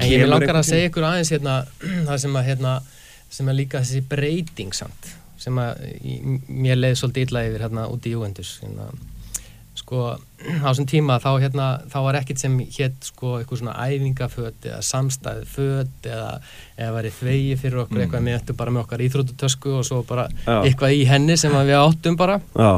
Ég 0.00 0.22
vil 0.22 0.30
langar 0.30 0.56
að 0.62 0.64
segja 0.70 0.88
ykkur 0.88 1.04
aðeins 1.10 1.32
hérna, 1.34 1.58
það 2.08 2.22
sem 2.24 2.40
að, 2.40 2.48
hérna, 2.48 2.72
sem 3.36 3.52
að 3.52 3.58
líka 3.60 3.82
þessi 3.84 4.00
breyting 4.14 4.72
samt 4.76 5.12
sem 5.40 5.58
að 5.58 5.82
mér 6.48 6.78
leiði 6.78 7.00
svolítið 7.00 7.28
illa 7.28 7.42
yfir 7.48 7.66
hérna 7.66 7.88
út 7.90 8.06
í 8.06 8.14
Júendus 8.14 8.54
hérna, 8.62 8.88
sko 9.74 10.02
á 10.14 10.68
þessum 10.70 10.86
tíma 10.88 11.18
þá 11.22 11.30
hérna 11.42 11.66
þá 11.90 11.96
var 12.06 12.18
ekkert 12.20 12.42
sem 12.42 12.54
hétt 12.76 13.08
sko 13.08 13.38
eitthvað 13.38 13.62
svona 13.62 13.74
æfingaföt 13.88 14.68
eða 14.68 14.80
samstæðföt 14.86 16.08
eða 16.08 16.30
eða 16.78 16.94
verið 16.98 17.16
þvegi 17.18 17.56
fyrir 17.62 17.82
okkur 17.84 17.98
mm. 17.98 18.04
eitthvað 18.04 18.26
með 18.26 18.38
þetta 18.38 18.58
bara 18.60 18.74
með 18.74 18.84
okkar 18.84 19.04
íþrótutösku 19.08 19.74
og 19.80 19.88
svo 19.88 20.02
bara 20.08 20.28
Já. 20.44 20.56
eitthvað 20.60 20.96
í 20.98 21.02
henni 21.10 21.38
sem 21.40 21.56
við 21.56 21.76
áttum 21.80 22.18
bara 22.20 22.38
Já. 22.54 22.72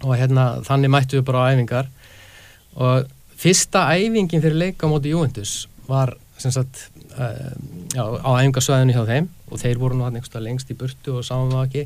og 0.00 0.16
hérna 0.16 0.48
þannig 0.66 0.94
mættu 0.96 1.20
við 1.20 1.28
bara 1.28 1.44
á 1.44 1.50
æfingar 1.52 1.92
og 2.74 3.12
fyrsta 3.44 3.86
æfingin 3.94 4.42
fyrir 4.42 4.60
leika 4.64 4.88
á 4.88 4.92
móti 4.92 5.12
Júendus 5.12 5.66
var 5.86 6.16
sem 6.40 6.52
sagt 6.54 6.88
uh, 7.18 7.52
já, 7.94 8.04
á 8.04 8.30
æfingarsvæðinu 8.40 8.96
hjá 8.96 9.04
þeim 9.08 9.28
og 9.54 9.62
þeir 9.62 9.80
voru 9.80 9.96
nú 9.98 10.06
hann 10.06 10.18
einhverstað 10.18 10.44
lengst 10.48 10.70
í 10.72 10.76
burtu 10.78 11.18
og 11.20 11.26
sáum 11.26 11.52
það 11.52 11.64
ekki 11.68 11.84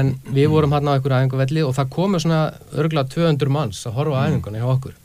en 0.00 0.12
við 0.34 0.50
vorum 0.52 0.74
hann 0.74 0.90
á 0.90 0.94
einhverju 0.96 1.20
æfingavelli 1.20 1.64
og 1.64 1.74
það 1.76 1.90
komu 1.94 2.20
svona 2.22 2.42
örgulega 2.74 3.10
200 3.14 3.54
manns 3.54 3.82
að 3.86 3.98
horfa 3.98 4.18
á 4.18 4.22
mm. 4.22 4.34
æfingunni 4.34 4.62
hjá 4.62 4.68
okkur 4.74 4.96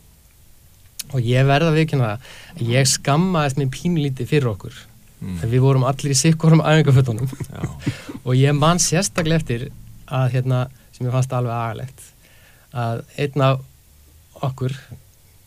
og 1.10 1.26
ég 1.30 1.50
verða 1.50 1.72
að 1.72 1.80
viðkynna 1.80 2.12
það 2.12 2.70
ég 2.74 2.92
skammaðist 2.94 3.62
mér 3.62 3.72
pínlítið 3.78 4.32
fyrir 4.34 4.52
okkur 4.54 4.78
mm. 5.22 5.42
við 5.46 5.66
vorum 5.66 5.88
allir 5.90 6.16
í 6.16 6.20
sikkurum 6.20 6.66
æfingafötunum 6.66 7.30
og 8.28 8.32
ég 8.38 8.58
man 8.58 8.82
sérstaklega 8.82 9.44
eftir 9.44 9.68
að 10.10 10.32
hérna, 10.38 10.64
sem 10.96 11.06
ég 11.06 11.14
fannst 11.14 11.34
alveg 11.38 11.54
agalegt 11.54 12.08
að 12.74 13.04
einn 13.22 13.46
af 13.46 13.62
okkur 14.50 14.74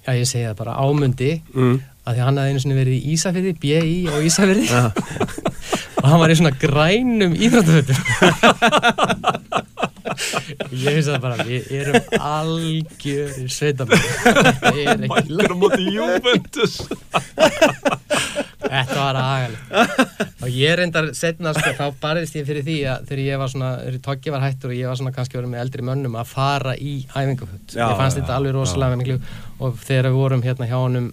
já 0.07 0.15
ég 0.19 0.27
segja 0.27 0.53
það 0.53 0.61
bara 0.65 0.79
ámundi 0.83 1.35
mm 1.55 1.81
að 2.03 2.17
því 2.17 2.25
hann 2.27 2.41
hafði 2.41 2.53
einu 2.53 2.63
svona 2.63 2.79
verið 2.79 2.97
í 2.97 3.15
Ísafjörði, 3.15 3.53
B.I. 3.63 3.97
og 4.11 4.27
Ísafjörði. 4.27 4.67
og 6.03 6.09
hann 6.11 6.23
var 6.23 6.33
í 6.33 6.39
svona 6.39 6.55
grænum 6.59 7.37
íþróttafötum. 7.39 7.99
Og 10.13 10.73
ég 10.77 10.97
finnst 10.97 11.09
það 11.09 11.23
bara 11.23 11.45
við 11.47 11.69
erum 11.79 12.03
algjör 12.19 13.31
Mækir 15.07 15.55
á 15.55 15.57
móti 15.57 15.87
Juventus. 15.95 16.75
Þetta 18.63 18.99
var 18.99 19.19
aðgæðilegt 19.21 20.23
og 20.43 20.49
ég 20.51 20.77
reyndar 20.79 21.09
setna 21.17 21.53
sko, 21.55 21.73
þá 21.79 21.99
barðist 22.03 22.37
ég 22.39 22.47
fyrir 22.49 22.65
því 22.67 22.77
að 22.91 23.09
þegar 23.11 23.23
ég 23.25 23.41
var 23.43 23.51
svona, 23.53 23.71
þegar 23.83 23.99
tókið 24.07 24.35
var 24.35 24.45
hættur 24.47 24.73
og 24.73 24.79
ég 24.79 24.91
var 24.91 24.99
svona 24.99 25.15
kannski 25.17 25.39
verið 25.39 25.53
með 25.53 25.65
eldri 25.65 25.87
mönnum 25.87 26.17
að 26.19 26.31
fara 26.33 26.73
í 26.75 26.95
æfingaföld 27.11 27.77
ég 27.77 27.99
fannst 28.01 28.17
já, 28.17 28.23
þetta 28.23 28.39
alveg 28.39 28.57
rosalega 28.57 29.19
og 29.63 29.77
þegar 29.83 30.09
við 30.09 30.19
vorum 30.19 30.47
hérna 30.47 30.71
hjá 30.71 30.79
honum 30.79 31.13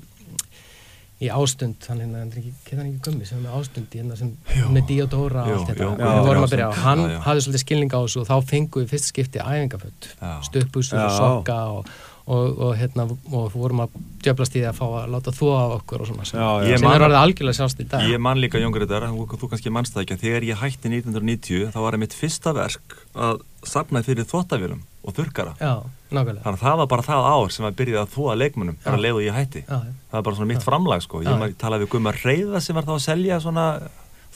í 1.19 1.29
ástund, 1.35 1.83
hann 1.89 1.99
hérna, 1.99 2.21
hann 2.23 2.29
ekki 2.31 2.99
gummi 3.03 3.25
sem 3.27 3.39
er 3.39 3.47
með 3.47 3.55
ástund 3.59 3.95
í 3.95 3.99
hérna 3.99 4.15
sem 4.15 4.29
já, 4.55 4.67
með 4.71 4.85
Díodóra 4.87 5.41
og 5.43 5.57
allt 5.57 5.71
þetta, 5.73 5.89
við 5.99 6.27
vorum 6.29 6.45
að 6.45 6.53
byrja 6.53 6.69
og 6.69 6.77
hann 6.85 7.01
já, 7.03 7.17
hafði 7.25 7.43
svolítið 7.45 7.63
skilning 7.65 7.91
á 7.91 7.99
þessu 7.99 8.21
og 8.21 8.29
þá 8.29 8.37
fengum 8.53 8.85
við 8.85 8.93
fyrst 8.93 9.09
skipti 9.11 9.41
æfingaföld, 9.43 10.07
stöpusur 10.47 11.01
og 11.01 11.11
sokka 11.17 11.57
og, 11.73 11.91
og, 12.23 12.63
og 12.69 12.71
hérna 12.79 13.07
og 13.09 13.51
vorum 13.51 13.83
að 13.83 13.99
djöblast 14.23 14.55
í 14.55 14.61
því 14.61 14.65
að 14.71 14.79
fá 14.79 14.85
að 14.87 15.11
láta 15.17 15.35
þó 15.35 15.45
af 15.57 15.75
okkur 15.81 16.05
og 16.05 16.11
svona 16.13 16.29
sem 16.31 16.87
er 16.93 17.05
orðið 17.09 17.19
algjörlega 17.19 17.59
sjást 17.59 17.83
í 17.83 17.89
dag. 17.91 18.07
Ég 18.07 18.23
man 18.23 18.39
líka 18.39 18.63
Jón 18.63 18.75
Gretar, 18.75 19.09
þú 19.11 19.51
kannski 19.51 19.75
mannst 19.75 19.97
það 19.97 20.05
ekki 20.05 20.21
þegar 20.23 20.49
ég 20.53 20.63
hætti 20.63 20.93
1990 20.95 21.71
þá 21.75 21.79
var 21.83 21.97
það 21.97 22.03
mitt 22.05 22.15
fyrsta 22.15 22.55
verk 22.55 22.99
að 23.27 23.43
sapna 23.67 24.07
fyrir 24.07 24.27
þvóttavélum 24.29 24.85
og 25.03 25.19
þurkara 25.19 25.57
Já, 25.59 25.83
nákvæmlega. 26.11 26.43
Þannig 26.43 26.59
að 26.59 26.65
það 26.65 26.77
var 26.81 26.89
bara 26.93 27.07
það 27.09 27.29
ár 27.29 27.55
sem 27.55 27.69
að 27.69 27.79
byrjaði 27.79 28.01
að 28.03 28.13
þúa 28.17 28.35
leikmunum 28.41 28.77
bara 28.83 28.97
að 28.99 29.05
leiðu 29.05 29.23
ég 29.27 29.39
hætti. 29.39 29.63
Já, 29.67 29.79
Það 30.09 30.17
var 30.17 30.27
bara 30.27 30.39
svona 30.39 30.51
mitt 30.53 30.65
framlag 30.65 31.01
sko. 31.05 31.23
Ég 31.23 31.57
talaði 31.61 31.85
við 31.85 31.91
Gummar 31.95 32.21
Reyða 32.25 32.61
sem 32.65 32.77
var 32.79 32.87
þá 32.87 32.93
að 32.95 33.03
selja 33.05 33.41
svona 33.43 33.65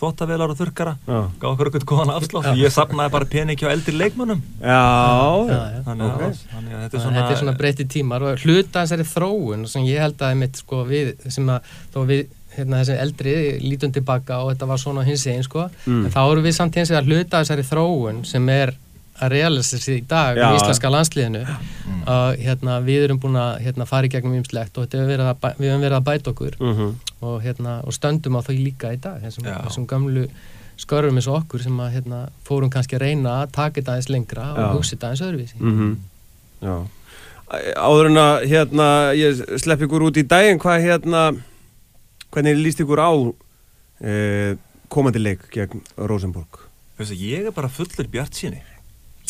þvóttavélar 0.03 0.51
og 0.51 0.57
þurkara 0.57 0.93
Gá 1.05 1.45
okkur 1.51 1.69
okkur 1.69 1.85
góðan 1.87 2.13
afslátt. 2.15 2.49
Ég 2.59 2.73
sapnaði 2.73 3.13
bara 3.13 3.27
pening 3.29 3.59
hjá 3.59 3.69
eldri 3.71 3.93
leikmunum 3.95 4.41
Já. 4.59 4.79
Þannig 5.85 6.07
að 6.07 6.23
þetta 6.23 6.97
er 6.97 7.03
svona 7.03 7.17
Þetta 7.17 7.35
er 7.35 7.41
svona 7.41 7.55
breytið 7.59 7.91
tímar 7.93 8.25
og 8.27 8.41
hluta 8.45 8.83
þessari 8.83 9.05
þróun 9.07 9.67
sem 9.69 9.85
ég 9.87 10.01
held 10.03 10.23
að 10.25 10.39
mitt 10.41 10.61
sko 10.63 10.81
við 10.89 11.13
sem 11.33 11.51
að 11.53 11.75
þó 11.93 11.99
við 12.09 12.23
hérna 12.53 12.81
þessi 12.83 12.97
eldri 13.01 13.35
lítum 13.63 13.93
tilbaka 13.95 14.41
og 14.43 14.51
þetta 14.53 14.69
var 14.69 14.81
svona 14.81 15.05
hins 15.07 15.23
eginn 15.25 15.45
sko. 15.45 15.67
Mm. 15.87 16.03
en 16.05 16.13
þá 16.13 16.19
eru 16.25 16.43
við 16.45 16.57
samt 16.59 16.75
hins 16.77 16.91
vegar 16.93 17.07
hluta 17.09 17.41
þessari 17.41 17.65
þróun 17.69 18.19
sem 18.29 18.49
er 18.53 18.75
að 19.21 19.29
realistis 19.33 19.85
í 19.93 19.99
dag 20.09 20.37
Já. 20.37 20.47
í 20.49 20.57
íslenska 20.57 20.89
landsliðinu 20.89 21.43
mm. 21.43 21.99
að 22.09 22.39
hérna, 22.41 22.79
við 22.85 23.05
erum 23.07 23.19
búin 23.21 23.37
að 23.37 23.59
hérna, 23.67 23.85
fara 23.89 24.09
í 24.09 24.11
gegnum 24.13 24.39
ymslegt 24.39 24.79
og 24.81 24.87
við 24.87 25.03
hefum 25.03 25.83
verið 25.83 25.97
að 25.99 26.07
bæta 26.07 26.33
okkur 26.33 26.57
mm 26.59 26.73
-hmm. 26.73 26.95
og, 27.21 27.35
hérna, 27.43 27.75
og 27.85 27.93
stöndum 27.93 28.39
á 28.39 28.41
þau 28.41 28.55
líka 28.57 28.93
í 28.93 28.97
dag 28.97 29.21
þessum, 29.21 29.45
þessum 29.45 29.85
gamlu 29.87 30.25
skörfum 30.77 31.19
eins 31.19 31.29
og 31.29 31.43
okkur 31.43 31.61
sem 31.61 31.79
að 31.79 31.93
hérna, 31.93 32.25
fórum 32.43 32.69
kannski 32.73 32.97
að 32.97 33.05
reyna 33.05 33.43
að 33.43 33.51
taka 33.51 33.81
þetta 33.81 33.95
eins 33.95 34.09
lengra 34.09 34.41
Já. 34.41 34.65
og 34.65 34.75
hugsa 34.75 34.95
þetta 34.95 35.09
eins 35.09 35.21
öðruvísi 35.21 35.59
mm 35.59 35.79
-hmm. 35.79 36.85
Áður 37.77 38.05
en 38.09 38.17
að 38.17 38.43
hérna, 38.49 39.13
ég 39.13 39.59
slepp 39.61 39.81
ykkur 39.81 40.03
út 40.09 40.17
í 40.17 40.25
daginn 40.25 40.59
hvað 40.59 40.81
hérna 40.81 41.35
hvernig 42.31 42.57
líst 42.57 42.79
ykkur 42.79 42.97
á 42.97 43.13
eh, 44.01 44.57
komandi 44.89 45.19
leik 45.19 45.49
gegn 45.51 45.81
Rosenborg? 45.97 46.59
Ég 46.97 47.45
er 47.45 47.51
bara 47.51 47.69
fullur 47.69 48.07
bjart 48.07 48.33
síni 48.33 48.61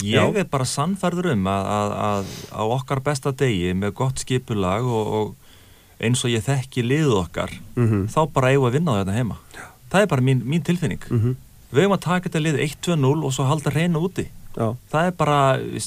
Ég 0.01 0.35
er 0.41 0.47
bara 0.49 0.65
sannferður 0.65 1.31
um 1.35 1.47
að, 1.47 1.67
að, 1.69 1.93
að 2.07 2.31
á 2.49 2.63
okkar 2.79 3.01
besta 3.05 3.31
degi 3.31 3.73
með 3.77 3.93
gott 3.99 4.23
skipulag 4.23 4.87
og, 4.89 5.13
og 5.19 6.03
eins 6.03 6.23
og 6.25 6.33
ég 6.33 6.43
þekki 6.43 6.83
liðu 6.83 7.19
okkar 7.21 7.53
mm 7.75 7.85
-hmm. 7.87 8.07
þá 8.09 8.21
bara 8.33 8.51
eigum 8.51 8.67
að 8.67 8.75
vinna 8.77 8.91
á 8.91 8.99
þetta 9.01 9.17
heima. 9.17 9.37
Það 9.91 10.01
er 10.01 10.07
bara 10.07 10.21
mín, 10.21 10.41
mín 10.43 10.63
tilfinning. 10.63 11.03
Mm 11.09 11.19
-hmm. 11.19 11.35
Við 11.71 11.81
eigum 11.81 11.97
að 11.97 12.05
taka 12.05 12.29
þetta 12.29 12.39
lið 12.39 12.57
1-2-0 12.59 13.25
og 13.25 13.33
svo 13.33 13.43
halda 13.45 13.69
reyna 13.69 13.99
úti. 13.99 14.27
Já. 14.57 14.75
Það 14.91 15.07
er 15.07 15.11
bara, 15.11 15.39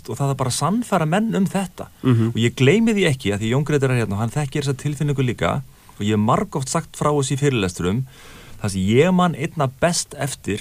og 0.09 0.17
það 0.19 0.31
er 0.31 0.35
bara 0.35 0.51
sannfæra 0.51 1.07
menn 1.07 1.35
um 1.35 1.47
þetta. 1.47 1.87
Mm 2.03 2.15
-hmm. 2.15 2.29
Og 2.29 2.37
ég 2.37 2.55
gleymi 2.55 2.95
því 2.95 3.05
ekki 3.07 3.33
að 3.33 3.41
því 3.41 3.53
Jón 3.53 3.65
Greitur 3.65 3.91
er 3.91 3.99
hérna 4.01 4.15
og 4.15 4.19
hann 4.19 4.31
þekkir 4.31 4.63
þessa 4.63 4.83
tilfinningu 4.83 5.23
líka 5.23 5.63
og 5.97 6.01
ég 6.01 6.17
hef 6.17 6.21
margóft 6.21 6.69
sagt 6.69 6.97
frá 6.97 7.11
þessi 7.11 7.37
fyrirlesturum 7.37 8.07
þar 8.61 8.71
sem 8.71 8.81
ég 8.81 9.13
mann 9.13 9.35
einna 9.35 9.71
best 9.81 10.15
eftir 10.19 10.61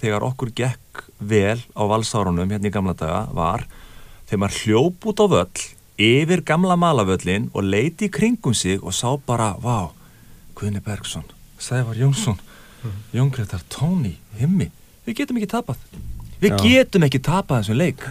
þegar 0.00 0.22
okkur 0.22 0.50
gekk 0.54 1.04
vel 1.28 1.58
á 1.74 1.82
valsárunum 1.88 2.50
hérna 2.50 2.70
í 2.70 2.74
gamla 2.74 2.94
daga 2.98 3.26
var 3.34 3.66
þegar 4.28 4.42
maður 4.42 4.60
hljóp 4.62 5.08
út 5.10 5.22
á 5.22 5.26
völl 5.32 5.64
yfir 6.02 6.42
gamla 6.46 6.76
malavöllin 6.80 7.50
og 7.52 7.66
leiti 7.68 8.08
í 8.08 8.12
kringum 8.12 8.54
sig 8.54 8.82
og 8.82 8.94
sá 8.96 9.12
bara, 9.26 9.54
vá, 9.60 9.92
Guðni 10.56 10.82
Bergson 10.84 11.24
Sævar 11.58 11.96
Jónsson. 11.96 12.38
Jón 13.12 13.30
Gretar, 13.30 13.62
Tóni, 13.70 14.16
Himmi 14.38 14.70
við 15.06 15.22
getum 15.22 15.38
ekki 15.38 15.50
tapað 15.50 15.80
við 16.42 16.54
Já. 16.54 16.60
getum 16.62 17.06
ekki 17.06 17.20
tapað 17.22 17.62
þessum 17.62 17.78
leik 17.78 18.04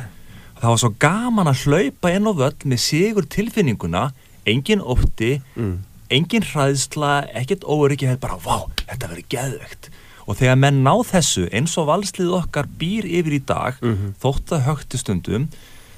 það 0.61 0.67
var 0.69 0.81
svo 0.83 0.91
gaman 1.01 1.51
að 1.51 1.63
hlaupa 1.65 2.11
inn 2.13 2.29
á 2.29 2.33
völl 2.43 2.67
með 2.69 2.83
sigur 2.85 3.27
tilfinninguna 3.27 4.11
engin 4.47 4.83
ótti 4.83 5.39
mm. 5.55 5.75
engin 6.11 6.45
hræðsla, 6.45 7.25
ekkert 7.33 7.65
óryggi 7.65 8.15
bara, 8.21 8.37
vá, 8.39 8.67
þetta 8.85 9.11
verður 9.11 9.27
geðvegt 9.35 9.91
og 10.31 10.39
þegar 10.39 10.57
menn 10.63 10.79
ná 10.85 10.93
þessu 11.03 11.49
eins 11.51 11.75
og 11.81 11.89
valslið 11.89 12.31
okkar 12.39 12.69
býr 12.79 13.07
yfir 13.19 13.35
í 13.35 13.43
dag 13.43 13.75
mm 13.81 13.91
-hmm. 13.91 14.15
þótt 14.23 14.55
að 14.55 14.65
högti 14.69 15.01
stundum 15.01 15.49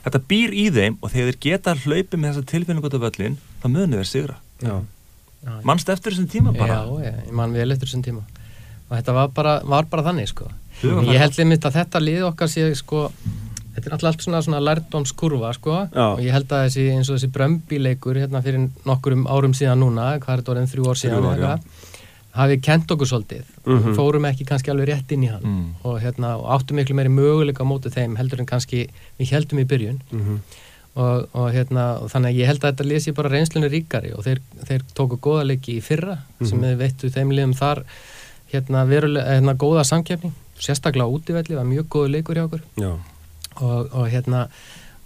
þetta 0.03 0.21
býr 0.31 0.55
í 0.55 0.65
þeim 0.73 0.97
og 0.99 1.13
þegar 1.13 1.29
þeir 1.29 1.39
geta 1.45 1.75
hlaupið 1.83 2.19
með 2.19 2.29
þessa 2.31 2.49
tilfinningu 2.51 2.91
af 2.91 3.05
völlin 3.05 3.37
þá 3.61 3.67
munir 3.71 4.01
þeir 4.01 4.09
sigra. 4.09 4.35
Mannst 5.67 5.89
eftir 5.91 6.13
þessum 6.13 6.27
tíma 6.31 6.55
bara? 6.55 6.81
Já, 6.83 7.07
já, 7.07 7.31
mann 7.35 7.55
vel 7.55 7.71
eftir 7.71 7.87
þessum 7.87 8.03
tíma. 8.03 8.25
Og 8.89 8.97
þetta 8.97 9.15
var 9.15 9.31
bara, 9.35 9.55
var 9.63 9.87
bara 9.91 10.05
þannig 10.09 10.29
sko. 10.31 10.49
ég 10.83 11.19
held 11.19 11.39
einmitt 11.39 11.65
að 11.65 11.79
þetta 11.79 12.03
lið 12.03 12.27
okkar 12.27 12.51
sé 12.51 12.67
sko, 12.75 13.05
þetta 13.75 13.87
er 13.87 13.95
alltaf 13.97 14.19
svona, 14.23 14.41
svona 14.43 14.61
lærdomskurva 14.63 15.53
sko. 15.55 15.77
og 15.87 16.21
ég 16.23 16.35
held 16.35 16.51
að 16.51 16.67
þessi, 16.67 16.89
eins 16.97 17.09
og 17.09 17.19
þessi 17.19 17.31
brömbileikur 17.37 18.19
hérna 18.19 18.43
fyrir 18.43 18.69
nokkurum 18.87 19.27
árum 19.27 19.55
síðan 19.55 19.83
núna 19.83 20.17
hvað 20.19 20.33
er 20.33 20.43
þetta 20.43 20.55
orðin 20.55 20.71
þrjú 20.73 20.89
ár 20.89 21.01
síðan 21.01 21.27
þrjú 21.29 21.49
ár, 21.53 21.59
hafi 22.33 22.57
kent 22.65 22.91
okkur 22.91 23.07
svolítið 23.09 23.43
mm 23.65 23.79
-hmm. 23.79 23.95
fórum 23.95 24.25
ekki 24.25 24.45
kannski 24.49 24.71
alveg 24.71 24.89
rétt 24.89 25.11
inn 25.11 25.23
í 25.23 25.29
hann 25.29 25.43
mm. 25.43 25.65
og, 25.83 25.99
hérna, 26.01 26.35
og 26.37 26.49
áttum 26.55 26.75
miklu 26.75 26.95
meiri 26.95 27.09
möguleika 27.09 27.63
á 27.63 27.71
mótu 27.71 27.89
þeim 27.93 28.17
heldur 28.17 28.39
en 28.39 28.49
kannski 28.49 28.87
við 29.19 29.31
heldum 29.31 29.59
í 29.59 29.65
byrjun 29.65 30.01
mm 30.11 30.21
-hmm. 30.21 30.37
og, 30.95 31.27
og, 31.33 31.51
hérna, 31.53 31.85
og 32.01 32.09
þannig 32.11 32.29
að 32.29 32.39
ég 32.41 32.47
held 32.47 32.63
að 32.63 32.71
þetta 32.71 32.89
lesi 32.89 33.11
bara 33.11 33.29
reynslunni 33.29 33.69
ríkari 33.69 34.13
og 34.17 34.25
þeir, 34.25 34.41
þeir 34.67 34.81
tóku 34.93 35.17
góða 35.17 35.43
leiki 35.43 35.77
í 35.77 35.81
fyrra 35.81 36.17
-hmm. 36.17 36.45
sem 36.49 36.61
við 36.61 36.77
veittu 36.77 37.09
þeim 37.09 37.31
liðum 37.31 37.53
þar 37.53 37.83
hérna, 38.53 38.85
verulega, 38.85 39.29
hérna 39.29 39.53
góða 39.53 39.83
samkjöfning 39.83 40.33
sérstaklega 40.59 41.09
útífelli, 41.09 41.55
var 41.55 41.65
mjög 41.65 41.85
góðu 41.89 42.07
leikur 42.07 42.35
hjá 42.35 42.45
okkur 42.45 42.61
og 43.93 44.07
hérna 44.09 44.47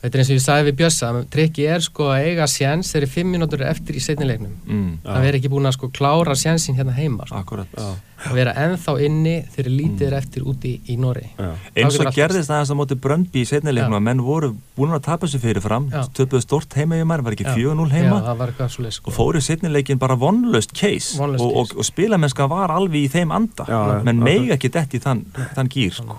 Þetta 0.02 0.14
er 0.14 0.22
eins 0.22 0.30
og 0.30 0.38
ég 0.38 0.43
sagði 0.43 0.68
við 0.68 0.76
Bjössa, 0.82 1.08
trikki 1.34 1.64
er 1.74 1.82
sko 1.82 2.12
að 2.14 2.28
eiga 2.28 2.45
sjens 2.52 2.91
þeirri 2.93 3.10
fimm 3.10 3.32
mínútur 3.34 3.64
eftir 3.66 3.98
í 3.98 4.04
setnilegnum. 4.04 4.54
Mm, 4.68 4.91
það 5.06 5.24
verður 5.26 5.39
ekki 5.39 5.54
búin 5.56 5.70
að 5.70 5.78
sko 5.80 5.89
klára 5.95 6.36
sjensin 6.38 6.78
hérna 6.78 6.93
heima. 6.93 7.26
Sko. 7.26 7.41
Akkurat. 7.41 7.74
Já 7.74 7.95
að 8.26 8.38
vera 8.38 8.54
enþá 8.58 8.93
inni 9.06 9.36
þegar 9.54 9.70
lítið 9.72 10.06
er 10.08 10.14
mm. 10.16 10.20
eftir 10.24 10.45
úti 10.50 10.72
í 10.89 10.95
Nóri 11.00 11.26
eins 11.38 11.98
og 12.02 12.10
gerðist 12.16 12.52
aðeins 12.52 12.72
á 12.74 12.76
móti 12.78 12.98
Bröndby 13.02 13.43
í 13.43 13.50
setnilegnum 13.50 13.98
að 14.00 14.06
menn 14.08 14.24
voru 14.26 14.52
búin 14.78 14.95
að 14.98 15.04
tapa 15.08 15.30
sér 15.30 15.43
fyrir 15.43 15.64
fram 15.64 15.89
töpuðu 16.18 16.41
stort 16.43 16.78
heima 16.78 16.98
í 16.98 17.06
maður, 17.06 17.28
var 17.28 17.38
ekki 17.38 17.48
4-0 17.52 17.91
heima 17.93 18.22
Já, 18.26 18.70
sko. 18.98 19.12
og 19.12 19.16
fóru 19.16 19.41
setnilegin 19.43 20.02
bara 20.02 20.18
vonlöst 20.18 20.74
case 20.78 21.22
og, 21.22 21.38
og, 21.38 21.76
og 21.78 21.86
spilamennska 21.86 22.50
var 22.50 22.74
alveg 22.74 23.06
í 23.06 23.12
þeim 23.14 23.36
anda 23.36 23.68
Já, 23.70 23.82
menn 24.08 24.24
megi 24.24 24.54
ekki 24.56 24.74
dætt 24.74 24.98
í 24.98 25.04
þann, 25.04 25.28
þann 25.54 25.72
gýr 25.74 25.93
sko. 26.02 26.18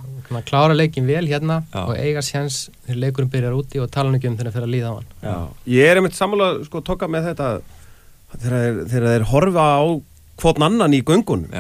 Klára 0.48 0.76
leikin 0.76 1.06
vel 1.08 1.24
hérna 1.28 1.62
Já. 1.72 1.82
og 1.86 1.94
eiga 1.96 2.22
séns 2.24 2.68
þegar 2.86 3.00
leikurinn 3.04 3.32
byrjar 3.32 3.56
úti 3.56 3.80
og 3.82 3.90
tala 3.94 4.12
um 4.12 4.18
þegar 4.20 4.48
það 4.48 4.56
fyrir 4.56 4.68
að 4.68 4.74
líða 4.74 4.92
á 4.92 4.94
hann 4.98 5.48
Ég 5.66 5.90
er 5.90 6.00
einmitt 6.00 6.18
samanlega 6.18 6.64
sko 6.68 6.82
tóka 6.84 7.08
með 7.10 7.30
þetta 7.32 7.50
þegar 8.38 9.08
þeir 9.08 9.28
horfa 9.32 9.68
á 9.80 9.84
hvort 10.38 10.62
annan 10.62 10.94
í 10.96 11.02
göngunum 11.06 11.52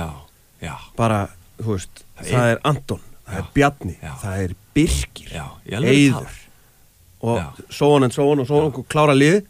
Já. 0.60 0.74
bara, 0.98 1.28
þú 1.58 1.76
veist, 1.76 2.04
það, 2.18 2.32
það 2.32 2.50
er 2.52 2.60
Anton, 2.68 3.00
það 3.24 3.34
Já. 3.34 3.38
er 3.40 3.52
Bjarni, 3.54 3.96
Já. 4.02 4.12
það 4.22 4.42
er 4.44 4.54
Birkir, 4.74 5.32
Eiður 5.78 6.36
og 7.18 7.62
svo 7.74 7.94
on 7.96 8.06
and 8.06 8.14
so 8.14 8.28
on 8.30 8.42
og 8.42 8.46
svo 8.46 8.60
og 8.68 8.84
klára 8.90 9.16
lið 9.16 9.40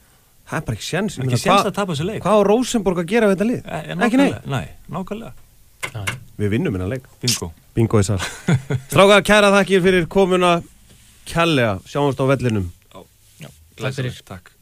það 0.48 0.56
er 0.60 0.64
bara 0.68 0.78
ekki 0.78 0.86
séns 0.86 1.18
ekki 1.20 1.40
séns 1.42 1.66
að 1.66 1.74
tapa 1.76 1.92
þessu 1.92 2.06
leik 2.08 2.22
hvað 2.24 2.40
á 2.40 2.42
Rosenborg 2.48 3.02
að 3.02 3.10
gera 3.10 3.28
við 3.28 3.36
þetta 3.36 3.48
lið? 3.50 3.60
E, 3.60 3.80
e, 3.80 3.96
ekki 4.06 4.20
nei, 4.20 4.30
nei 4.48 4.64
nákvæmlega 4.88 5.47
við 6.38 6.52
vinnum 6.56 6.74
innan 6.78 6.90
leik. 6.92 7.06
Bingo, 7.22 7.52
bingo 7.74 8.02
sall 8.02 8.22
stráka, 8.90 9.22
kæra 9.26 9.52
þakkir 9.54 9.84
fyrir 9.86 10.10
komuna. 10.10 10.58
Kjallega, 11.28 11.78
sjáumst 11.88 12.20
á 12.20 12.24
vellinum. 12.30 12.70
Takk 13.78 14.57